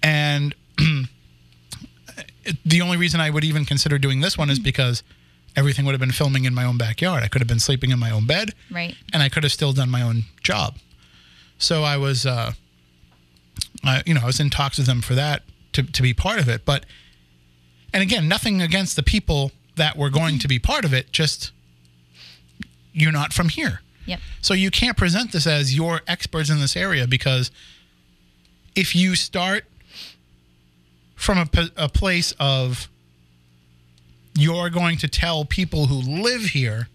[0.03, 0.53] And
[2.65, 5.03] the only reason I would even consider doing this one is because
[5.55, 7.23] everything would have been filming in my own backyard.
[7.23, 8.95] I could have been sleeping in my own bed Right.
[9.13, 10.75] and I could have still done my own job.
[11.57, 12.53] So I was, uh,
[13.84, 16.39] I, you know, I was in talks with them for that to, to be part
[16.39, 16.63] of it.
[16.65, 16.86] But,
[17.93, 21.51] and again, nothing against the people that were going to be part of it, just
[22.97, 23.81] you're not from here.
[24.05, 24.19] Yep.
[24.41, 27.51] So you can't present this as you're experts in this area because
[28.75, 29.65] if you start
[31.15, 32.89] from a place of
[34.37, 36.87] you're going to tell people who live here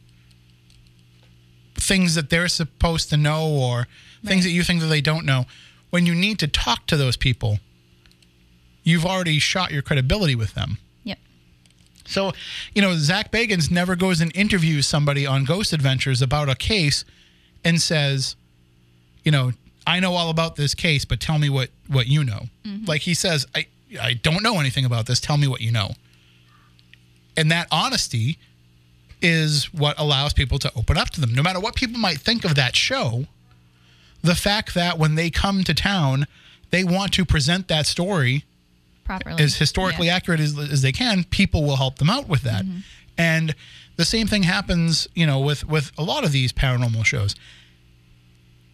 [1.75, 3.89] things that they're supposed to know or
[4.25, 5.45] things that you think that they don't know
[5.91, 7.59] when you need to talk to those people
[8.83, 10.79] you've already shot your credibility with them.
[12.05, 12.33] So,
[12.75, 17.05] you know, Zak Bagans never goes and interviews somebody on Ghost Adventures about a case
[17.65, 18.37] and says,
[19.25, 19.53] you know,
[19.87, 22.43] I know all about this case, but tell me what what you know.
[22.65, 22.85] Mm-hmm.
[22.87, 23.67] Like he says, I
[24.01, 25.21] I don't know anything about this.
[25.21, 25.91] Tell me what you know.
[27.37, 28.39] And that honesty
[29.21, 31.35] is what allows people to open up to them.
[31.35, 33.27] No matter what people might think of that show,
[34.23, 36.27] the fact that when they come to town,
[36.71, 38.45] they want to present that story
[39.21, 40.17] properly as historically Yeah.
[40.17, 42.65] accurate as, as they can, people will help them out with that.
[42.65, 42.79] Mm-hmm.
[43.19, 43.55] And
[43.97, 47.35] the same thing happens, you know, with with a lot of these paranormal shows.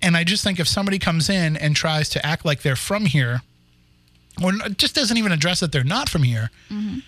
[0.01, 3.07] And I just think if somebody comes in and tries to act like they're from
[3.07, 3.43] here,
[4.43, 7.01] or just doesn't even address that they're not from here, mm-hmm.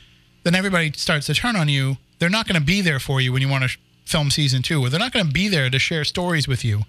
[0.42, 1.98] then everybody starts to turn on you.
[2.18, 4.62] They're not going to be there for you when you want to sh- film season
[4.62, 6.82] two, or they're not going to be there to share stories with you.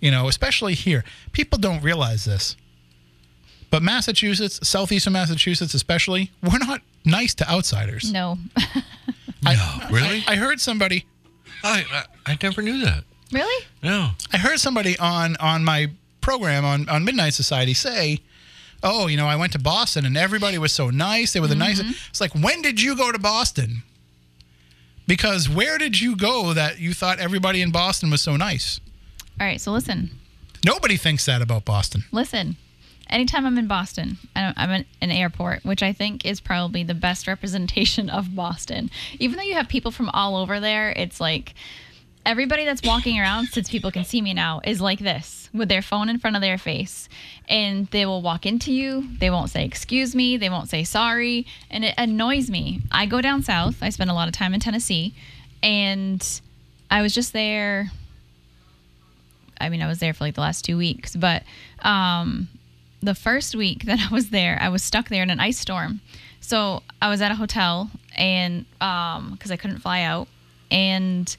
[0.00, 2.56] You know, especially here, people don't realize this.
[3.74, 8.12] But Massachusetts, southeastern Massachusetts, especially, we're not nice to outsiders.
[8.12, 8.38] no
[9.44, 10.22] I, really?
[10.28, 11.06] I, I heard somebody.
[11.64, 13.02] I, I I never knew that.
[13.32, 14.10] really No.
[14.32, 18.20] I heard somebody on on my program on on Midnight Society say,
[18.80, 21.32] "Oh, you know, I went to Boston and everybody was so nice.
[21.32, 22.10] They were the nicest." Mm-hmm.
[22.10, 23.82] It's like, when did you go to Boston?
[25.08, 28.78] Because where did you go that you thought everybody in Boston was so nice?
[29.40, 30.10] all right so listen
[30.64, 32.04] Nobody thinks that about Boston.
[32.12, 32.56] listen
[33.08, 37.26] anytime i'm in boston i'm in an airport which i think is probably the best
[37.34, 38.90] representation of boston.
[39.18, 41.54] Even though you have people from all over there it's like
[42.26, 45.82] everybody that's walking around since people can see me now is like this with their
[45.82, 47.08] phone in front of their face.
[47.48, 51.46] And they will walk into you they won't say excuse me they won't say sorry
[51.70, 52.80] and it annoys me.
[52.90, 55.14] I go down south i spend a lot of time in tennessee
[55.62, 56.40] and
[56.90, 57.90] i was just there
[59.60, 61.42] I mean, I was there for like the last two weeks, but
[61.80, 62.48] um,
[63.04, 66.00] the first week that I was there, I was stuck there in an ice storm.
[66.40, 70.28] So I was at a hotel and um, because I couldn't fly out,
[70.70, 71.34] and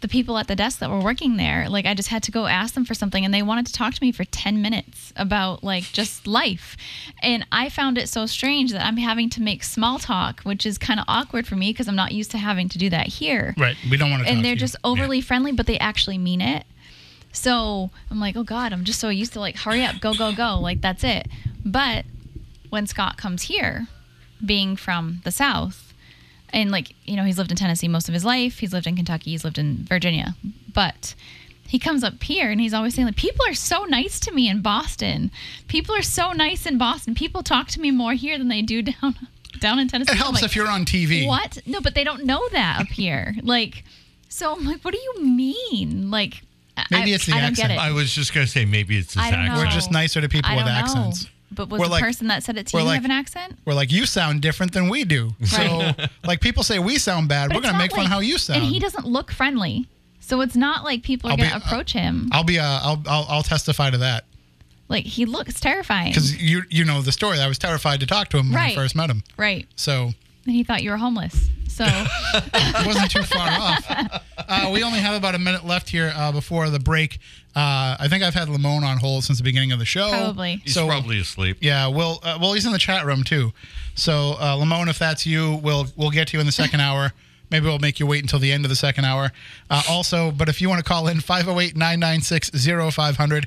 [0.00, 2.46] the people at the desk that were working there, like I just had to go
[2.46, 5.62] ask them for something, and they wanted to talk to me for ten minutes about
[5.62, 6.76] like just life,
[7.22, 10.76] and I found it so strange that I'm having to make small talk, which is
[10.78, 13.54] kind of awkward for me because I'm not used to having to do that here
[13.56, 13.76] Right.
[13.90, 14.32] We don't want to.
[14.32, 16.64] and they're just overly friendly, but they actually mean it.
[17.32, 20.32] So I'm like, oh God, I'm just so used to like, hurry up, go, go,
[20.32, 20.58] go.
[20.60, 21.28] Like, that's it.
[21.64, 22.04] But
[22.70, 23.88] when Scott comes here,
[24.44, 25.92] being from the South,
[26.52, 28.96] and like, you know, he's lived in Tennessee most of his life, he's lived in
[28.96, 30.36] Kentucky, he's lived in Virginia,
[30.72, 31.14] but
[31.66, 34.48] he comes up here and he's always saying like people are so nice to me
[34.48, 35.30] in Boston.
[35.68, 37.14] People are so nice in Boston.
[37.14, 39.16] People talk to me more here than they do down
[39.58, 40.12] down in Tennessee.
[40.12, 41.26] It helps like, if you're on TV.
[41.26, 41.58] what?
[41.66, 43.34] No, but they don't know that up here.
[43.42, 43.84] Like,
[44.28, 46.10] so I'm like, what do you mean?
[46.10, 46.42] Like,
[46.90, 47.68] Maybe I, it's the I don't accent.
[47.68, 47.80] get it.
[47.80, 49.52] I was just gonna say maybe it's his I don't know.
[49.52, 49.66] accent.
[49.68, 50.80] We're just nicer to people I with don't know.
[50.80, 51.28] accents.
[51.54, 53.58] But was We're the like- person that said it to you like- have an accent?
[53.66, 55.32] We're like, you sound different than we do.
[55.44, 55.92] So,
[56.24, 57.48] like, people say we sound bad.
[57.48, 58.62] But We're gonna make fun like- of how you sound.
[58.62, 59.86] And he doesn't look friendly.
[60.20, 62.28] So it's not like people are going to approach him.
[62.32, 62.58] I'll be.
[62.58, 63.26] Uh, I'll, I'll.
[63.28, 64.24] I'll testify to that
[64.88, 66.10] Like, he looks terrifying.
[66.12, 66.62] because you.
[66.70, 67.40] You know the story.
[67.40, 69.24] I was terrified to talk to him when I first met him.
[69.36, 69.66] Right.
[69.76, 70.12] So
[70.46, 71.48] And he thought you were homeless.
[71.72, 74.22] So, it wasn't too far off.
[74.36, 77.18] Uh, we only have about a minute left here uh, before the break.
[77.56, 80.10] Uh, I think I've had Lamone on hold since the beginning of the show.
[80.10, 80.56] Probably.
[80.64, 81.58] He's So probably asleep.
[81.60, 83.52] yeah, well, uh, well, he's in the chat room too.
[83.94, 87.12] So uh, Lamone, if that's you, we'll we'll get to you in the second hour.
[87.50, 89.30] Maybe we'll make you wait until the end of the second hour.
[89.68, 92.50] Uh, also, but if you want to call in, 508 996
[92.94, 93.46] 0500.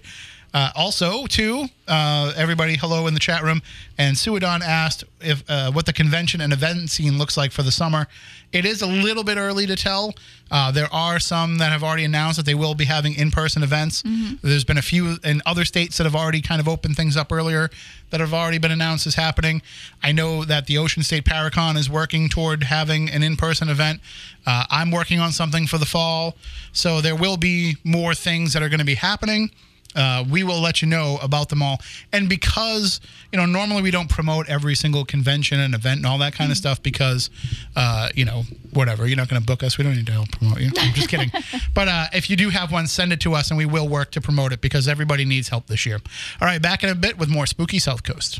[0.55, 3.61] Uh, also, too, uh, everybody, hello in the chat room.
[3.97, 7.73] And Suadon asked if uh, what the convention and event scene looks like for the
[7.73, 8.07] summer.
[8.53, 10.13] It is a little bit early to tell.
[10.49, 14.01] Uh, there are some that have already announced that they will be having in-person events.
[14.43, 17.33] There's been a few in other states that have already kind of opened things up
[17.33, 17.69] earlier
[18.11, 19.61] that have already been announced as happening.
[20.01, 23.99] I know that the Ocean State Paracon is working toward having an in-person event.
[24.45, 26.37] Uh, I'm working on something for the fall,
[26.71, 29.51] so there will be more things that are going to be happening
[29.95, 31.79] uh, we will let you know about them all.
[32.11, 32.99] And because,
[33.31, 36.51] you know, normally we don't promote every single convention and event and all that kind
[36.51, 37.29] of stuff because,
[37.75, 38.43] uh, you know,
[38.73, 39.77] whatever, you're not going to book us.
[39.77, 40.71] We don't need to help promote you.
[40.77, 41.31] I'm just kidding.
[41.73, 44.11] But uh, if you do have one, send it to us and we will work
[44.11, 45.99] to promote it because everybody needs help this year.
[46.41, 48.39] All right, back in a bit with more Spooky South Coast.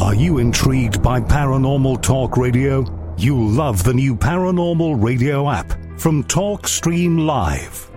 [0.00, 2.84] Are you intrigued by paranormal talk radio?
[3.18, 7.91] You'll love the new paranormal radio app from TalkStream Live.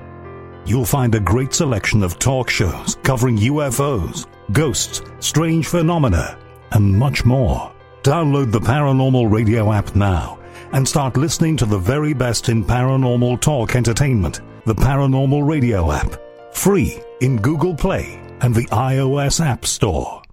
[0.65, 6.37] You'll find a great selection of talk shows covering UFOs, ghosts, strange phenomena,
[6.71, 7.71] and much more.
[8.01, 10.39] Download the Paranormal Radio app now
[10.73, 14.41] and start listening to the very best in paranormal talk entertainment.
[14.65, 16.19] The Paranormal Radio app,
[16.51, 20.24] free in Google Play and the iOS App Store.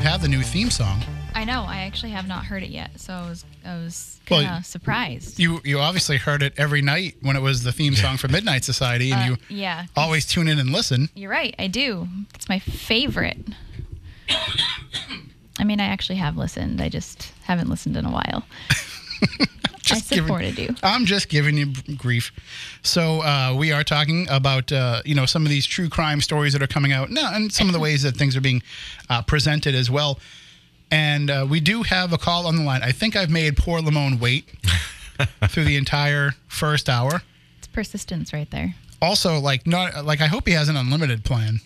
[0.00, 1.02] Here yet since we've the new theme song.
[1.34, 1.62] I know.
[1.66, 5.38] I actually have not heard it yet, so I was I was kind of surprised.
[5.38, 8.64] You you obviously heard it every night when it was the theme song for Midnight
[8.64, 11.08] Society, and Uh, you yeah, always tune in and listen.
[11.14, 11.54] you're right.
[11.58, 12.08] I do.
[12.34, 13.38] It's my favorite.
[15.58, 16.80] I mean, I actually have listened.
[16.80, 18.44] I just haven't listened in a while.
[19.90, 20.74] I Just giving- supported you.
[20.82, 22.32] I'm just giving you grief.
[22.82, 26.52] So uh, we are talking about uh, you know some of these true crime stories
[26.52, 28.62] that are coming out, no, and some of the ways that things are being
[29.08, 30.18] uh, presented as well.
[30.90, 32.82] And uh, we do have a call on the line.
[32.82, 34.48] I think I've made poor Lamone wait
[35.48, 37.22] through the entire first hour.
[37.58, 38.74] It's persistence right there.
[39.02, 41.60] Also, like not like I hope he has an unlimited plan.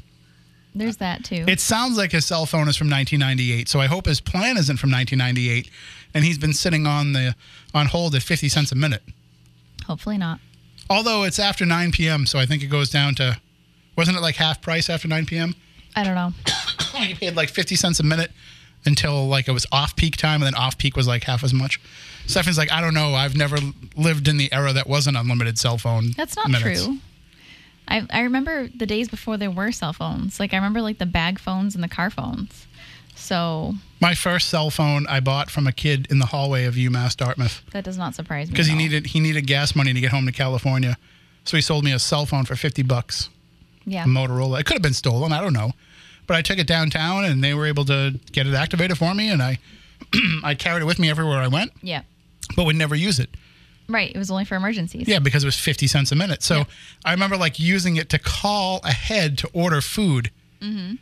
[0.77, 1.45] There's that too.
[1.47, 4.77] It sounds like his cell phone is from 1998, so I hope his plan isn't
[4.79, 5.71] from 1998,
[6.15, 7.35] and he's been sitting on the
[7.75, 9.03] on hold at 50 cents a minute.
[9.87, 10.39] Hopefully not.
[10.89, 13.39] Although it's after 9 p.m., so I think it goes down to,
[13.97, 15.55] wasn't it like half price after 9 p.m.?
[15.97, 16.33] I don't know.
[16.95, 18.31] He paid like 50 cents a minute
[18.87, 21.53] until like it was off peak time, and then off peak was like half as
[21.53, 21.81] much.
[22.27, 23.15] Stephanie's like, I don't know.
[23.15, 23.57] I've never
[23.97, 26.13] lived in the era that wasn't unlimited cell phone.
[26.17, 26.85] That's not minutes.
[26.85, 26.99] true.
[27.89, 30.39] I I remember the days before there were cell phones.
[30.39, 32.67] Like I remember like the bag phones and the car phones.
[33.15, 37.17] So My first cell phone I bought from a kid in the hallway of UMass
[37.17, 38.53] Dartmouth that does not surprise me.
[38.53, 40.97] because he needed he needed gas money to get home to California,
[41.45, 43.31] so he sold me a cell phone for 50 bucks.
[43.87, 44.05] Yeah.
[44.05, 44.61] Motorola.
[44.61, 45.33] It could have been stolen.
[45.33, 45.73] I don't know.
[46.27, 49.29] But I took it downtown and they were able to get it activated for me.
[49.29, 49.59] And I,
[50.43, 52.01] I carried it with me everywhere I went, Yeah.
[52.57, 53.29] but would never use it.
[53.87, 54.11] Right.
[54.11, 55.07] It was only for emergencies.
[55.07, 56.43] Yeah, because it was 50 cents a minute.
[56.43, 56.65] So Yeah.
[57.05, 60.31] I remember like using it to call ahead to order food.
[60.63, 60.95] Mm-hmm.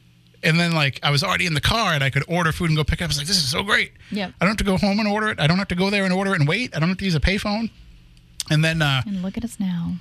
[0.45, 2.77] And then like I was already in the car and I could order food and
[2.77, 3.09] go pick it up.
[3.09, 3.93] I was like, this is so great.
[4.11, 4.33] Yep.
[4.41, 5.39] I don't have to go home and order it.
[5.41, 6.75] I don't have to go there and order it and wait.
[6.77, 7.71] I don't have to use a payphone.
[8.51, 9.95] And then uh, And look at us now.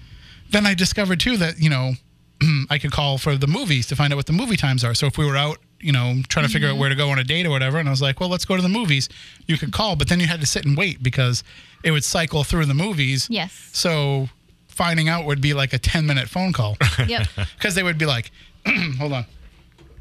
[0.50, 1.94] then I discovered too that you know
[2.72, 4.94] I could call for the movies to find out what the movie times are.
[4.96, 6.78] So if we were out, you know, trying to figure Mm-hmm.
[6.78, 8.46] out where to go on a date or whatever, and I was like, well, let's
[8.46, 9.10] go to the movies.
[9.48, 11.44] You could call, but then you had to sit and wait because
[11.84, 13.28] it would cycle through the movies.
[13.30, 13.70] Yes.
[13.74, 14.30] So
[14.68, 16.78] finding out would be like a ten minute phone call
[17.08, 17.28] Yep.
[17.58, 18.32] because they would be like,
[18.98, 19.26] hold on.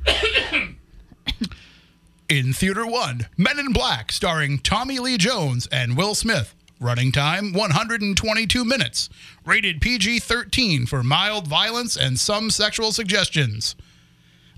[2.28, 6.54] In Theater One, Men in Black, starring Tommy Lee Jones and Will Smith.
[6.78, 9.10] Running time 122 minutes.
[9.44, 13.74] Rated PG 13 for mild violence and some sexual suggestions.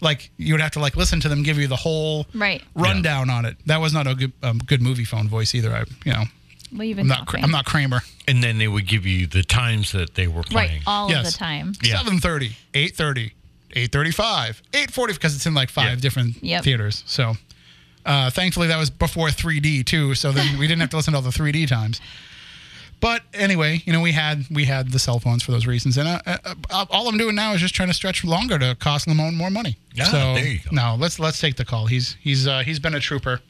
[0.01, 2.63] Like you would have to like listen to them give you the whole Right.
[2.75, 3.57] rundown on it.
[3.67, 5.73] That was not a good um, good movie phone voice either.
[5.75, 6.25] I you know
[6.73, 7.43] Well, you've I'm not talking.
[7.43, 8.03] I'm not Kramer.
[8.29, 10.83] And then they would give you the times that they were right playing.
[10.87, 11.27] all Yes.
[11.27, 11.73] of the time.
[11.83, 11.97] Yeah.
[12.03, 13.33] 7:30, 8:30,
[13.75, 15.95] 8:35, 8:40 because it's in like five Yeah.
[15.97, 16.65] different Yep.
[16.65, 17.03] theaters.
[17.07, 17.37] So,
[18.07, 20.15] uh, thankfully that was before 3D too.
[20.15, 22.01] So then we didn't have to listen to all the 3D times.
[23.01, 26.07] But anyway, you know, we had we had the cell phones for those reasons, and
[26.07, 26.39] uh, uh,
[26.71, 29.51] uh, all I'm doing now is just trying to stretch longer to cost Lamone more
[29.51, 29.77] money.
[30.01, 30.71] Ah, so there you go.
[30.71, 31.87] no, let's let's take the call.
[31.87, 33.41] He's he's uh, he's been a trooper.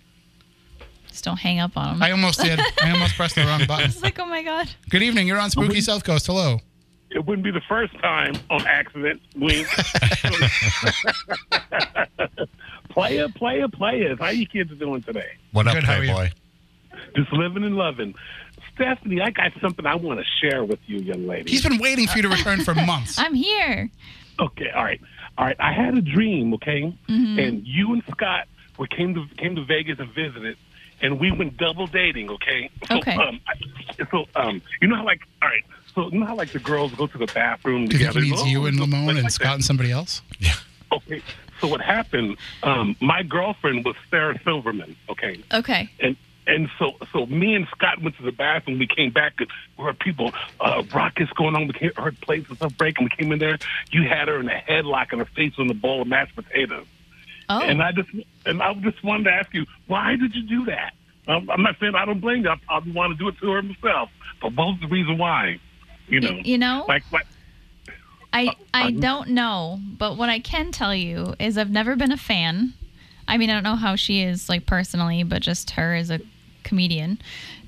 [1.10, 2.02] Just don't hang up on them.
[2.02, 2.58] I almost did.
[2.82, 3.90] I almost pressed the wrong button.
[3.90, 4.70] it's like, oh my god.
[4.88, 5.26] Good evening.
[5.28, 6.26] You're on Spooky South Coast.
[6.26, 6.60] Hello.
[7.14, 9.20] It wouldn't be the first time on accident.
[9.36, 9.66] Wink.
[12.90, 14.18] player, player, players.
[14.18, 15.32] How you kids doing today?
[15.52, 16.12] What up, Good, how are you?
[16.12, 16.30] Playboy?
[17.16, 18.14] Just living and loving.
[18.74, 21.50] Stephanie, I got something I want to share with you, young lady.
[21.50, 23.18] He's been waiting for you to return for months.
[23.18, 23.90] I'm here.
[24.40, 25.00] Okay, all right,
[25.36, 25.56] all right.
[25.60, 27.38] I had a dream, okay, Mm-hmm.
[27.38, 28.46] and you and Scott
[28.78, 30.56] were came to came to Vegas and visited,
[31.02, 32.70] and we went double dating, okay.
[32.88, 33.14] So, Okay.
[33.14, 35.62] Um, I- so um, you know how like all right.
[35.94, 38.20] So you know how like the girls go to the bathroom Do you think together.
[38.24, 39.32] he needs Oh, you and like Lamone and that.
[39.32, 40.22] Scott and somebody else?
[40.40, 40.54] Yeah.
[40.92, 41.22] Okay.
[41.60, 42.36] So what happened?
[42.62, 44.96] Um, my girlfriend was Sarah Silverman.
[45.08, 45.40] Okay.
[45.52, 45.90] Okay.
[46.00, 46.16] And
[46.46, 48.78] and so so me and Scott went to the bathroom.
[48.78, 49.34] We came back.
[49.38, 51.68] and We heard people uh, rockets going on.
[51.68, 53.04] We came, heard plates and stuff breaking.
[53.04, 53.58] We came in there.
[53.90, 56.86] You had her in a headlock and her face on the bowl of mashed potatoes.
[57.48, 57.60] Oh.
[57.60, 58.08] And I just
[58.46, 60.94] and I just wanted to ask you, why did you do that?
[61.28, 62.50] Um, I'm not saying I don't blame you.
[62.50, 64.10] I probably want to do it to her myself.
[64.40, 65.60] But what was the reason why?
[66.12, 67.24] You know, you know, like what?
[68.34, 72.12] I I um, don't know, but what I can tell you is I've never been
[72.12, 72.74] a fan.
[73.26, 76.20] I mean, I don't know how she is like personally, but just her as a
[76.64, 77.18] comedian.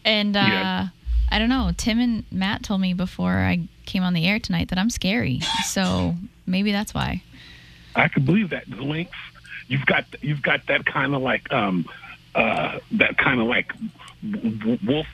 [0.04, 0.88] And uh Yeah.
[1.30, 1.72] I don't know.
[1.74, 5.40] Tim and Matt told me before I came on the air tonight that I'm scary.
[5.64, 6.14] So
[6.46, 7.22] maybe that's why.
[7.96, 8.68] I could believe that.
[8.68, 9.16] The links,
[9.68, 11.86] you've got you've got that kind of like um
[12.34, 13.72] uh that kind of like
[14.86, 15.06] wolf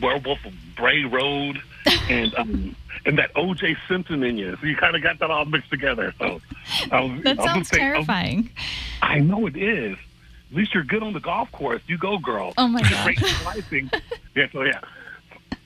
[0.00, 1.62] werewolf of Bray Road
[2.08, 2.76] and um
[3.06, 4.56] and that OJ Simpson in you.
[4.60, 6.14] So you kind of got that all mixed together.
[6.18, 6.40] So
[6.92, 8.50] I was, That I was sounds saying- terrifying.
[9.02, 9.96] I know it is.
[10.50, 11.80] At least you're good on the golf course.
[11.86, 12.52] You go, girl.
[12.58, 13.04] Oh, my God.
[13.04, 13.90] Great slicing.
[14.34, 14.46] yeah.
[14.52, 14.80] So yeah.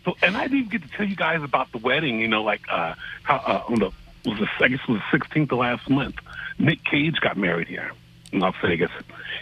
[0.04, 2.20] So and I didn't get to tell you guys about the wedding.
[2.20, 3.90] You know, like uh, how uh, on the
[4.28, 6.16] was the I guess it was the 16th of last month.
[6.58, 7.90] Nick Cage got married here
[8.32, 8.90] in Las Vegas.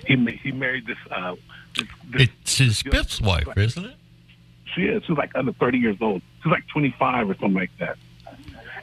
[0.07, 0.97] He he married this.
[1.11, 1.35] Uh,
[1.77, 3.97] this, this It's his fifth wife, isn't it?
[4.75, 5.05] She is.
[5.05, 6.23] She was like under 30 years old.
[6.43, 7.97] She was like 25 or something like that.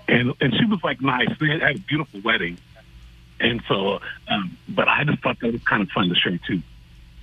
[0.08, 1.30] And and she was like nice.
[1.40, 2.58] They had, had a beautiful wedding.
[3.40, 6.62] And so, um, but I just thought that was kind of fun to share too.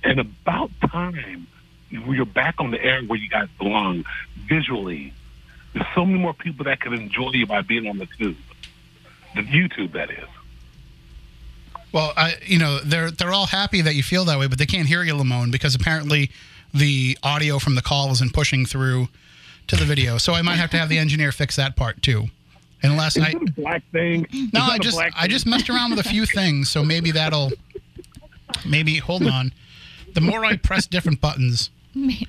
[0.03, 1.47] And about time
[1.89, 4.05] you're back on the air where you guys belong
[4.47, 5.13] visually.
[5.73, 8.37] There's so many more people that can enjoy you by being on the tube,
[9.35, 10.27] the YouTube that is.
[11.93, 14.65] Well, I, you know, they're they're all happy that you feel that way, but they
[14.65, 16.31] can't hear you, Lamone, because apparently
[16.73, 19.07] the audio from the call isn't pushing through
[19.67, 20.17] to the video.
[20.17, 22.27] So I might have to have the engineer fix that part too.
[22.83, 24.27] Unless Is I it a black thing?
[24.53, 27.51] No, I just I just messed around with a few things, so maybe that'll
[28.65, 29.51] maybe hold on.
[30.13, 31.69] The more I press different buttons,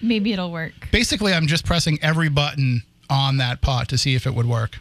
[0.00, 0.72] Maybe it'll work.
[0.90, 4.78] basically I'm just pressing every button on that pot to see if it would work.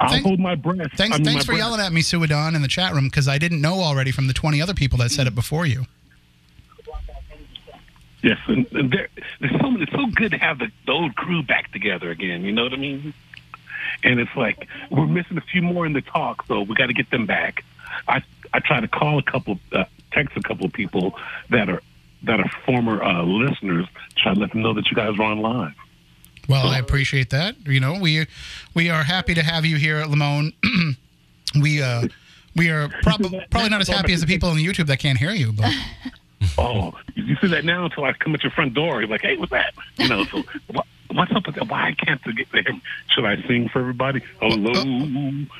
[0.00, 0.90] I'll Thank- hold my breath.
[0.96, 1.58] Thanks, I mean, thanks my for breath.
[1.58, 4.34] yelling at me, Suadon, in the chat room because I didn't know already from the
[4.34, 5.86] 20 other people that said it before you.
[8.22, 9.08] Yes, and, and there,
[9.40, 12.44] there's so it's so good to have the, the old crew back together again.
[12.44, 13.14] You know what I mean?
[14.02, 16.92] And it's like we're missing a few more in the talk, so we got to
[16.92, 17.64] get them back.
[18.08, 21.14] I I try to call a couple, uh, text a couple of people
[21.50, 21.82] that are
[22.24, 25.40] that are former uh, listeners, try to let them know that you guys are on
[25.40, 25.74] live.
[26.48, 27.56] Well, I appreciate that.
[27.66, 28.26] You know, we
[28.74, 30.52] we are happy to have you here at Lamone.
[31.60, 32.08] we uh
[32.56, 35.18] we are prob- probably not as happy as the people on the YouTube that can't
[35.18, 35.72] hear you, but
[36.58, 39.00] Oh, you you see that now until I come at your front door.
[39.00, 39.72] You're like, hey, what's that?
[39.96, 41.68] You know, so what, what's up with that?
[41.68, 42.64] Why can't they get there?
[43.08, 44.22] Should I sing for everybody?
[44.40, 44.72] Hello.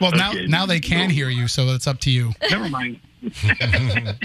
[0.01, 0.51] well now again.
[0.51, 2.33] now they can No, hear you, so it's up to you.
[2.51, 3.01] Never mind.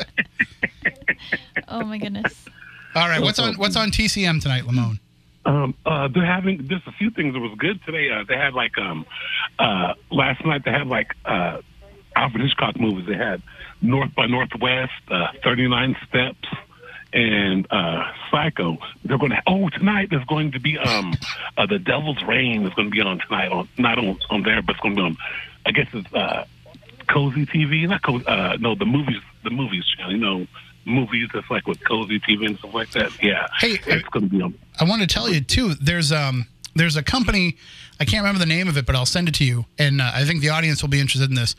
[1.67, 2.45] Oh my goodness.
[2.93, 4.99] All right, what's on what's on TCM tonight, Lamone?
[5.45, 8.09] Um, uh, they're having just a few things that was good today.
[8.09, 9.05] Uh, they had like um,
[9.59, 11.61] uh, last night they had like uh,
[12.15, 13.05] Alfred Hitchcock movies.
[13.07, 13.41] They had
[13.81, 16.47] North by Northwest, uh, 39 Steps,
[17.13, 18.77] and uh, Psycho.
[19.03, 21.13] They're going to oh tonight there's going to be um,
[21.57, 24.61] uh, the Devil's Reign is going to be on tonight on not on on there
[24.61, 25.17] but it's going to be on
[25.65, 26.45] I guess it's uh,
[27.07, 30.45] Cozy TV not Cozy, uh, no the movies the movies channel you know
[30.83, 34.35] movies that's like with Cozy TV and stuff like that yeah Hey, it's going to
[34.35, 34.53] be on.
[34.79, 35.73] I want to tell you too.
[35.75, 37.55] There's um there's a company
[37.99, 40.11] I can't remember the name of it, but I'll send it to you, and uh,
[40.13, 41.55] I think the audience will be interested in this.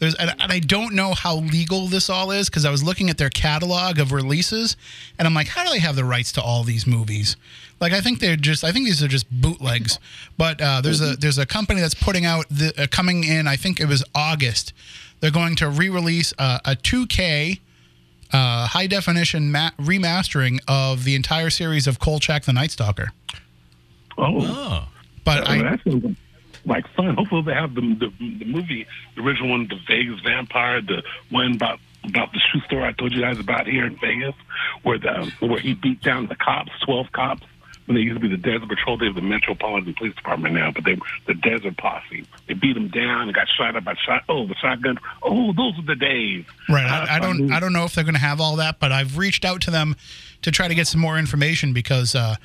[0.00, 3.10] There's and, and I don't know how legal this all is because I was looking
[3.10, 4.76] at their catalog of releases,
[5.18, 7.36] and I'm like, how do they have the rights to all these movies?
[7.80, 9.98] Like I think they're just I think these are just bootlegs.
[10.36, 13.46] But uh, there's a there's a company that's putting out the uh, coming in.
[13.46, 14.72] I think it was August.
[15.20, 17.60] They're going to re-release uh, a 2K
[18.32, 23.12] uh, high definition ma- remastering of the entire series of Kolchak the Night Stalker.
[24.16, 24.38] Oh.
[24.46, 24.88] Oh.
[25.24, 26.16] But Oh, I, that sounds
[26.64, 27.14] like fun.
[27.16, 28.86] Hopefully, they have the, the the movie,
[29.16, 33.12] the original one, the Vegas Vampire, the one about about the shoe store I told
[33.12, 34.34] you guys about here in Vegas,
[34.82, 37.42] where the where he beat down the cops, twelve cops.
[37.86, 40.70] When they used to be the Desert Patrol, they have the Metropolitan Police Department now,
[40.70, 40.96] but they
[41.26, 42.24] the Desert Posse.
[42.46, 44.22] They beat him down and got shot up by shot.
[44.28, 44.96] Oh, the shotgun.
[45.24, 46.44] Oh, those are the days.
[46.68, 48.92] right, I, I don't I don't know if they're going to have all that, but
[48.92, 49.96] I've reached out to them
[50.42, 52.36] to try to get some more information because uh,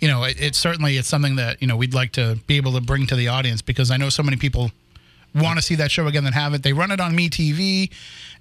[0.00, 2.72] you know it, it's certainly it's something that you know we'd like to be able
[2.72, 4.70] to bring to the audience because I know so many people
[5.34, 6.64] want to see that show again that haven't.
[6.64, 7.88] They run it on MeTV.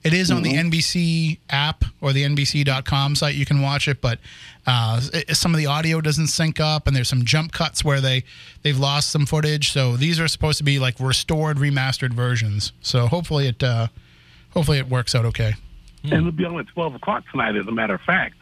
[0.03, 3.35] It is on the NBC app or the NBC.com site.
[3.35, 4.17] You can watch it, but
[4.65, 8.01] uh, it- some of the audio doesn't sync up, and there's some jump cuts where
[8.01, 8.23] they
[8.63, 9.71] they've lost some footage.
[9.71, 12.71] So these are supposed to be like restored, remastered versions.
[12.81, 13.87] So hopefully it uh,
[14.51, 15.53] hopefully it works out okay.
[16.03, 18.35] And it'll be on at 12 o'clock tonight, as a matter of fact.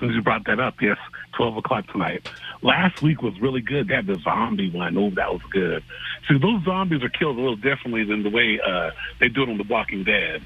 [0.00, 0.98] Since you brought that up, yes,
[1.36, 2.28] 12 o'clock tonight.
[2.64, 3.88] Last week was really good.
[3.88, 4.96] They had the zombie one.
[4.96, 5.84] Oh, that was good.
[6.26, 8.90] See, those zombies are killed a little differently than the way uh,
[9.20, 10.42] they do it on The Walking Dead.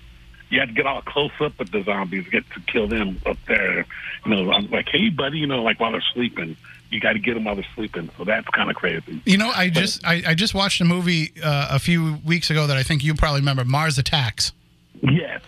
[0.51, 3.37] You had to get all close up with the zombies, get to kill them up
[3.47, 3.87] there.
[4.27, 6.57] You know, I'm like, hey, buddy, you know, like while they're sleeping.
[6.91, 8.11] You got to get them while they're sleeping.
[8.19, 9.21] So that's kind of crazy.
[9.25, 12.67] You know, I just I, I just watched a movie uh, a few weeks ago
[12.67, 14.53] that I think you probably remember, Mars Attacks,
[15.03, 15.43] Yes.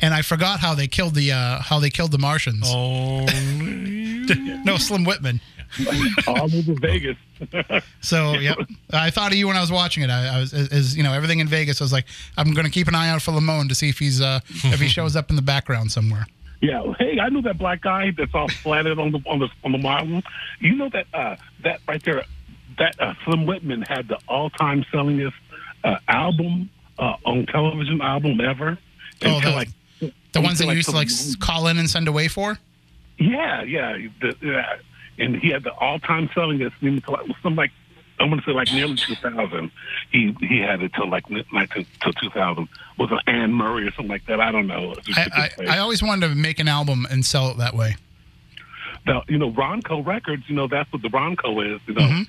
[0.00, 2.62] and I forgot how they killed the uh, how they killed the Martians.
[2.68, 3.26] Oh.
[4.64, 5.40] no, Slim Whitman.
[6.26, 7.16] all over Vegas.
[8.00, 8.58] So, yep.
[8.92, 10.10] I thought of you when I was watching it.
[10.10, 11.80] I, I was, as you know, everything in Vegas.
[11.80, 12.04] I was like,
[12.36, 14.80] I'm going to keep an eye out for Lamont to see if he's uh, if
[14.80, 16.26] he shows up in the background somewhere.
[16.60, 19.72] Yeah, hey, I know that black guy that's all flatted on the on the on
[19.72, 20.22] the mountain.
[20.60, 22.24] You know that uh, that right there,
[22.78, 25.32] that uh, Slim Whitman had the all-time sellingest
[25.82, 28.78] uh, album uh, on television album ever.
[29.24, 31.08] Oh, the- The ones that you used to like
[31.40, 32.58] call in and send away for.
[33.18, 34.76] Yeah, yeah, the, yeah.
[35.18, 37.70] And he had the all-time sellingest until like, something like
[38.20, 39.70] I'm going to say like nearly 2000.
[40.12, 42.68] He he had it till like 19 till 2000.
[42.98, 44.40] Was it Anne Murray or something like that?
[44.40, 44.92] I don't know.
[44.92, 47.50] It's just a I, good I, I always wanted to make an album and sell
[47.50, 47.96] it that way.
[49.06, 52.00] Now, you know, Ronco Records, you know, that's what the Ronco is, you know.
[52.02, 52.22] Mm-hmm.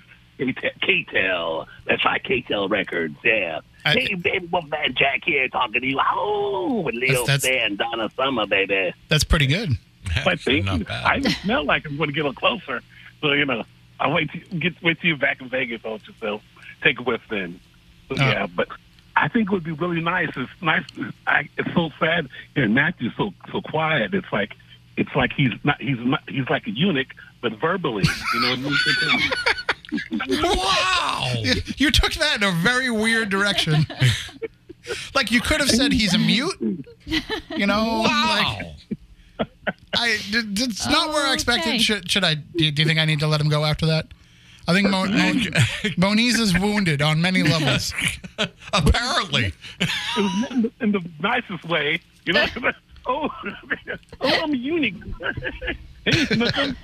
[0.81, 1.67] K-Tel.
[1.87, 3.59] That's right, K-Tel Records, yeah.
[3.85, 5.99] I- hey, baby, Wolfman Jack here talking to you.
[6.13, 8.93] Oh, with Leo That's- that's- and Donna Summer, baby.
[9.07, 9.69] That's pretty good.
[10.23, 10.85] But thank you.
[10.89, 12.81] I just smell like I'm going to get a little closer.
[13.21, 13.63] So, you know,
[13.99, 16.13] I'll wait to get wait till you're back in Vegas, don't you?
[16.19, 16.41] So
[16.83, 17.59] take a whiff then.
[18.09, 18.23] So, Oh.
[18.29, 18.67] yeah, but
[19.15, 20.29] I think it would be really nice.
[20.35, 20.83] It's nice.
[21.25, 24.13] I, it's so sad hearing Matthew's so so quiet.
[24.13, 24.53] It's like
[24.97, 27.07] it's like he's not he's not he's like a eunuch,
[27.41, 28.03] but verbally.
[28.33, 30.41] You know what I mean?
[30.43, 31.33] Wow.
[31.77, 33.85] You took that in a very weird direction.
[35.15, 36.85] like you could have said he's a mute.
[37.05, 38.57] You know, Wow.
[38.59, 38.74] like
[39.97, 41.69] I d- d- it's not where I expected.
[41.69, 41.77] Okay.
[41.79, 42.35] Should, should I?
[42.35, 44.07] Do you, do you think I need to let him go after that?
[44.67, 45.33] I think Mo, Mo,
[45.97, 47.93] Moniz is wounded on many levels.
[48.73, 49.53] Apparently.
[49.79, 51.99] it was in the, nicest way.
[52.25, 52.45] You know.
[53.07, 53.29] oh,
[54.21, 54.95] oh, I'm a eunuch.
[56.05, 56.75] Hey, nothing.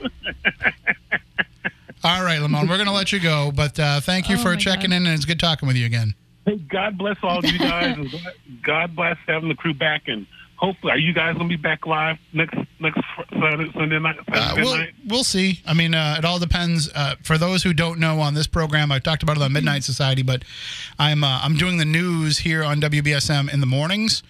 [2.03, 4.55] All right, Lamont, we're going to let you go, but uh, thank you Oh, for
[4.55, 4.95] checking God.
[4.97, 6.15] in, and it's good talking with you again.
[6.47, 8.33] Hey, God bless all of you guys, and God-
[8.63, 10.03] God bless having the crew back.
[10.07, 10.25] And
[10.61, 13.01] hopefully, are you guys gonna be back live next next
[13.31, 14.17] Saturday, Sunday night?
[14.27, 14.93] Uh, Saturday we'll, night?
[15.07, 15.59] we'll see.
[15.65, 16.89] I mean, uh, it all depends.
[16.93, 19.83] Uh, for those who don't know, on this program, I talked about it on Midnight
[19.83, 20.43] Society, but
[20.99, 24.23] I'm uh, I'm doing the news here on WBSM in the mornings,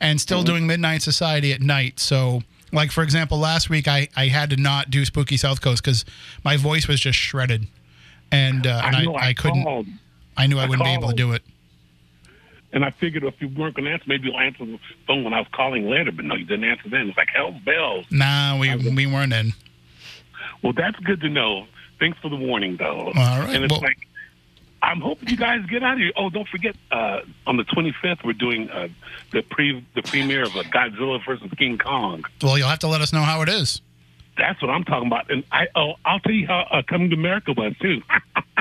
[0.00, 1.98] and still doing Midnight Society at night.
[1.98, 5.82] So, like for example, last week I I had to not do Spooky South Coast
[5.82, 6.04] because
[6.44, 7.66] my voice was just shredded,
[8.30, 9.16] and uh, and I, know.
[9.16, 9.64] I, couldn't.
[9.64, 9.86] Called,
[10.36, 11.42] I knew I, I wouldn't be able to do it.
[12.72, 15.38] And I figured if you weren't gonna answer, maybe you'll answer the phone when I
[15.40, 16.12] was calling later.
[16.12, 17.08] But no, you didn't answer then.
[17.08, 18.06] It's like hell bells.
[18.10, 19.52] Nah, we we weren't in.
[20.62, 21.66] Well, that's good to know.
[22.00, 23.06] Thanks for the warning, though.
[23.06, 23.50] All right.
[23.54, 23.98] And it's Well- like,
[24.80, 26.12] I'm hoping you guys get out of here.
[26.16, 28.86] Oh, don't forget, uh, on the 25th, we're doing uh,
[29.32, 32.24] the pre the premiere of uh, Godzilla versus King Kong.
[32.42, 33.80] Well, you'll have to let us know how it is.
[34.36, 35.28] That's what I'm talking about.
[35.32, 38.02] And I, oh, I'll tell you how uh, Coming to America was too.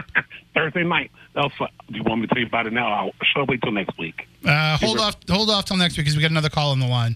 [0.56, 1.12] Thursday night.
[1.38, 1.70] That was.
[1.92, 2.92] Do you want me to tell you about it now?
[2.92, 4.28] I'll shall I wait till next week.
[4.44, 6.88] Uh, hold off, hold off till next week because we got another call on the
[6.88, 7.16] line.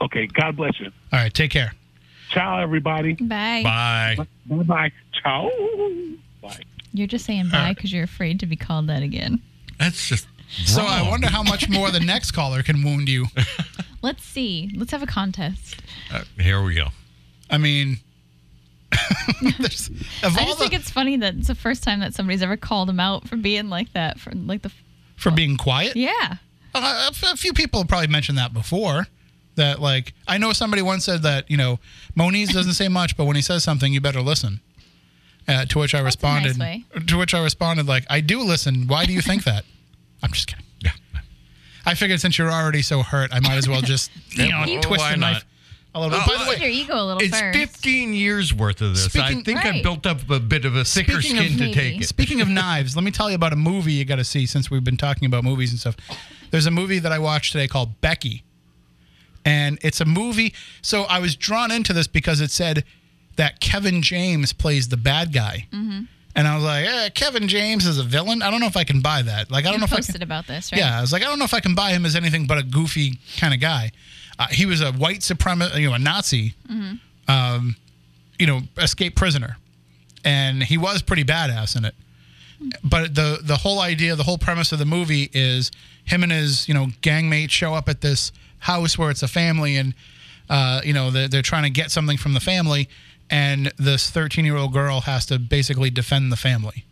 [0.00, 0.28] Okay.
[0.28, 0.86] God bless you.
[1.12, 1.72] All right, take care.
[2.30, 3.14] Ciao, everybody.
[3.14, 3.62] Bye.
[3.64, 4.16] Bye.
[4.46, 4.92] Bye bye.
[5.20, 5.50] Ciao.
[6.40, 6.60] Bye.
[6.92, 9.42] You're just saying bye because you're afraid to be called that again.
[9.80, 10.28] That's just.
[10.64, 13.26] So I wonder how much more the next caller can wound you.
[14.02, 14.70] Let's see.
[14.76, 15.82] Let's have a contest.
[16.12, 16.86] Uh, here we go.
[17.50, 18.15] I mean, there's, of
[19.42, 19.90] I just
[20.22, 23.28] the, think it's funny that it's the first time that somebody's ever called him out
[23.28, 24.18] for being like that.
[24.18, 24.72] For like the
[25.16, 26.36] for being quiet, yeah.
[26.74, 29.06] uh, a, a few people have probably mentioned that before.
[29.56, 31.78] That like I know somebody once said that you know
[32.14, 34.60] Moniz doesn't say much, but when he says something, you better listen.
[35.48, 36.58] Uh, to which I nice responded.
[36.58, 36.84] way.
[37.06, 38.88] To which I responded like, I do listen.
[38.88, 39.64] Why do you think that?
[40.22, 40.64] I'm just kidding.
[40.80, 40.90] Yeah.
[41.84, 44.80] I figured since you're already so hurt, I might as well just you know Yeah,
[44.80, 45.44] twist why the not?
[46.00, 46.28] Knife a little bit.
[46.28, 47.58] Oh, By the way, your ego a little It's first.
[47.58, 49.06] 15 years worth of this.
[49.16, 51.64] I Speaking- think I built up a bit of a thicker Speaking of skin to
[51.64, 51.74] maybe.
[51.74, 52.06] take it.
[52.06, 54.70] Speaking of knives, let me tell you about a movie you got to see since
[54.70, 55.96] we've been talking about movies and stuff.
[56.50, 58.42] There's a movie that I watched today called Becky.
[59.44, 60.52] And it's a movie.
[60.82, 62.84] So I was drawn into this because it said
[63.36, 65.66] that Kevin James plays the bad guy.
[65.72, 66.02] Mm-hmm.
[66.34, 68.42] And I was like, eh, Kevin James is a villain?
[68.42, 69.50] I don't know if I can buy that.
[69.50, 70.22] Like, I don't you know if I posted can.
[70.22, 70.78] about this, right?
[70.80, 72.58] Yeah, I was like, I don't know if I can buy him as anything but
[72.58, 73.92] a goofy kind of guy.
[74.38, 76.54] Uh, he was a white supremacist, you know, a Nazi,
[77.28, 77.76] um,
[78.38, 79.56] you know, escaped prisoner,
[80.24, 81.94] and he was pretty badass in it.
[82.82, 85.70] But the the whole idea, the whole premise of the movie is
[86.04, 89.76] him and his you know gangmate show up at this house where it's a family,
[89.76, 89.94] and
[90.48, 92.88] uh, you know they're, they're trying to get something from the family,
[93.30, 96.84] and this 13 year old girl has to basically defend the family.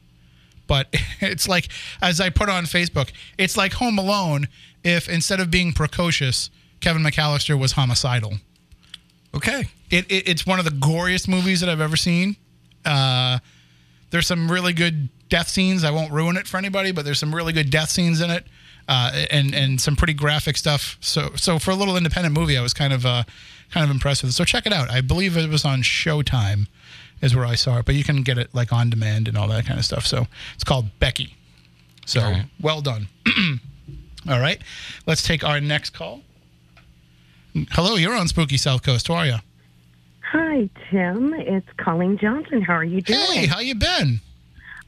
[0.67, 0.89] But
[1.21, 1.69] it's like
[2.01, 4.49] as I put on Facebook, it's like Home Alone
[4.83, 6.51] if instead of being precocious,
[6.85, 8.35] Kevin McAllister was homicidal.
[9.35, 9.65] Okay.
[9.91, 12.37] It, it it's one of the goriest movies that I've ever seen.
[12.85, 13.39] Uh,
[14.11, 15.83] there's some really good death scenes.
[15.83, 18.47] I won't ruin it for anybody, but there's some really good death scenes in it,
[18.87, 20.99] uh, and and some pretty graphic stuff.
[21.01, 23.25] So so for a little independent movie, I was kind of uh,
[23.71, 24.35] kind of impressed with it.
[24.35, 24.91] So check it out.
[24.91, 26.67] I believe it was on Showtime,
[27.23, 29.49] is where I saw it, but you can get it like on demand and all
[29.49, 30.07] that kind of stuff.
[30.07, 31.35] So it's called Becky.
[32.05, 32.45] So right.
[32.61, 33.09] well done.
[34.29, 34.61] all right,
[35.07, 36.21] let's take our next call.
[37.71, 39.09] Hello, you're on Spooky South Coast.
[39.09, 39.37] How are you?
[40.33, 41.33] Hi, Tim.
[41.35, 42.63] It's Colleen Johnson.
[42.63, 43.21] How are you doing?
[43.33, 44.21] Hey, how you been?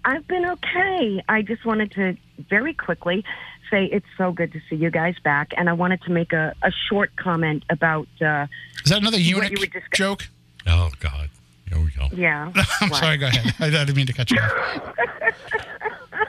[0.05, 1.23] I've been okay.
[1.29, 2.17] I just wanted to
[2.51, 3.25] very quickly
[3.71, 6.55] say it's so good to see you guys back, and I wanted to make a,
[6.63, 8.09] a short comment about.
[8.21, 8.47] Uh,
[8.85, 10.29] Is that another eunuch you were discuss- joke?
[10.67, 11.31] Oh, God.
[11.69, 12.09] Here we go.
[12.17, 12.51] yeah.
[12.81, 12.99] I'm what?
[13.01, 13.17] sorry.
[13.17, 13.55] Go ahead.
[13.61, 14.95] I didn't mean to cut you off.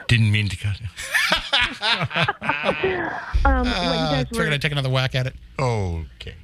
[0.08, 0.80] Didn't mean to cut.
[3.44, 5.34] Um, what you Uh, guys figured were, I'd take another whack at it.
[5.58, 6.34] Okay.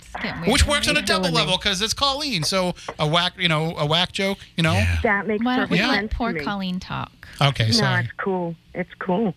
[0.00, 0.52] It's getting weird.
[0.52, 2.42] Which works on a double level because it's Colleen.
[2.42, 4.72] So a whack, you know, a whack joke, you know?
[4.72, 4.98] Yeah.
[5.02, 5.88] that makes Why don't perfect we Yeah.
[5.88, 6.44] let sense poor to me.
[6.44, 7.12] Colleen talk?
[7.40, 8.04] Okay, No, sorry.
[8.04, 8.54] it's cool.
[8.74, 9.34] It's cool.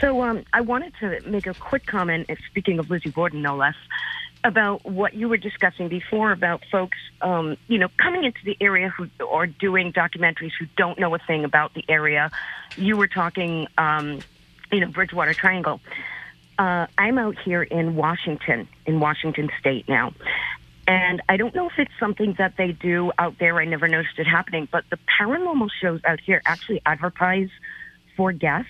[0.00, 3.74] So um, I wanted to make a quick comment, speaking of Lizzie Borden, no less,
[4.44, 8.88] about what you were discussing before about folks, um, you know, coming into the area
[8.88, 12.30] who or doing documentaries who don't know a thing about the area.
[12.76, 14.20] You were talking, um,
[14.72, 15.80] you know, Bridgewater Triangle.
[16.58, 20.12] Uh, I'm out here in Washington, in Washington State now.
[20.86, 23.60] And I don't know if it's something that they do out there.
[23.60, 27.50] I never noticed it happening, but the paranormal shows out here actually advertise
[28.16, 28.68] for guests.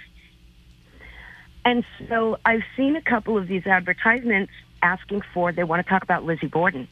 [1.65, 4.53] And so I've seen a couple of these advertisements
[4.83, 6.89] asking for, they want to talk about Lizzie Borden.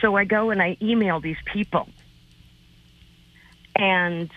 [0.00, 1.88] So I go and I email these people.
[3.76, 4.30] And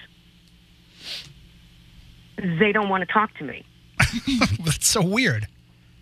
[2.38, 3.64] they don't want to talk to me.
[4.64, 5.48] That's so weird.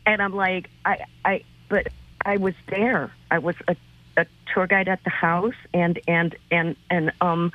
[0.06, 1.88] And I'm like, I, I, but
[2.26, 3.12] I was there.
[3.32, 3.76] I was a,
[4.18, 7.52] a tour guide at the house, and and and and um,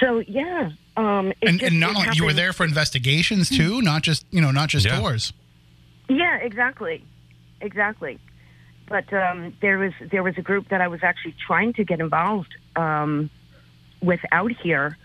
[0.00, 3.48] so yeah, um, it And, just- and not it only you were there for investigations
[3.48, 5.00] too, not just you know, not just Yeah.
[5.00, 5.32] tours.
[6.08, 7.04] Yeah, exactly,
[7.64, 8.18] exactly.
[8.86, 12.00] But um, there was there was a group that I was actually trying to get
[12.00, 13.30] involved um,
[14.02, 14.98] with out here,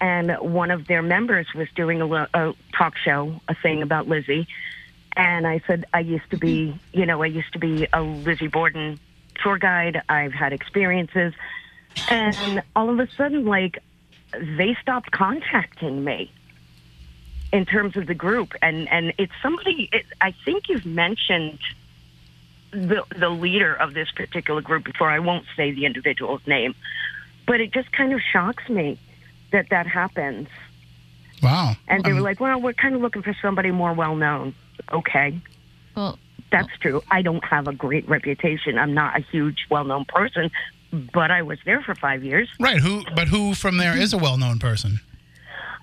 [0.00, 4.48] and one of their members was doing a, a talk show, a thing about Lizzie,
[5.16, 8.48] and I said I used to be, you know, I used to be a Lizzie
[8.48, 8.98] Borden
[9.42, 10.00] tour guide.
[10.08, 11.34] I've had experiences,
[12.08, 13.82] and all of a sudden, like
[14.32, 16.32] they stopped contacting me
[17.52, 21.58] in terms of the group and and it's somebody it, i think you've mentioned
[22.72, 26.74] the the leader of this particular group before i won't say the individual's name
[27.46, 28.98] but it just kind of shocks me
[29.52, 30.48] that that happens
[31.42, 31.76] Wow.
[31.86, 34.54] and they were Um, like well we're kind of looking for somebody more well known
[34.92, 35.38] okay
[35.94, 36.18] Well,
[36.50, 40.50] that's true i don't have a great reputation i'm not a huge well known person
[41.12, 42.80] but i was there for five years right.
[42.80, 43.04] Who?
[43.14, 45.00] But who from there is a well-known person?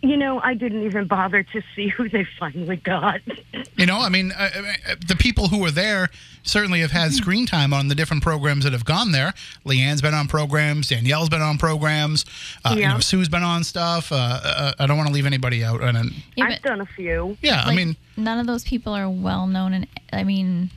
[0.03, 3.19] You know i didn't even bother to see who they finally got
[3.75, 6.09] You know, I mean, uh, uh, the people who were there
[6.43, 9.33] certainly have had screen time on the different programs that have gone there.
[9.65, 12.23] Leanne's been on programs, Danielle's been on programs,
[12.63, 12.93] uh, you Yeah.
[12.93, 14.11] know, Sue's been on stuff.
[14.11, 15.81] Uh, uh, I don't want to leave anybody out.
[15.81, 19.09] And, and yeah, i've done a few yeah, I mean, none of those people are
[19.09, 20.69] well known, and I mean,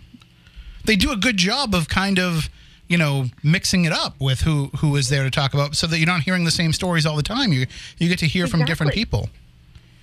[0.85, 2.49] they do a good job of kind of
[2.89, 5.99] you know mixing it up with who who is there to talk about so that
[5.99, 7.67] you're not hearing the same stories all the time you
[7.99, 9.29] you get to hear from different people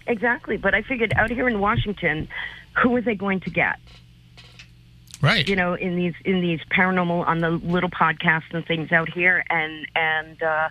[0.06, 2.28] Exactly, but I figured out here in Washington,
[2.82, 3.80] who are they going to get?
[5.22, 9.10] right You know, in these in these paranormal on the little podcasts and things out
[9.10, 10.68] here, and and uh,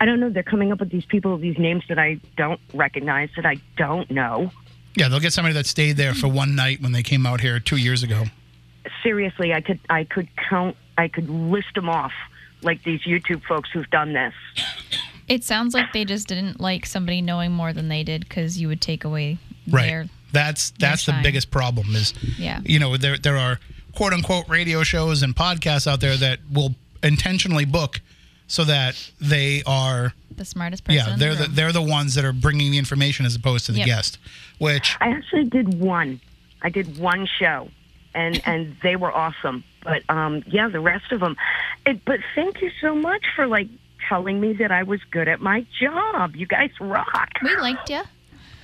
[0.00, 0.28] I don't know.
[0.28, 4.10] They're coming up with these people, these names that I don't recognize, that I don't
[4.10, 4.50] know.
[4.96, 7.58] yeah they'll get somebody that stayed there for one night when they came out here
[7.58, 8.24] two years ago
[9.02, 12.12] Seriously, I could I could count, I could list them off
[12.62, 14.32] like these YouTube folks who've done this.
[15.28, 18.68] it sounds like they just didn't like somebody knowing more than they did because you
[18.68, 19.38] would take away
[19.70, 21.22] right their that's that's the shine.
[21.22, 22.60] biggest problem is Yeah.
[22.64, 23.58] you know there there are
[23.94, 28.00] quote unquote radio shows and podcasts out there that will intentionally book
[28.46, 30.96] so that they are the smartest person.
[31.10, 33.72] yeah they're the the, they're the ones that are bringing the information as opposed to
[33.72, 33.86] the Yep.
[33.86, 34.18] guest
[34.58, 36.20] which I actually did one.
[36.62, 37.68] I did one show,
[38.14, 39.64] and and they were awesome.
[39.82, 41.36] But um, yeah, the rest of them.
[41.86, 43.68] It, but thank you so much for like
[44.08, 46.36] telling me that I was good at my job.
[46.36, 47.28] You guys rock.
[47.42, 48.02] we liked you,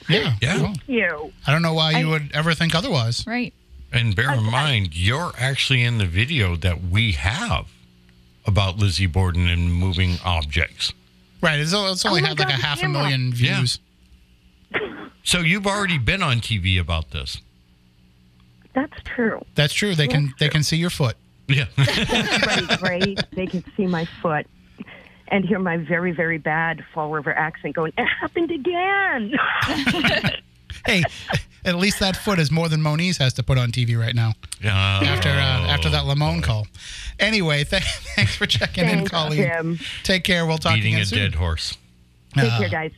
[0.08, 0.62] yeah Yeah.
[0.62, 1.32] well, You.
[1.46, 3.26] I don't know why you I- would ever think otherwise.
[3.26, 3.52] right?
[3.92, 7.66] And bear in mind, you're actually in the video that we have
[8.46, 10.92] about Lizzie Borden and moving objects.
[11.42, 11.58] Right.
[11.58, 13.02] It's, it's only Oh my had like a the half a camera.
[13.02, 13.56] million Yeah.
[13.56, 13.78] views.
[15.22, 17.40] So you've already been on TV about this.
[18.74, 19.44] That's true.
[19.54, 19.94] That's true.
[19.94, 21.16] They can they can see your foot.
[21.48, 21.66] Yeah.
[21.78, 23.20] Right, great.
[23.32, 24.46] They can see my foot
[25.28, 29.32] and hear my very, very bad Fall River accent going, it happened again.
[30.86, 31.02] Hey,
[31.64, 34.32] at least that foot is more than Moniz has to put on TV right now
[34.64, 36.66] after uh, after that Lamont call.
[37.18, 37.82] Anyway, th-
[38.16, 39.42] thanks for checking in, Thanks, Colleen.
[39.50, 39.78] Tim.
[40.04, 40.46] Take care.
[40.46, 41.76] We'll talk Beating again a dead horse.
[42.34, 42.92] Take care, guys.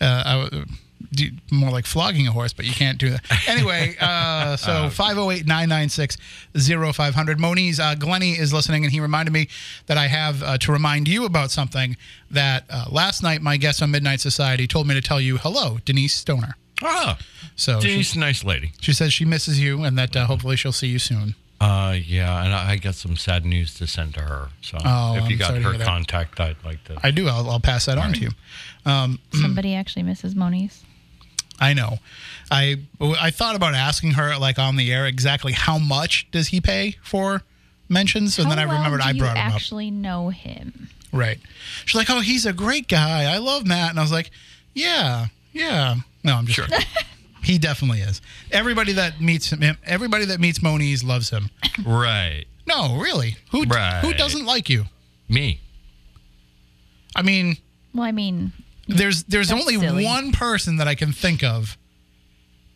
[0.00, 0.64] uh, I w-
[1.12, 3.22] do, more like flogging a horse, but you can't do that.
[3.48, 6.16] Anyway, uh, so 508 996
[6.92, 7.38] 0500.
[7.40, 9.48] Moniz, uh, Glenny is listening, and he reminded me
[9.86, 11.96] that I have uh, to remind you about something
[12.30, 15.78] that uh, last night my guest on Midnight Society told me to tell you hello,
[15.84, 16.56] Denise Stoner.
[16.82, 17.18] Ah,
[17.56, 18.72] So she, she's a nice lady.
[18.80, 21.34] she says she misses you and that uh, hopefully she'll see you soon.
[21.60, 24.48] Uh, yeah, and I I got some sad news to send to her.
[24.62, 26.98] So Oh, if you I'm got her contact, I'd like to.
[27.02, 27.28] I do.
[27.28, 28.30] I'll, I'll pass that on to you.
[29.34, 30.82] Somebody actually misses Moniz.
[31.60, 31.98] I know.
[32.50, 36.60] I I thought about asking her like on the air exactly how much does he
[36.60, 37.42] pay for
[37.88, 39.54] mentions, and How then I remembered do I you brought him up.
[39.54, 40.88] actually know him.
[41.12, 41.38] Right.
[41.84, 43.24] She's like, "Oh, he's a great guy.
[43.24, 44.30] I love Matt." And I was like,
[44.74, 46.66] "Yeah, yeah." No, I'm just sure.
[47.42, 48.20] he definitely is.
[48.52, 51.50] Everybody that meets him, everybody that meets Moniz loves him.
[51.84, 52.44] Right.
[52.66, 53.36] No, really.
[53.50, 54.84] Who who doesn't like you?
[55.28, 55.60] Me.
[57.16, 57.56] I mean,
[57.94, 58.52] Well, I mean,
[58.96, 60.04] there's there's That's only silly.
[60.04, 61.76] one person that I can think of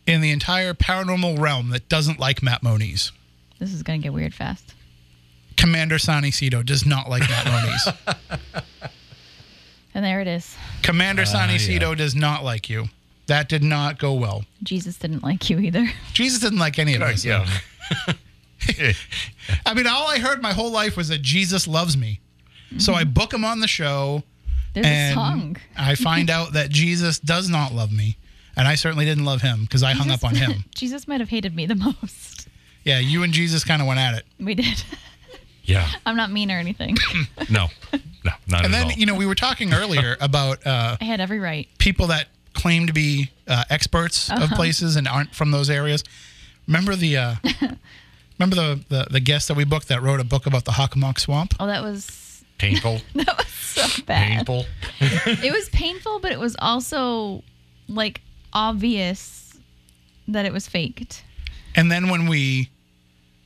[0.05, 3.11] in the entire paranormal realm that doesn't like Matt Moniz.
[3.59, 4.73] this is gonna get weird fast.
[5.57, 7.45] Commander Sonny Cito does not like Matt
[8.05, 8.21] Moniz.
[9.95, 10.55] And there it is.
[10.83, 11.95] Commander ah, Sonny yeah.
[11.95, 12.85] Does not like you.
[13.27, 14.43] That did not go well.
[14.61, 15.87] Jesus didn't like you either.
[16.13, 17.23] Jesus didn't like any of us.
[17.23, 17.47] Yeah.
[19.65, 22.19] I mean, all I heard my whole life was that Jesus loves me.
[22.77, 24.23] So I book him on the show,
[24.75, 25.57] There's a song.
[25.77, 28.17] I find out that Jesus does not love me,
[28.55, 30.65] and I certainly didn't love him because I hung up on him.
[30.75, 32.47] Jesus might have hated me the most.
[32.83, 34.83] Yeah, you and Jesus kind of went at it, We did.
[35.63, 35.89] Yeah.
[36.05, 36.95] I'm not mean or anything.
[37.49, 37.67] No.
[37.93, 37.99] No.
[38.23, 38.65] Not at all.
[38.65, 38.91] and then all.
[38.91, 41.67] you know we were talking earlier about uh, I had every right.
[41.79, 44.55] people that claim to be uh, experts of Uh-huh.
[44.55, 46.03] places and aren't from those areas.
[46.67, 47.35] Remember the uh,
[48.39, 51.19] remember the, the the guest that we booked that wrote a book about the Hockomock
[51.19, 51.53] Swamp.
[51.59, 52.05] Oh, that was
[52.57, 52.99] painful.
[53.15, 54.45] that was so bad.
[54.47, 54.65] painful.
[55.01, 57.43] It was painful, but it was also
[57.87, 58.21] like
[58.53, 59.57] obvious
[60.27, 61.23] that it was faked.
[61.75, 62.69] And then when we,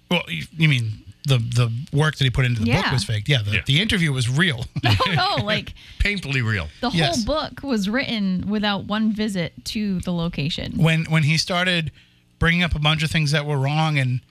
[0.10, 3.28] well, you, you mean the the work that he put into the book was faked?
[3.28, 3.62] Yeah, the, Yeah.
[3.66, 4.66] the interview was real.
[4.86, 4.96] Oh
[5.40, 6.68] no, like Painfully real.
[6.82, 7.16] the Yes.
[7.18, 10.74] whole book was written without one visit to the location.
[10.78, 11.92] when when he started
[12.40, 14.22] bringing up a bunch of things that were wrong, and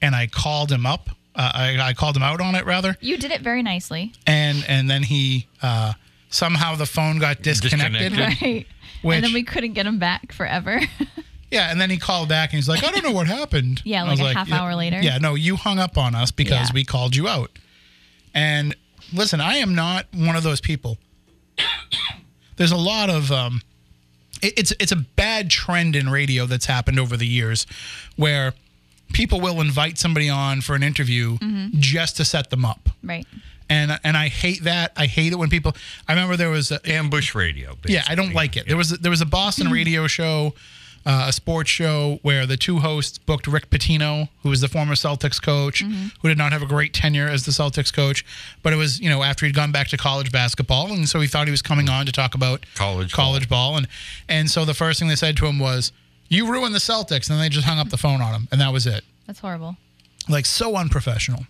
[0.00, 1.10] and I called him up.
[1.38, 4.12] Uh, I, I called him out on it rather, You did it very nicely.
[4.26, 5.92] and and then he uh,
[6.30, 8.12] somehow the phone got disconnected.
[8.12, 8.42] Disconnected.
[8.42, 8.66] Right.
[9.02, 10.80] Which- and then we couldn't get him back forever.
[11.50, 13.80] Yeah, and then he called back and he's like, I don't know what happened.
[13.86, 15.00] Yeah, I was like a half "Yeah, hour later.
[15.00, 16.74] Yeah, no, you hung up on us because Yeah.
[16.74, 17.50] we called you out.
[18.34, 18.76] And
[19.14, 20.98] listen, I am not one of those people.
[22.56, 23.62] There's a lot of um,
[24.42, 27.66] it- it's it's a bad trend in radio that's happened over the years,
[28.16, 28.52] where
[29.12, 31.68] people will invite somebody on for an interview Mm-hmm.
[31.80, 32.88] just to set them up.
[33.02, 33.26] right.
[33.70, 34.92] And, and I hate that.
[34.96, 35.76] I hate it when people.
[36.08, 37.76] I remember there was a, Ambush radio.
[37.86, 38.66] yeah, I don't like it.
[38.66, 40.54] There was a, there was a Boston radio show,
[41.04, 44.94] uh, a sports show where the two hosts booked Rick Pitino, who was the former
[44.94, 48.24] Celtics coach, who did not have a great tenure as the Celtics coach,
[48.62, 51.26] but it was you know after he'd gone back to college basketball, and so he
[51.28, 53.86] thought he was coming on to talk about College college ball, and
[54.30, 55.92] and so the first thing they said to him was,
[56.28, 58.60] "You ruined the Celtics," and then they just hung up the phone on him, and
[58.60, 59.76] that was it That's horrible.
[60.28, 61.46] like so unprofessional.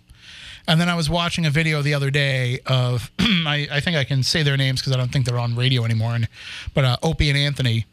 [0.67, 4.03] And then I was watching a video the other day of I, I think I
[4.03, 6.13] can say their names because I don't think they're on radio anymore.
[6.15, 6.27] And
[6.73, 7.85] but uh, Opie and Anthony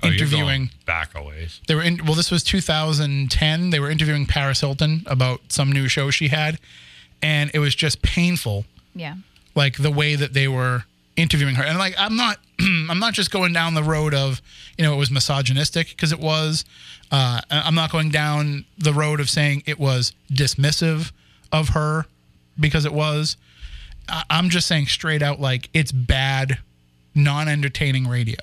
[0.00, 0.44] Oh, interviewing.
[0.44, 1.60] going back a ways.
[1.66, 2.04] They were in.
[2.04, 3.70] Well, this was 2010.
[3.70, 6.58] They were interviewing Paris Hilton about some new show she had,
[7.20, 8.64] and it was just painful
[8.94, 9.16] Yeah.
[9.56, 10.84] like the way that they were
[11.18, 11.64] interviewing her.
[11.64, 14.40] And like i'm not i'm not just going down the road of
[14.78, 16.64] you know it was misogynistic because it was.
[17.10, 21.10] Uh, i'm not going down the road of saying it was dismissive
[21.52, 22.06] of her
[22.58, 23.36] because it was.
[24.30, 26.58] I'm just saying straight out like it's bad
[27.14, 28.36] non-entertaining radio.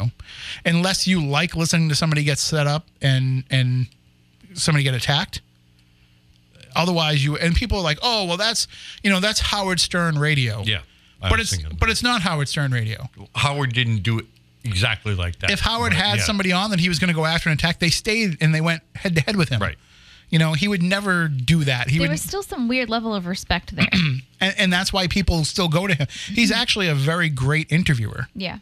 [0.66, 3.88] Unless you like listening to somebody get set up and and
[4.54, 5.42] somebody get attacked.
[6.76, 8.68] Otherwise you and people are like oh well that's
[9.04, 10.62] you know that's howard stern radio.
[10.64, 10.82] Yeah.
[11.26, 13.10] I but it's thinking but it's not Howard Stern radio.
[13.36, 14.26] Howard didn't do it
[14.64, 15.52] exactly like that.
[15.52, 16.24] If Howard But, had yeah.
[16.24, 18.62] somebody on that he was going to go after and attack, they stayed and they
[18.62, 19.62] went head to head with him.
[19.62, 19.78] Right.
[20.30, 21.90] You know, he would never do that.
[21.90, 23.88] He There would, was still some weird level of respect there.
[24.42, 26.08] and, and that's why people still go to him.
[26.28, 26.60] He's mm-hmm.
[26.62, 28.28] actually a very great interviewer.
[28.36, 28.60] yeah.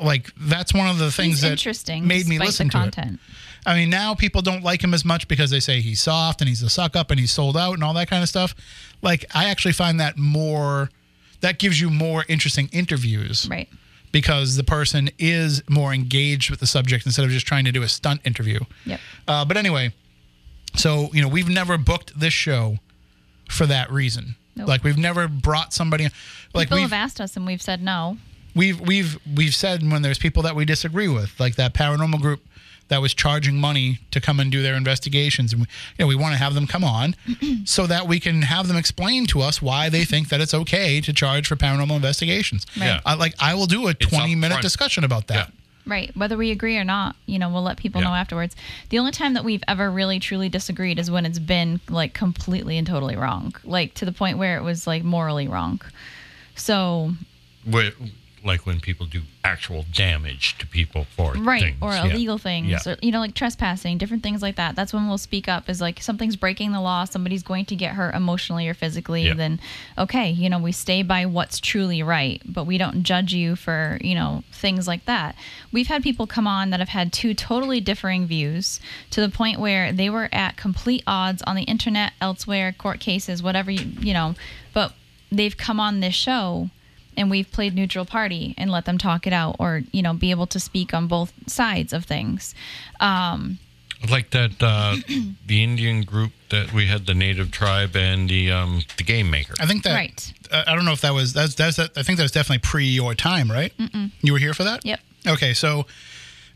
[0.00, 2.06] Like that's one of the things He's that interesting.
[2.06, 3.14] made me listen the to content.
[3.14, 3.20] it.
[3.66, 6.48] I mean, now people don't like him as much because they say he's soft and
[6.48, 8.54] he's a suck up and he's sold out and all that kind of stuff.
[9.02, 10.88] Like I actually find that more
[11.42, 13.46] that gives you more interesting interviews.
[13.50, 13.68] Right.
[14.10, 17.82] because the person is more engaged with the subject instead of just trying to do
[17.82, 18.60] a stunt interview.
[18.86, 19.00] Yep.
[19.28, 19.92] Uh, but anyway,
[20.74, 22.78] so you know we've never booked this show
[23.48, 24.36] for that reason.
[24.56, 24.68] Nope.
[24.68, 26.08] Like we've never brought somebody.
[26.54, 28.18] Like People we've have asked us and we've said no.
[28.54, 32.40] we've we've we've said when there's people that we disagree with, like that paranormal group
[32.92, 35.66] that was charging money to come and do their investigations, and we,
[35.98, 37.14] you know we want to have them come on
[37.64, 41.00] so that we can have them explain to us why they think that it's okay
[41.00, 42.66] to charge for paranormal investigations.
[42.78, 42.86] Right.
[42.86, 43.00] Yeah.
[43.06, 44.62] I, like I will do a 20 minute front.
[44.62, 45.48] discussion about that.
[45.48, 45.54] Yeah.
[45.84, 46.16] Right.
[46.16, 48.08] Whether we agree or not, you know, we'll let people Yeah.
[48.08, 48.54] know afterwards.
[48.90, 52.78] The only time that we've ever really truly disagreed is when it's been like completely
[52.78, 53.54] and totally wrong.
[53.64, 55.80] Like to the point where it was like morally wrong.
[56.54, 57.14] So
[57.68, 57.88] Wh-
[58.44, 61.76] like when people do actual damage to people for right things.
[61.80, 62.06] or Yeah.
[62.06, 62.92] illegal things Yeah.
[62.92, 65.80] or you know like trespassing different things like that that's when we'll speak up is
[65.80, 69.34] like something's breaking the law somebody's going to get hurt emotionally or physically Yeah.
[69.34, 69.60] then
[69.98, 73.98] okay you know we stay by what's truly right but we don't judge you for
[74.00, 75.34] you know things like that
[75.72, 79.58] we've had people come on that have had two totally differing views to the point
[79.60, 84.12] where they were at complete odds on the internet elsewhere court cases whatever you you
[84.14, 84.34] know
[84.72, 84.94] but
[85.30, 86.70] they've come on this show
[87.16, 90.30] and we've played neutral party and let them talk it out or you know be
[90.30, 92.54] able to speak on both sides of things
[93.00, 93.58] um,
[94.10, 94.96] like that uh,
[95.46, 99.54] the Indian group that we had the native tribe and the um, the game maker.
[99.60, 99.94] I think that.
[99.94, 100.32] Right.
[100.50, 101.78] Uh, I don't know if that was that's that's.
[101.78, 103.72] I think that was definitely pre your time, right?
[103.78, 104.10] Mm-mm.
[104.20, 104.84] You were here for that.
[104.84, 105.00] Yep.
[105.28, 105.86] Okay, so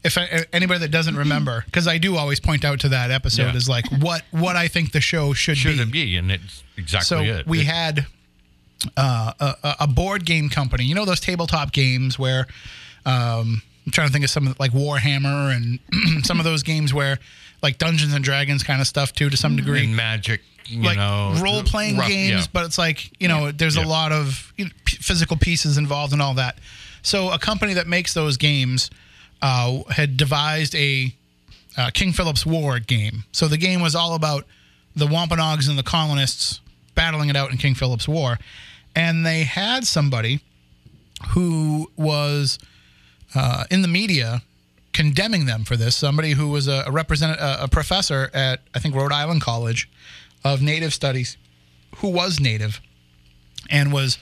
[0.02, 3.42] if I, anybody that doesn't remember, because I do always point out to that episode
[3.52, 3.56] Yeah.
[3.56, 5.82] is like what what I think the show should, Should be.
[5.82, 6.16] it be?
[6.16, 7.46] And it's exactly so it.
[7.46, 8.06] we It- had
[8.96, 10.84] uh, a, a board game company.
[10.84, 12.46] You know those tabletop games where
[13.04, 15.78] um, I'm trying to think of some of like Warhammer and
[16.26, 17.18] some of those games where
[17.62, 19.84] like Dungeons and Dragons kind of stuff too to some degree.
[19.84, 22.46] in magic, you like know, role playing rough- games, yeah.
[22.52, 23.84] but it's like you know, there's Yeah.
[23.84, 26.58] a lot of you know, p- physical pieces involved and all that.
[27.02, 28.90] So a company that makes those games
[29.42, 31.14] uh, had devised a
[31.78, 33.24] uh, King Philip's War game.
[33.32, 34.44] So the game was all about
[34.96, 36.60] the Wampanoags and the colonists
[36.94, 38.38] battling it out in King Philip's War,
[38.96, 40.40] and they had somebody
[41.30, 42.58] who was
[43.34, 44.42] uh, in the media
[44.92, 45.94] condemning them for this.
[45.94, 49.88] Somebody who was a, a represent a, a professor at I think Rhode Island College
[50.44, 51.36] of Native Studies,
[51.96, 52.80] who was Native,
[53.70, 54.18] and was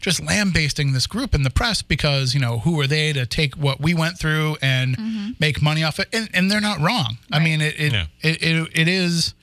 [0.00, 3.54] just lambasting this group in the press because you know who are they to take
[3.56, 6.08] what we went through and make money off it?
[6.12, 7.18] And, and they're not wrong.
[7.32, 8.06] I mean, it it, Yeah.
[8.22, 9.34] it it it is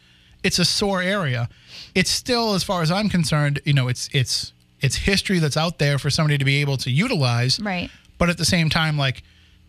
[0.44, 1.50] it's a sore area.
[1.94, 4.52] It's still, as far as I'm concerned, you know, it's it's
[4.86, 7.60] it's history that's out there for somebody to be able to utilize.
[7.60, 7.90] Right.
[8.18, 9.24] But at the same time like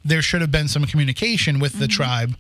[0.05, 2.03] there should have been some communication with the mm-hmm.
[2.03, 2.37] tribe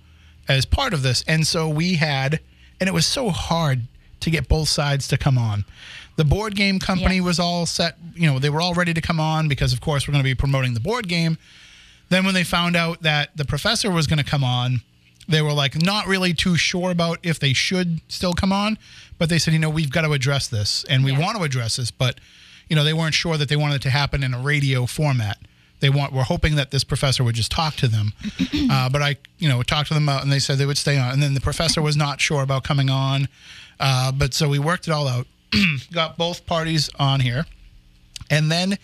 [0.48, 1.24] as part of this.
[1.26, 2.40] And so we had
[2.78, 3.82] and it was so hard
[4.20, 5.64] to get both sides to come on.
[6.16, 7.22] The board game company Yeah.
[7.22, 10.06] was all set you know they were all ready to come on because of course
[10.06, 11.38] we're going to be promoting the board game.
[12.08, 14.82] Then when they found out that the professor was going to come on
[15.28, 18.78] they were like not really too sure about if they should still come on
[19.18, 21.20] but they said you know we've got to address this and we Yeah.
[21.20, 22.20] want to address this but
[22.68, 25.38] you know they weren't sure that they wanted it to happen in a radio format.
[25.80, 28.12] They want we're hoping that this professor would just talk to them.
[28.68, 30.98] Uh, but i you know talked to them out and they said they would stay
[30.98, 31.12] on.
[31.12, 33.28] And then the professor was not sure about coming on.
[33.78, 35.26] Uh, but so we worked it all out.
[35.92, 37.44] Got both parties on here.
[38.30, 38.76] And then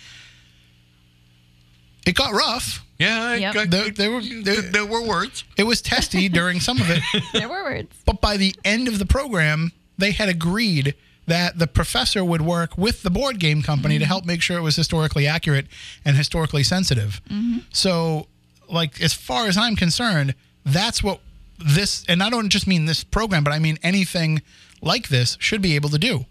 [2.06, 2.84] it got rough.
[2.98, 3.54] Yeah, Yep.
[3.54, 5.44] got- there, there were there, there, there were words.
[5.56, 7.02] it was testy during some of it.
[7.32, 7.92] There were words.
[8.06, 10.94] But by the end of the program, they had agreed
[11.26, 14.08] that the professor would work with the board game company to mm-hmm.
[14.08, 15.66] help make sure it was historically accurate
[16.04, 17.20] and historically sensitive.
[17.28, 17.58] Mm-hmm.
[17.72, 18.26] So,
[18.68, 20.34] like, as far as I'm concerned,
[20.64, 21.20] that's what
[21.58, 24.42] this, and I don't just mean this program, but I mean anything
[24.80, 26.26] like this should be able to do.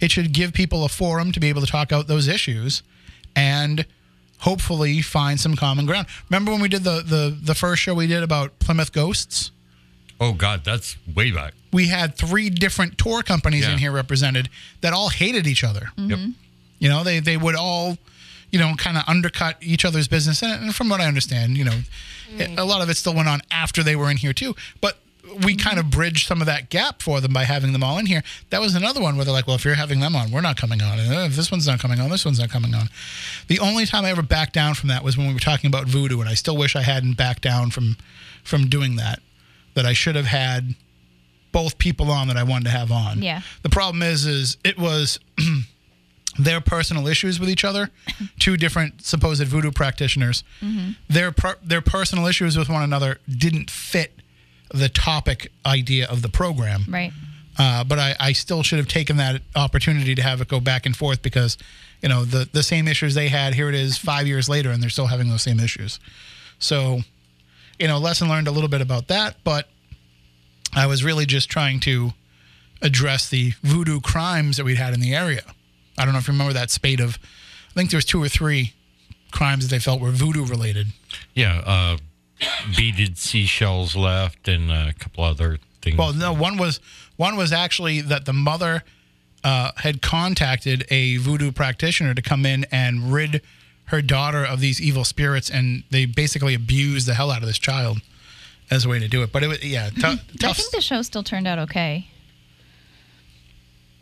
[0.00, 2.82] It should give people a forum to be able to talk out those issues
[3.34, 3.86] and
[4.40, 6.06] hopefully find some common ground.
[6.28, 9.50] Remember when we did the, the, the first show we did about Plymouth Ghosts?
[10.20, 11.54] Oh God, that's way back.
[11.76, 13.72] We had three different tour companies Yeah.
[13.72, 14.48] in here represented
[14.80, 15.90] that all hated each other.
[15.98, 16.18] Yep.
[16.18, 16.30] Mm-hmm.
[16.78, 17.98] You know, they they would all,
[18.50, 20.42] you know, kind of undercut each other's business.
[20.42, 21.78] And, and from what I understand, you know,
[22.34, 22.58] mm.
[22.58, 24.56] a lot of it still went on after they were in here too.
[24.80, 24.96] But
[25.44, 25.68] we mm-hmm.
[25.68, 28.22] kind of bridged some of that gap for them by having them all in here.
[28.48, 30.56] That was another one where they're like, well, if you're having them on, we're not
[30.56, 30.98] coming on.
[30.98, 32.88] And uh, if this one's not coming on, this one's not coming on.
[33.48, 35.88] The only time I ever backed down from that was when we were talking about
[35.88, 37.98] voodoo, and I still wish I hadn't backed down from
[38.44, 39.20] from doing that.
[39.74, 40.74] That I should have had
[41.52, 43.22] both people on that I wanted to have on.
[43.22, 43.42] Yeah.
[43.62, 45.18] The problem is, is it was
[46.38, 47.90] their personal issues with each other,
[48.38, 50.44] two different supposed voodoo practitioners.
[51.08, 54.12] Their per, their personal issues with one another didn't fit
[54.72, 56.84] the topic idea of the program.
[56.88, 57.12] right
[57.58, 60.84] Uh, but I, I still should have taken that opportunity to have it go back
[60.84, 61.56] and forth because,
[62.02, 64.82] you know, the the same issues they had, here it is five years later, and
[64.82, 65.98] they're still having those same issues.
[66.58, 67.00] So,
[67.78, 69.68] you know, lesson learned a little bit about that, but
[70.76, 72.12] I was really just trying to
[72.82, 75.42] address the voodoo crimes that we'd had in the area.
[75.98, 77.18] I don't know if you remember that spate of,
[77.70, 78.74] I think there was two or three
[79.32, 80.88] crimes that they felt were voodoo related.
[81.34, 81.96] Yeah, uh,
[82.76, 85.96] beaded seashells left and a couple other things.
[85.96, 86.80] Well, no, one was
[87.16, 88.84] one was actually that the mother
[89.42, 93.40] uh, had contacted a voodoo practitioner to come in and rid
[93.86, 97.58] her daughter of these evil spirits, and they basically abused the hell out of this
[97.58, 98.02] child
[98.70, 99.32] as a way to do it.
[99.32, 100.00] But it was yeah, mm-hmm.
[100.00, 100.56] tou- i tough.
[100.56, 102.08] think the show still turned out okay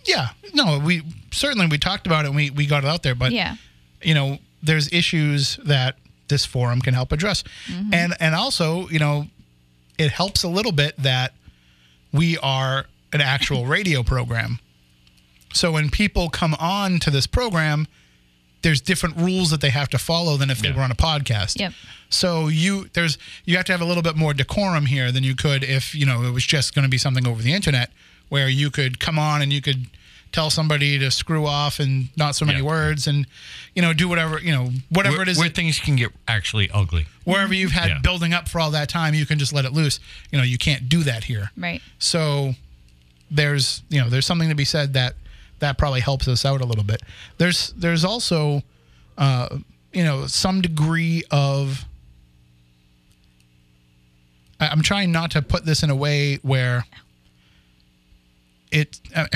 [0.06, 2.28] yeah, no, we certainly we talked about it.
[2.28, 3.56] and We we got it out there, but yeah
[4.02, 5.96] you know there's issues that
[6.28, 7.42] this forum can help address.
[7.66, 7.94] Mm-hmm.
[7.94, 9.26] And and also, you know,
[9.98, 11.34] it helps a little bit that
[12.12, 14.58] we are an actual radio program.
[15.52, 17.86] So when people come on to this program,
[18.64, 20.76] there's different rules that they have to follow than if they Yeah.
[20.76, 21.60] were on a podcast.
[21.60, 21.72] Yep.
[22.10, 25.36] So you there's you have to have a little bit more decorum here than you
[25.36, 27.90] could if you know it was just going to be something over the internet
[28.30, 29.86] where you could come on and you could
[30.32, 32.64] tell somebody to screw off and not so many Yeah.
[32.64, 33.26] words and
[33.74, 36.10] you know do whatever you know whatever where, it is where that- things can get
[36.26, 37.06] actually ugly.
[37.24, 37.98] wherever you've had Yeah.
[37.98, 40.00] building up for all that time you can just let it loose
[40.32, 41.80] you know you can't do that here Right.
[42.00, 42.56] so
[43.30, 45.14] there's you know there's something to be said that
[45.60, 47.02] that probably helps us out a little bit
[47.38, 48.62] there's there's also
[49.18, 49.48] uh,
[49.92, 51.84] you know some degree of
[54.60, 56.84] i'm trying not to put this in a way where
[58.70, 59.26] it uh,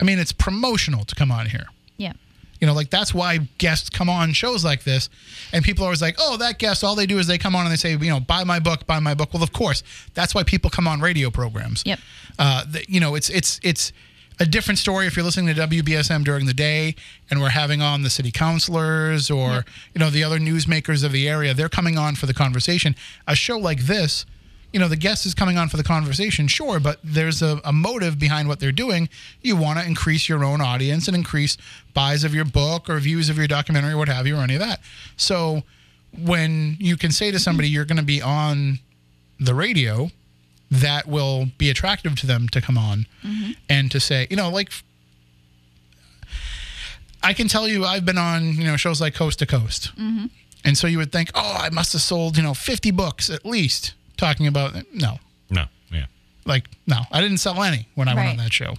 [0.00, 1.66] i mean it's promotional to come on here
[1.96, 2.12] Yeah.
[2.60, 5.08] you know, like that's why guests come on shows like this,
[5.52, 7.62] and people are always like, "Oh, that guest." All they do is they come on
[7.64, 9.82] and they say, "You know, buy my book, buy my book." Well, of course,
[10.14, 11.84] that's why people come on radio programs.
[11.86, 11.98] Yep.
[12.38, 13.92] Uh, the, you know, it's it's it's
[14.40, 16.94] a different story if you're listening to WBSM during the day
[17.30, 21.28] and we're having on the city councilors or you know the other newsmakers of the
[21.28, 21.54] area.
[21.54, 22.94] They're coming on for the conversation.
[23.26, 24.26] A show like this.
[24.72, 27.72] You know, the guest is coming on for the conversation, sure, but there's a, a
[27.72, 29.08] motive behind what they're doing.
[29.40, 31.56] You want to increase your own audience and increase
[31.94, 34.56] buys of your book or views of your documentary or what have you, or any
[34.56, 34.80] of that.
[35.16, 35.62] So
[36.22, 38.80] when you can say to somebody you're going to be on
[39.40, 40.10] the radio,
[40.70, 43.52] that will be attractive to them to come on mm-hmm.
[43.68, 44.70] and to say, you know, like
[47.22, 49.96] I can tell you I've been on, you know, shows like Coast to Coast.
[49.96, 50.26] Mm-hmm.
[50.64, 53.46] And so you would think, oh, I must have sold, you know, 50 books at
[53.46, 55.18] least talking about no.
[55.50, 56.06] No, yeah.
[56.44, 58.74] Like, no, I didn't sell any when I went on that show.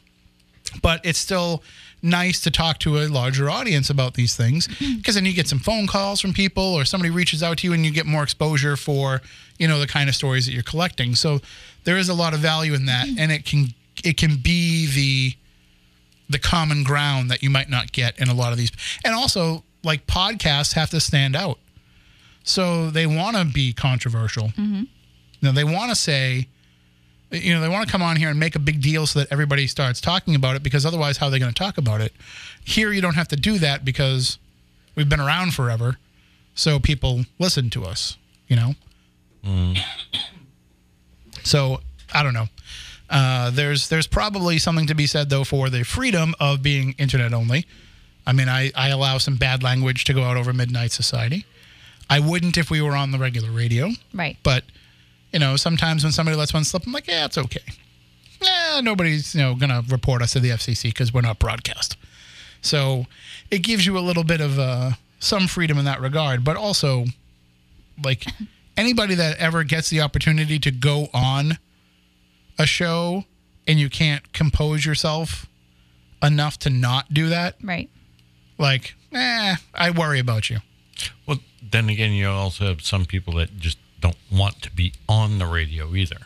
[0.83, 1.63] But it's still
[2.01, 4.67] nice to talk to a larger audience about these things
[4.97, 7.73] because then you get some phone calls from people or somebody reaches out to you
[7.73, 9.21] and you get more exposure for,
[9.57, 11.15] you know, the kind of stories that you're collecting.
[11.15, 11.39] So
[11.89, 13.65] there is a lot of value in that and it can
[14.03, 15.33] it can be the
[16.29, 18.71] the common ground that you might not get in a lot of these.
[19.03, 21.57] And also like podcasts have to stand out.
[22.43, 24.49] So they want to be controversial.
[24.49, 24.81] Mm-hmm.
[24.81, 24.87] You
[25.41, 26.47] know, they want to say,
[27.31, 29.29] you know, they want to come on here and make a big deal so that
[29.31, 32.13] everybody starts talking about it because otherwise, how are they going to talk about it?
[32.63, 34.37] Here, you don't have to do that because
[34.93, 35.97] we've been around forever.
[36.53, 38.15] So people listen to us,
[38.47, 38.75] you know?
[39.43, 39.79] Mm.
[41.43, 41.81] So
[42.13, 42.47] I don't know.
[43.09, 47.33] Uh, there's there's probably something to be said though for the freedom of being internet
[47.33, 47.65] only.
[48.27, 51.45] I mean, I, I allow some bad language to go out over Midnight Society.
[52.09, 53.89] I wouldn't if we were on the regular radio.
[54.13, 54.37] Right.
[54.43, 54.63] But
[55.31, 57.61] you know, sometimes when somebody lets one slip, I'm like, yeah, it's okay.
[58.41, 61.97] Yeah, nobody's you know gonna report us to the FCC because we're not broadcast.
[62.61, 63.05] So
[63.49, 67.05] it gives you a little bit of uh, some freedom in that regard, but also
[68.03, 68.25] like
[68.79, 71.57] anybody that ever gets the opportunity to go on
[72.57, 73.25] a show
[73.67, 75.45] and you can't compose yourself
[76.23, 77.89] enough to not do that, Right.
[78.57, 80.59] like, eh, I worry about you.
[81.25, 85.37] Well, then again, you also have some people that just don't want to be on
[85.39, 86.21] the radio either.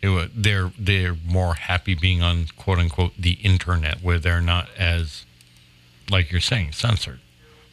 [0.00, 5.24] It they're they're more happy being on quote unquote the internet where they're not as
[6.08, 7.18] like you're saying censored.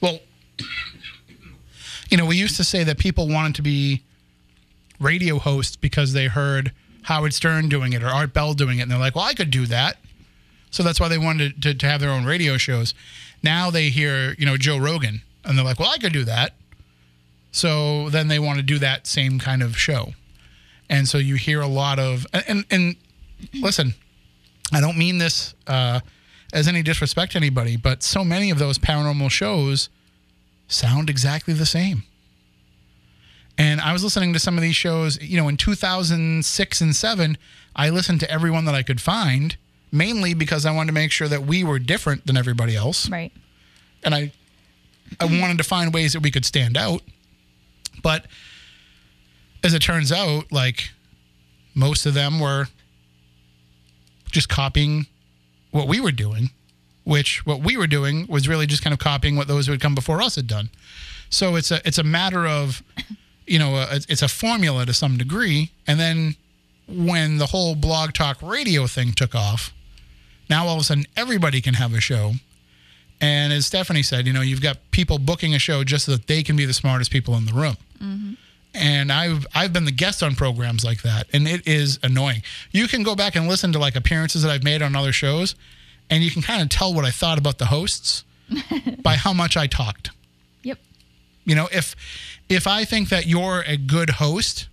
[0.02, 0.20] Well,
[2.10, 4.02] you know, we used to say that people wanted to be
[5.00, 6.72] radio hosts because they heard
[7.04, 9.52] Howard Stern doing it or Art Bell doing it, and they're like, "Well, I could
[9.52, 9.98] do that."
[10.72, 12.94] So that's why they wanted to, to have their own radio shows.
[13.44, 16.54] Now they hear, you know, Joe Rogan, and they're like, "Well, I could do that."
[17.52, 20.14] So then they want to do that same kind of show,
[20.90, 22.96] and so you hear a lot of and and, and
[23.54, 23.94] listen,
[24.74, 26.02] I don't mean this uh,
[26.52, 29.90] as any disrespect to anybody, but so many of those paranormal shows
[30.68, 32.04] sound exactly the same.
[33.58, 37.38] And I was listening to some of these shows, you know, in 2006 and 7,
[37.76, 39.56] I listened to everyone that I could find,
[39.92, 43.10] mainly because I wanted to make sure that we were different than everybody else.
[43.10, 43.32] Right.
[44.04, 44.32] And I
[45.20, 47.02] I wanted to find ways that we could stand out.
[48.02, 48.26] But
[49.64, 50.90] as it turns out, like
[51.74, 52.68] most of them were
[54.32, 55.08] just copying
[55.72, 56.50] what we were doing,
[57.04, 59.82] which what we were doing was really just kind of copying what those who had
[59.82, 60.70] come before us had done.
[61.30, 62.84] So it's a it's a matter of,
[63.48, 65.72] you know, uh, a, it's a formula to some degree.
[65.88, 66.36] And then
[66.88, 69.74] when the whole blog talk radio thing took off,
[70.50, 72.34] now all of a sudden everybody can have a show.
[73.22, 76.28] And as Stephanie said, you know, you've got people booking a show just so that
[76.28, 77.78] they can be the smartest people in the room.
[78.02, 78.34] Mm-hmm.
[78.74, 82.44] And I've I've been the guest on programs like that, and it is annoying.
[82.72, 85.56] You can go back and listen to like appearances that I've made on other shows,
[86.10, 88.26] and you can kind of tell what I thought about the hosts
[89.02, 90.10] by how much I talked.
[90.64, 90.80] Yep.
[91.46, 91.96] You know, if
[92.50, 94.68] if I think that you're a good host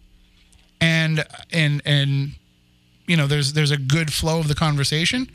[0.81, 2.33] and and and
[3.07, 5.31] you know there's there's a good flow of the conversation,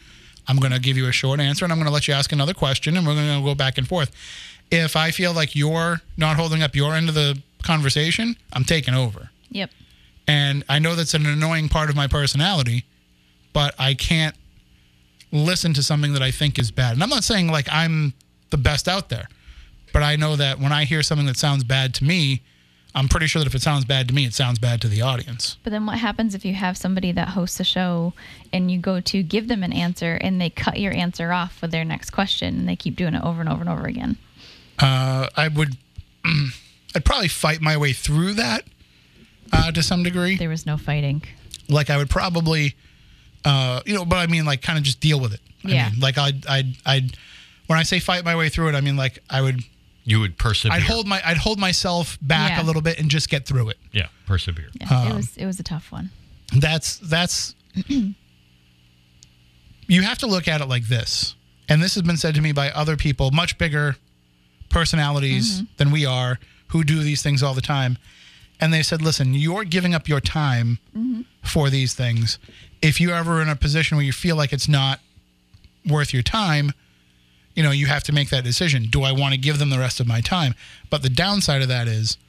[0.48, 2.32] I'm going to give you a short answer and I'm going to let you ask
[2.32, 4.12] another question and we're going to go back and forth.
[4.70, 8.94] If I feel like you're not holding up your end of the conversation, I'm taking
[8.94, 9.30] over.
[9.50, 9.72] Yep.
[10.28, 12.86] And I know that's an annoying part of my personality,
[13.54, 14.36] but I can't
[15.32, 16.94] listen to something that I think is bad.
[16.94, 18.14] And I'm not saying like I'm
[18.50, 19.28] the best out there,
[19.94, 22.42] but I know that when I hear something that sounds bad to me,
[22.96, 25.02] I'm pretty sure that if it sounds bad to me, it sounds bad to the
[25.02, 25.58] audience.
[25.64, 28.14] But then what happens if you have somebody that hosts a show
[28.52, 31.72] and you go to give them an answer and they cut your answer off with
[31.72, 34.18] their next question and they keep doing it over and over and over again?
[34.80, 35.78] Uh, I would,
[36.96, 38.64] I'd probably fight my way through that
[39.54, 40.36] uh, to some degree.
[40.38, 41.22] There was no fighting.
[41.70, 42.76] Like I would probably,
[43.46, 45.42] uh, you know, but I mean, like, kind of just deal with it.
[45.66, 45.90] I Yeah.
[45.92, 47.18] mean, like I'd, I'd, I'd,
[47.68, 49.62] when I say fight my way through it, I mean like I would,
[50.08, 50.78] You would persevere.
[50.78, 52.64] I'd hold my, I'd hold myself back Yeah.
[52.64, 53.78] a little bit and just get through it.
[53.92, 54.70] Yeah, persevere.
[54.80, 56.12] Yeah, Um, it was it was a tough one.
[56.58, 57.56] That's that's.
[59.88, 61.36] you have to look at it like this,
[61.70, 63.96] and this has been said to me by other people, much bigger
[64.70, 67.98] personalities than we are, who do these things all the time.
[68.60, 70.80] And they said, listen, you're giving up your time
[71.44, 72.40] for these things.
[72.82, 75.00] If you're ever in a position where you feel like it's not
[75.88, 76.72] worth your time,
[77.58, 78.86] you know, you have to make that decision.
[78.88, 80.54] Do I want to give them the rest of my time?
[80.92, 82.20] But the downside of that is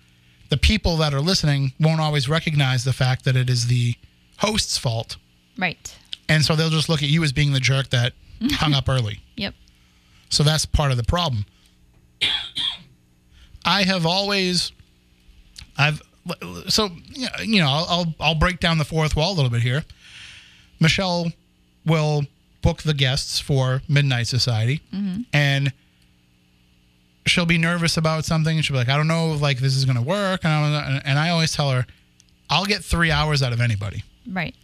[0.48, 3.94] the people that are listening won't always recognize the fact that it is the
[4.38, 5.18] host's fault.
[5.59, 5.94] Right.
[6.30, 8.14] And so they'll just look at you as being the jerk that
[8.52, 9.20] hung up early.
[9.36, 9.55] Yep.
[10.30, 11.44] So that's part of the problem.
[13.66, 14.72] I have always,
[15.76, 16.00] I've,
[16.68, 16.88] so
[17.42, 19.84] you know, I'll, I'll break down the fourth wall a little bit here.
[20.80, 21.30] Michelle
[21.84, 22.24] will
[22.62, 25.22] book the guests for Midnight Society, mm-hmm.
[25.32, 25.72] and
[27.26, 28.56] she'll be nervous about something.
[28.56, 30.52] And she'll be like, I don't know, if, like this is going to work, and
[30.52, 31.86] I, and I always tell her,
[32.51, 34.02] I'll get three hours out of anybody.
[34.30, 34.55] Right.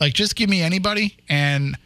[0.00, 1.76] Like, just give me anybody and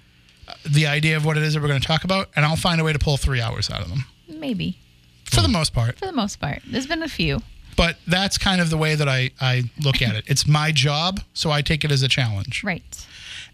[0.69, 2.81] the idea of what it is that we're going to talk about, and I'll find
[2.81, 4.79] a way to pull three hours out of them Maybe.
[5.25, 5.99] for the most part.
[5.99, 6.63] For the most part.
[6.67, 7.41] There's been a few.
[7.77, 10.25] But that's kind of the way that I, I look at it.
[10.27, 12.63] It's my job, so I take it as a challenge.
[12.65, 13.07] Right.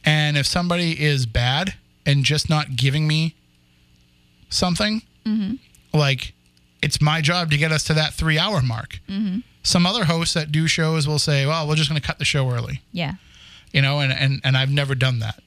[0.07, 1.75] And if somebody is bad
[2.07, 3.35] and just not giving me
[4.49, 5.57] something, mm-hmm.
[5.93, 6.33] like
[6.81, 9.01] it's my job to get us to that three hour mark.
[9.09, 9.41] Mm-hmm.
[9.65, 12.25] Some other hosts that do shows will say, well, we're just going to cut the
[12.25, 12.83] show early.
[12.93, 13.15] Yeah.
[13.73, 15.43] you know, and, and, and I've never done that.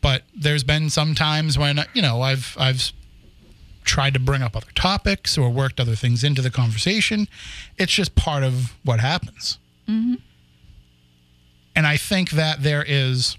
[0.00, 2.92] But there's been some times when, you know, I've, I've
[3.84, 7.26] tried to bring up other topics or worked other things into the conversation.
[7.78, 9.58] It's just part of what happens.
[9.88, 10.14] Mm-hmm.
[11.74, 13.36] And I think that there is,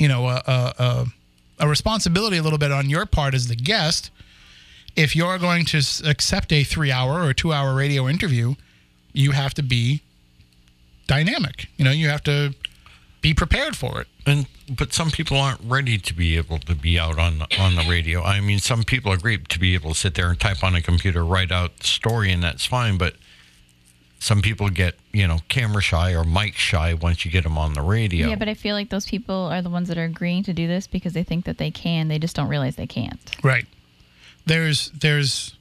[0.00, 1.06] you know, a, a,
[1.58, 4.10] a, responsibility a little bit on your part as the guest.
[4.96, 8.54] If you're going to accept a three hour or two hour radio interview,
[9.12, 10.00] you have to be
[11.06, 11.68] dynamic.
[11.76, 12.54] You know, you have to
[13.20, 14.08] be prepared for it.
[14.26, 17.84] And but some people aren't ready to be able to be out on on the
[17.88, 18.22] radio.
[18.22, 20.74] I mean, some people are great to be able to sit there and type on
[20.74, 22.96] a computer, write out the story, and that's fine.
[22.96, 23.16] But
[24.22, 27.72] some people get you know camera shy or mic shy once you get them on
[27.74, 28.28] the radio.
[28.28, 30.68] Yeah, but I feel like those people are the ones that are agreeing to do
[30.68, 32.06] this because they think that they can.
[32.08, 33.18] They just don't realize they can't.
[33.42, 33.66] Right.
[34.46, 35.56] There's there's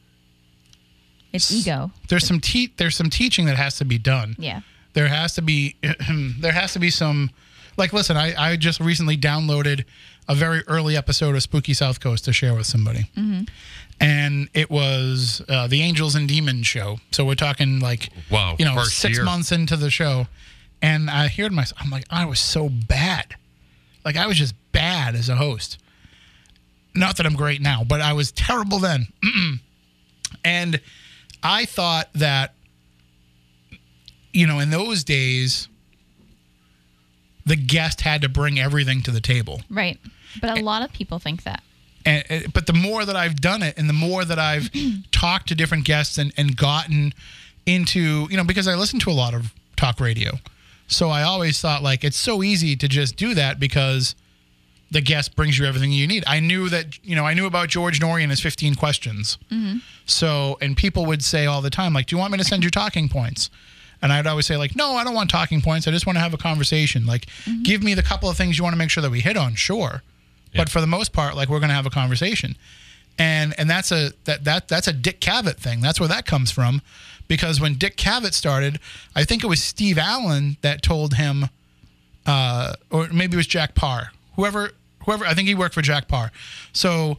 [1.33, 1.91] It's ego.
[2.09, 4.35] there's some te- there's some teaching that has to be done.
[4.37, 4.61] Yeah.
[4.93, 5.75] There has to be
[6.39, 7.31] there has to be some
[7.77, 9.85] like listen, I, I just recently downloaded
[10.27, 13.09] a very early episode of Spooky South Coast to share with somebody.
[13.17, 13.43] Mm-hmm.
[14.01, 16.99] And it was uh, the Angels and Demons show.
[17.11, 19.25] So we're talking like Wow, you know, six year.
[19.25, 20.27] months into the show.
[20.81, 23.35] And I heard myself I'm like, I was so bad.
[24.05, 25.77] Like I was just bad as a host.
[26.95, 29.07] Not that I'm great now, but I was terrible then.
[30.45, 30.79] and
[31.43, 32.53] I thought that
[34.31, 35.67] you know, in those days,
[37.45, 39.61] the guest had to bring everything to the table.
[39.69, 39.99] Right.
[40.39, 41.63] But a lot of people think that.
[42.09, 44.69] And, but the more that I've done it, and the more that I've
[45.11, 47.13] talked to different guests and, and gotten
[47.65, 50.39] into, you know, because I listen to a lot of talk radio,
[50.87, 54.15] so I always thought like it's so easy to just do that because
[54.91, 56.23] the guest brings you everything you need.
[56.25, 59.37] I knew that, you know, I knew about George Noory and his 15 questions.
[59.51, 59.77] Mm-hmm.
[60.07, 62.63] So, and people would say all the time, like, do you want me to send
[62.63, 63.51] you talking points?
[64.01, 65.87] And I'd always say, like, no, I don't want talking points.
[65.87, 67.05] I just want to have a conversation.
[67.05, 67.63] Like, mm-hmm.
[67.63, 69.53] give me the couple of things you want to make sure that we hit on,
[69.53, 70.01] sure.
[70.55, 72.55] But for the most part, like, we're going to have a conversation.
[73.17, 75.81] And and that's a that that that's a Dick Cavett thing.
[75.81, 76.81] That's where that comes from,
[77.27, 78.79] because when Dick Cavett started,
[79.13, 81.49] I think it was Steve Allen that told him,
[82.25, 84.71] uh, or maybe it was Jack Paar, whoever
[85.05, 85.25] whoever.
[85.25, 86.31] I think he worked for Jack Paar.
[86.71, 87.17] So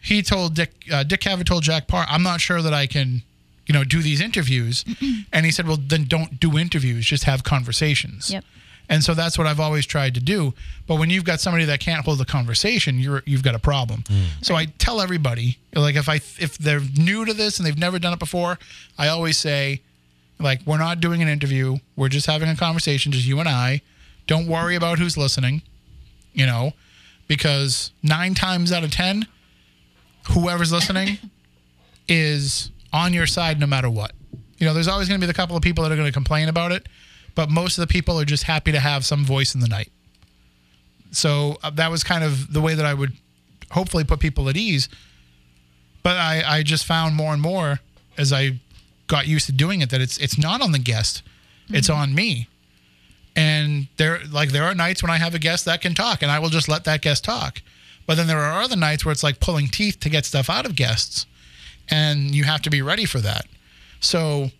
[0.00, 3.22] he told Dick uh, Dick Cavett told Jack Paar, I'm not sure that I can
[3.66, 4.84] you know, do these interviews.
[5.32, 8.30] and he said, well, then don't do interviews, just have conversations.
[8.30, 8.44] Yep.
[8.88, 10.54] And so that's what I've always tried to do.
[10.86, 14.04] But when you've got somebody that can't hold a conversation, you're you've got a problem.
[14.06, 14.24] Hmm.
[14.42, 17.98] So I tell everybody, like if I if they're new to this and they've never
[17.98, 18.58] done it before,
[18.98, 19.80] I always say,
[20.38, 23.80] like we're not doing an interview, we're just having a conversation, just you and I.
[24.26, 25.62] Don't worry about who's listening,
[26.32, 26.72] you know,
[27.26, 29.26] because nine times out of ten,
[30.30, 31.18] whoever's listening
[32.08, 34.12] is on your side no matter what.
[34.58, 36.12] You know, there's always going to be the couple of people that are going to
[36.12, 36.86] complain about it,
[37.34, 39.90] but most of the people are just happy to have some voice in the night.
[41.10, 43.12] So uh, that was kind of the way that I would
[43.70, 44.88] hopefully put people at ease.
[46.02, 47.80] But I, I just found more and more
[48.18, 48.60] as I
[49.06, 51.22] got used to doing it that it's it's not on the guest,
[51.68, 52.48] it's on me.
[53.36, 56.30] And there like there are nights when I have a guest that can talk and
[56.30, 57.62] I will just let that guest talk.
[58.06, 60.66] But then there are other nights where it's like pulling teeth to get stuff out
[60.66, 61.26] of guests
[61.88, 63.46] and you have to be ready for that.
[64.00, 64.50] So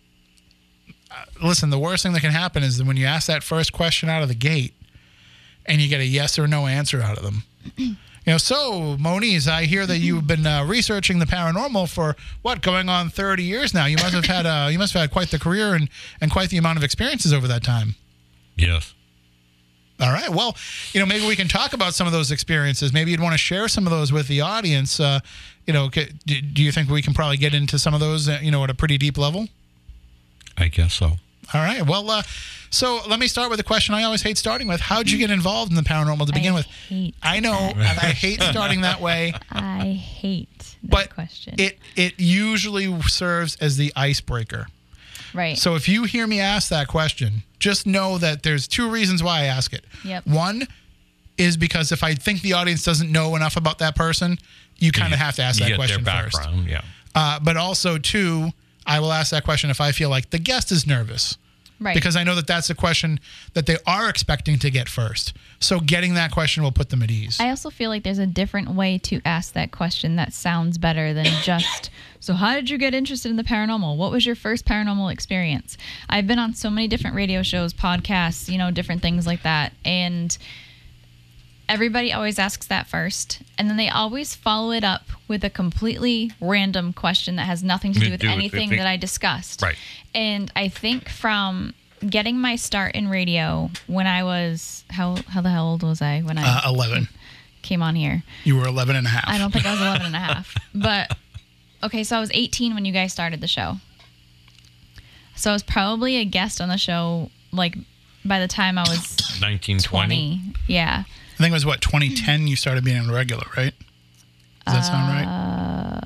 [1.41, 4.09] listen, the worst thing that can happen is that when you ask that first question
[4.09, 4.73] out of the gate
[5.65, 7.43] and you get a yes or no answer out of them.
[8.25, 12.61] You know, so Moniz, I hear that you've been uh, researching the paranormal for what
[12.61, 13.85] going on thirty years now.
[13.85, 15.89] You must have had uh, you must have had quite the career and
[16.21, 17.95] and quite the amount of experiences over that time.
[18.55, 18.93] Yes.
[19.99, 20.29] All right.
[20.29, 20.55] Well,
[20.93, 22.93] you know, maybe we can talk about some of those experiences.
[22.93, 25.01] Maybe you'd want to share some of those with the audience.
[25.01, 25.19] Uh,
[25.67, 28.29] you know, do do you think we can probably get into some of those?
[28.29, 29.47] Uh, you know, at a pretty deep level.
[30.57, 31.05] I guess so.
[31.53, 31.85] All right.
[31.85, 32.23] Well, uh,
[32.69, 34.79] so let me start with a question I always hate starting with.
[34.81, 36.65] How'd you get involved in the paranormal to begin I with?
[36.65, 39.33] hate I know, and I hate starting that way.
[39.51, 41.55] I hate that but question.
[41.57, 44.65] it it usually serves as the icebreaker.
[45.33, 45.57] right.
[45.57, 49.41] So if you hear me ask that question, just know that there's two reasons why
[49.41, 49.85] I ask it.
[50.03, 50.25] Yep.
[50.27, 50.67] One
[51.37, 54.37] is because if I think the audience doesn't know enough about that person,
[54.77, 56.37] you kind of have to ask You that get question their first.
[56.37, 56.67] background.
[56.67, 56.81] Yeah.
[57.15, 58.51] Uh, but also, two,
[58.85, 61.37] I will ask that question if I feel like the guest is nervous.
[61.79, 61.95] right.
[61.95, 63.19] Because I know that that's a question
[63.53, 65.33] that they are expecting to get first.
[65.59, 67.39] So getting that question will put them at ease.
[67.39, 71.13] I also feel like there's a different way to ask that question that sounds better
[71.13, 71.89] than just,
[72.19, 73.97] so how did you get interested in the paranormal?
[73.97, 75.77] What was your first paranormal experience?
[76.09, 79.73] I've been on so many different radio shows, podcasts, you know, different things like that.
[79.85, 80.37] And
[81.73, 83.41] everybody always asks that first.
[83.57, 87.93] And then they always follow it up with a completely random question that has nothing
[87.93, 89.61] to do with Do anything the- that I discussed.
[89.61, 89.75] Right.
[90.13, 91.73] And I think from
[92.07, 96.21] getting my start in radio when I was, how, how the hell old was I
[96.21, 97.07] when I uh, 11.
[97.61, 98.23] came on here?
[98.43, 99.23] You were 11 and a half.
[99.27, 100.55] I don't think I was 11 and a half.
[100.75, 101.17] But
[101.81, 103.77] okay, so I was 18 when you guys started the show.
[105.35, 107.75] So I was probably a guest on the show like
[108.23, 110.37] by the time I was 1920.
[110.39, 110.41] 20.
[110.67, 111.03] Yeah.
[111.33, 113.73] I think it was what 2010 you started being a regular, right?
[114.65, 115.99] Does that sound right?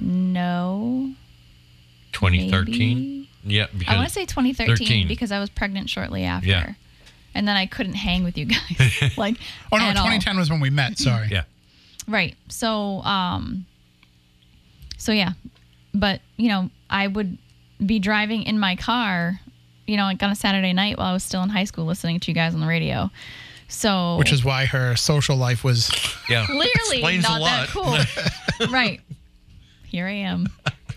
[0.00, 1.12] No.
[2.12, 2.96] 2013.
[2.96, 3.28] maybe.
[3.44, 3.66] Yeah.
[3.76, 5.08] Because I want to say 2013 13.
[5.08, 6.48] because I was pregnant shortly after.
[6.48, 6.72] Yeah.
[7.34, 9.12] And then I couldn't hang with you guys.
[9.16, 9.36] like
[9.70, 10.04] Oh no, at all.
[10.04, 10.98] 2010 was when we met.
[10.98, 11.28] Sorry.
[11.30, 11.44] Yeah.
[12.06, 12.36] Right.
[12.48, 13.66] So, um,
[14.96, 15.32] so yeah,
[15.94, 17.38] but you know, I would
[17.84, 19.40] be driving in my car,
[19.86, 22.18] you know, like on a Saturday night while I was still in high school, listening
[22.20, 23.10] to you guys on the radio.
[23.68, 25.90] So, Which is why her social life was.
[26.28, 26.46] Yeah.
[26.46, 26.68] clearly
[26.98, 27.68] Explains not a lot.
[27.68, 27.68] that
[28.58, 28.68] cool.
[28.72, 29.00] right.
[29.86, 30.48] Here I am,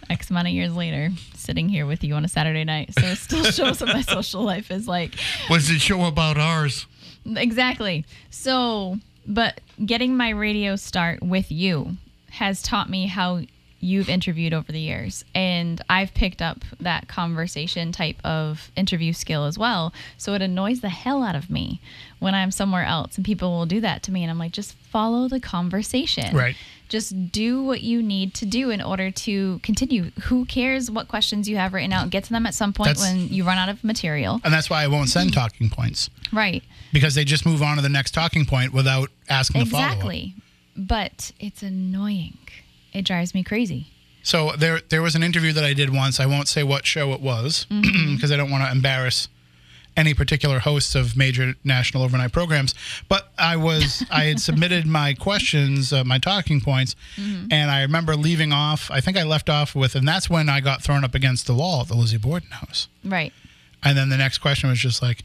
[0.09, 2.93] X amount of years later, sitting here with you on a Saturday night.
[2.93, 5.15] So it still shows what my social life is like.
[5.47, 6.85] What's the show about ours?
[7.25, 8.05] Exactly.
[8.29, 11.97] So, but getting my radio start with you
[12.31, 13.41] has taught me how
[13.81, 15.25] you've interviewed over the years.
[15.35, 19.91] And I've picked up that conversation type of interview skill as well.
[20.17, 21.81] So it annoys the hell out of me
[22.19, 24.21] when I'm somewhere else and people will do that to me.
[24.23, 26.35] And I'm like, just follow the conversation.
[26.35, 26.55] Right.
[26.89, 30.11] Just do what you need to do in order to continue.
[30.23, 32.09] Who cares what questions you have written out?
[32.09, 34.41] Get to them at some point That's- when you run out of material.
[34.43, 36.63] And that's why I won't send talking points Right.
[36.91, 39.91] because they just move on to the next talking point without asking the follow up.
[39.93, 40.35] Exactly.
[40.75, 42.37] But it's annoying.
[42.93, 43.87] It drives me crazy.
[44.23, 46.19] So there, there was an interview that I did once.
[46.19, 48.33] I won't say what show it was because Mm-hmm.
[48.33, 49.27] I don't want to embarrass
[49.97, 52.73] any particular hosts of major national overnight programs.
[53.09, 57.47] But I was, I had submitted my questions, uh, my talking points, Mm-hmm.
[57.51, 58.89] and I remember leaving off.
[58.91, 61.53] I think I left off with, and that's when I got thrown up against the
[61.55, 62.87] wall at the Lizzie Borden house.
[63.03, 63.33] Right.
[63.83, 65.23] And then the next question was just like,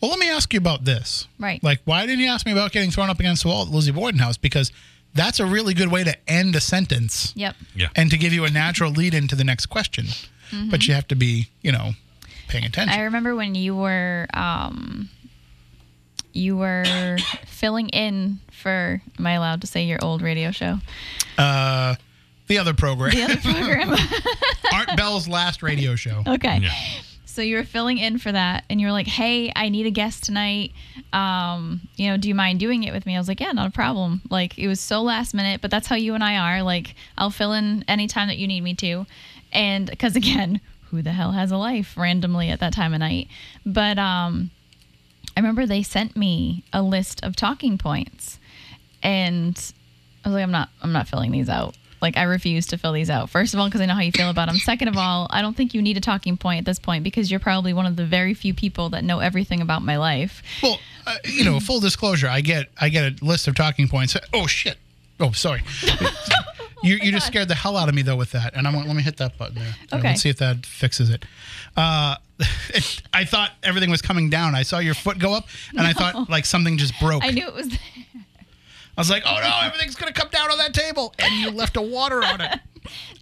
[0.00, 1.26] well, let me ask you about this.
[1.38, 1.62] Right.
[1.62, 3.74] Like, why didn't you ask me about getting thrown up against the wall at the
[3.76, 4.36] Lizzie Borden house?
[4.36, 4.72] Because
[5.14, 7.54] that's a really good way to end a sentence Yep.
[7.74, 7.88] Yeah.
[7.96, 10.06] and to give you a natural lead into the next question.
[10.70, 11.92] But you have to be, you know,
[12.48, 12.98] paying attention.
[12.98, 15.08] I remember when you were um
[16.34, 17.16] you were
[17.46, 20.78] filling in for am I allowed to say your old radio show?
[21.38, 21.94] uh,
[22.48, 23.12] The other program.
[23.14, 23.90] the other program.
[24.74, 26.22] Art Bell's last radio show.
[26.26, 26.58] okay.
[26.62, 26.70] Yeah.
[27.32, 29.90] So you were filling in for that, and you were like, "Hey, I need a
[29.90, 30.72] guest tonight.
[31.14, 33.66] Um, you know, do you mind doing it with me?" I was like, "Yeah, not
[33.66, 36.62] a problem." Like it was so last minute, but that's how you and I are.
[36.62, 39.06] Like I'll fill in anytime that you need me to,
[39.50, 40.60] and because again,
[40.90, 43.28] who the hell has a life randomly at that time of night?
[43.64, 44.50] But um,
[45.34, 48.38] I remember they sent me a list of talking points,
[49.02, 49.56] and
[50.22, 52.92] I was like, "I'm not, I'm not filling these out." Like I refuse to fill
[52.92, 53.30] these out.
[53.30, 54.56] First of all, because I know how you feel about them.
[54.58, 57.30] Second of all, I don't think you need a talking point at this point because
[57.30, 60.42] you're probably one of the very few people that know everything about my life.
[60.62, 64.16] Well, uh, you know, full disclosure, I get I get a list of talking points.
[64.34, 64.76] Oh shit.
[65.20, 65.62] Oh, sorry.
[66.82, 68.86] you you just scared the hell out of me though with that, and I want
[68.88, 69.74] let me hit that button there.
[69.92, 70.08] Okay.
[70.08, 71.24] Let's see if that fixes it.
[71.76, 72.16] Uh,
[72.70, 74.54] it- I thought everything was coming down.
[74.56, 77.24] I saw your foot go up, and I thought like something just broke.
[77.24, 77.68] I knew it was.
[78.96, 81.76] I was like, oh no, everything's gonna come down on that table, and you left
[81.76, 82.60] a water on it.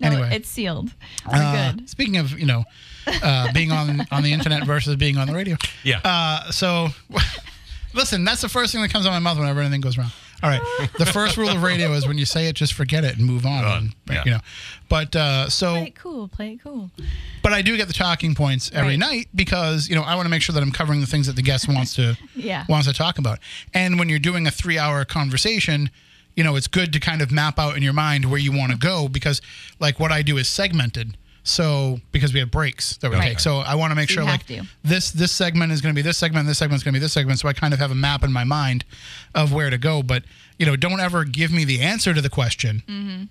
[0.00, 0.30] No, Anyway.
[0.32, 0.90] it's sealed.
[1.30, 1.90] We're Uh, good.
[1.90, 2.64] Speaking of, you know,
[3.22, 5.56] uh, being on on the internet versus being on the radio.
[5.84, 6.00] Yeah.
[6.02, 6.88] Uh, so,
[7.94, 10.10] listen, that's the first thing that comes out of my mouth whenever anything goes wrong.
[10.42, 10.60] All right.
[10.98, 13.44] The first rule of radio is when you say it, just forget it and move
[13.44, 13.62] on.
[13.64, 14.22] Right, and, yeah.
[14.24, 14.40] You know,
[14.88, 16.28] but uh, so, Play it cool.
[16.28, 16.90] Play it cool.
[17.42, 18.98] but I do get the talking points every Right.
[18.98, 21.36] night because you know I want to make sure that I'm covering the things that
[21.36, 22.64] the guest wants to Yeah.
[22.68, 23.38] wants to talk about.
[23.74, 25.90] And when you're doing a three hour conversation,
[26.36, 28.72] you know, it's good to kind of map out in your mind where you want
[28.72, 29.42] to go because
[29.78, 31.16] like what I do is segmented.
[31.50, 33.28] So because we have breaks that we Right.
[33.30, 33.40] take.
[33.40, 34.62] So I want to make So sure like to.
[34.84, 37.02] this this segment is going to be this segment, this segment is going to be
[37.02, 37.38] this segment.
[37.40, 38.84] So I kind of have a map in my mind
[39.34, 40.02] of where to go.
[40.02, 40.24] But
[40.58, 42.82] you know, don't ever give me the answer to the question.
[42.88, 43.24] Mm-hmm.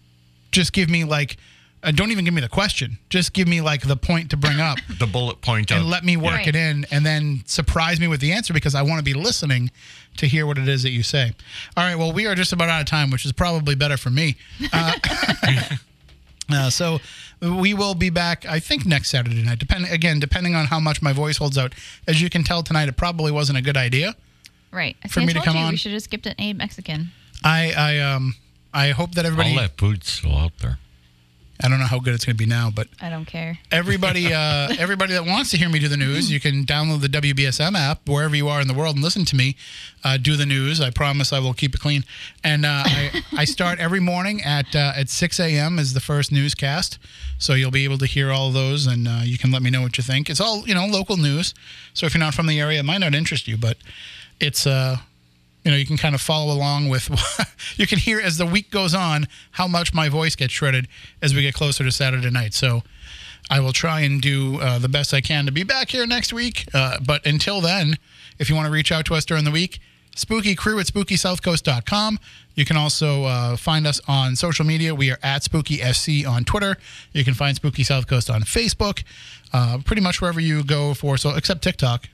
[0.51, 1.37] Just give me like,
[1.83, 2.97] uh, don't even give me the question.
[3.09, 6.03] Just give me like the point to bring up the bullet point and of let
[6.03, 6.47] me work Right.
[6.47, 9.69] it in and then surprise me with the answer because I want to be listening
[10.17, 11.31] to hear what it is that you say.
[11.77, 14.09] All right, well, we are just about out of time, which is probably better for
[14.09, 14.35] me.
[14.73, 14.93] Uh,
[16.51, 16.99] uh, so
[17.41, 19.59] we will be back, I think, next Saturday night.
[19.59, 21.73] Depending again, depending on how much my voice holds out.
[22.07, 24.15] As you can tell tonight, it probably wasn't a good idea.
[24.71, 24.95] Right.
[25.03, 25.71] I For see, I me to come you on?
[25.71, 27.11] we should have skipped an A Mexican.
[27.43, 28.35] I, I, um,
[28.73, 29.51] I hope that everybody.
[29.51, 30.77] all that food's still out there.
[31.61, 33.60] I don't know how good it's going to be now, but I don't care.
[33.72, 37.10] everybody uh, everybody that wants to hear me do the news you can download the
[37.10, 39.56] wbsm app wherever you are in the world and listen to me
[40.03, 40.80] uh, do the news.
[40.80, 42.06] I promise i will keep it clean.
[42.44, 46.31] And uh, I, I start every morning at uh, at 6 a.m is the first
[46.31, 46.98] newscast.
[47.38, 49.69] So you'll be able to hear all of those and uh, you can let me
[49.69, 50.30] know what you think.
[50.30, 51.53] It's all you know local news.
[51.94, 53.77] So if you're not from the area it might not interest you but
[54.40, 54.98] it's uh
[55.64, 57.10] you know, you can kind of follow along with.
[57.77, 60.88] you can hear as the week goes on how much my voice gets shredded
[61.22, 62.53] as we get closer to Saturday night.
[62.53, 62.84] So
[63.49, 66.31] I will try and do uh, the best I can to be back here next
[66.31, 66.65] week.
[66.73, 67.98] Uh, but until then,
[68.38, 69.80] if you want to reach out to us during the week,
[70.15, 72.19] spooky crew at spookysouthcoast.com.
[72.56, 74.94] You can also uh, find us on social media.
[74.94, 76.77] We are at Spooky SC on Twitter.
[77.14, 79.03] You can find Spooky South Coast on Facebook.
[79.53, 82.10] Uh, pretty much wherever you go for so except TikTok.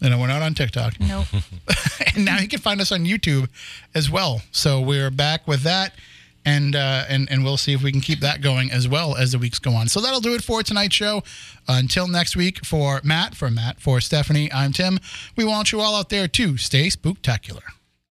[0.00, 1.26] You know, we're not on TikTok Nope.
[2.14, 3.48] and now you can find us on YouTube
[3.94, 4.42] as well.
[4.52, 5.92] So we're back with that,
[6.44, 9.32] and uh, and and we'll see if we can keep that going as well as
[9.32, 9.88] the weeks go on.
[9.88, 11.22] So that'll do it for tonight's show.
[11.66, 14.98] until next week, for Matt, for Matt, for Stephanie, I'm Tim.
[15.36, 17.62] We want you all out there to stay spooktacular.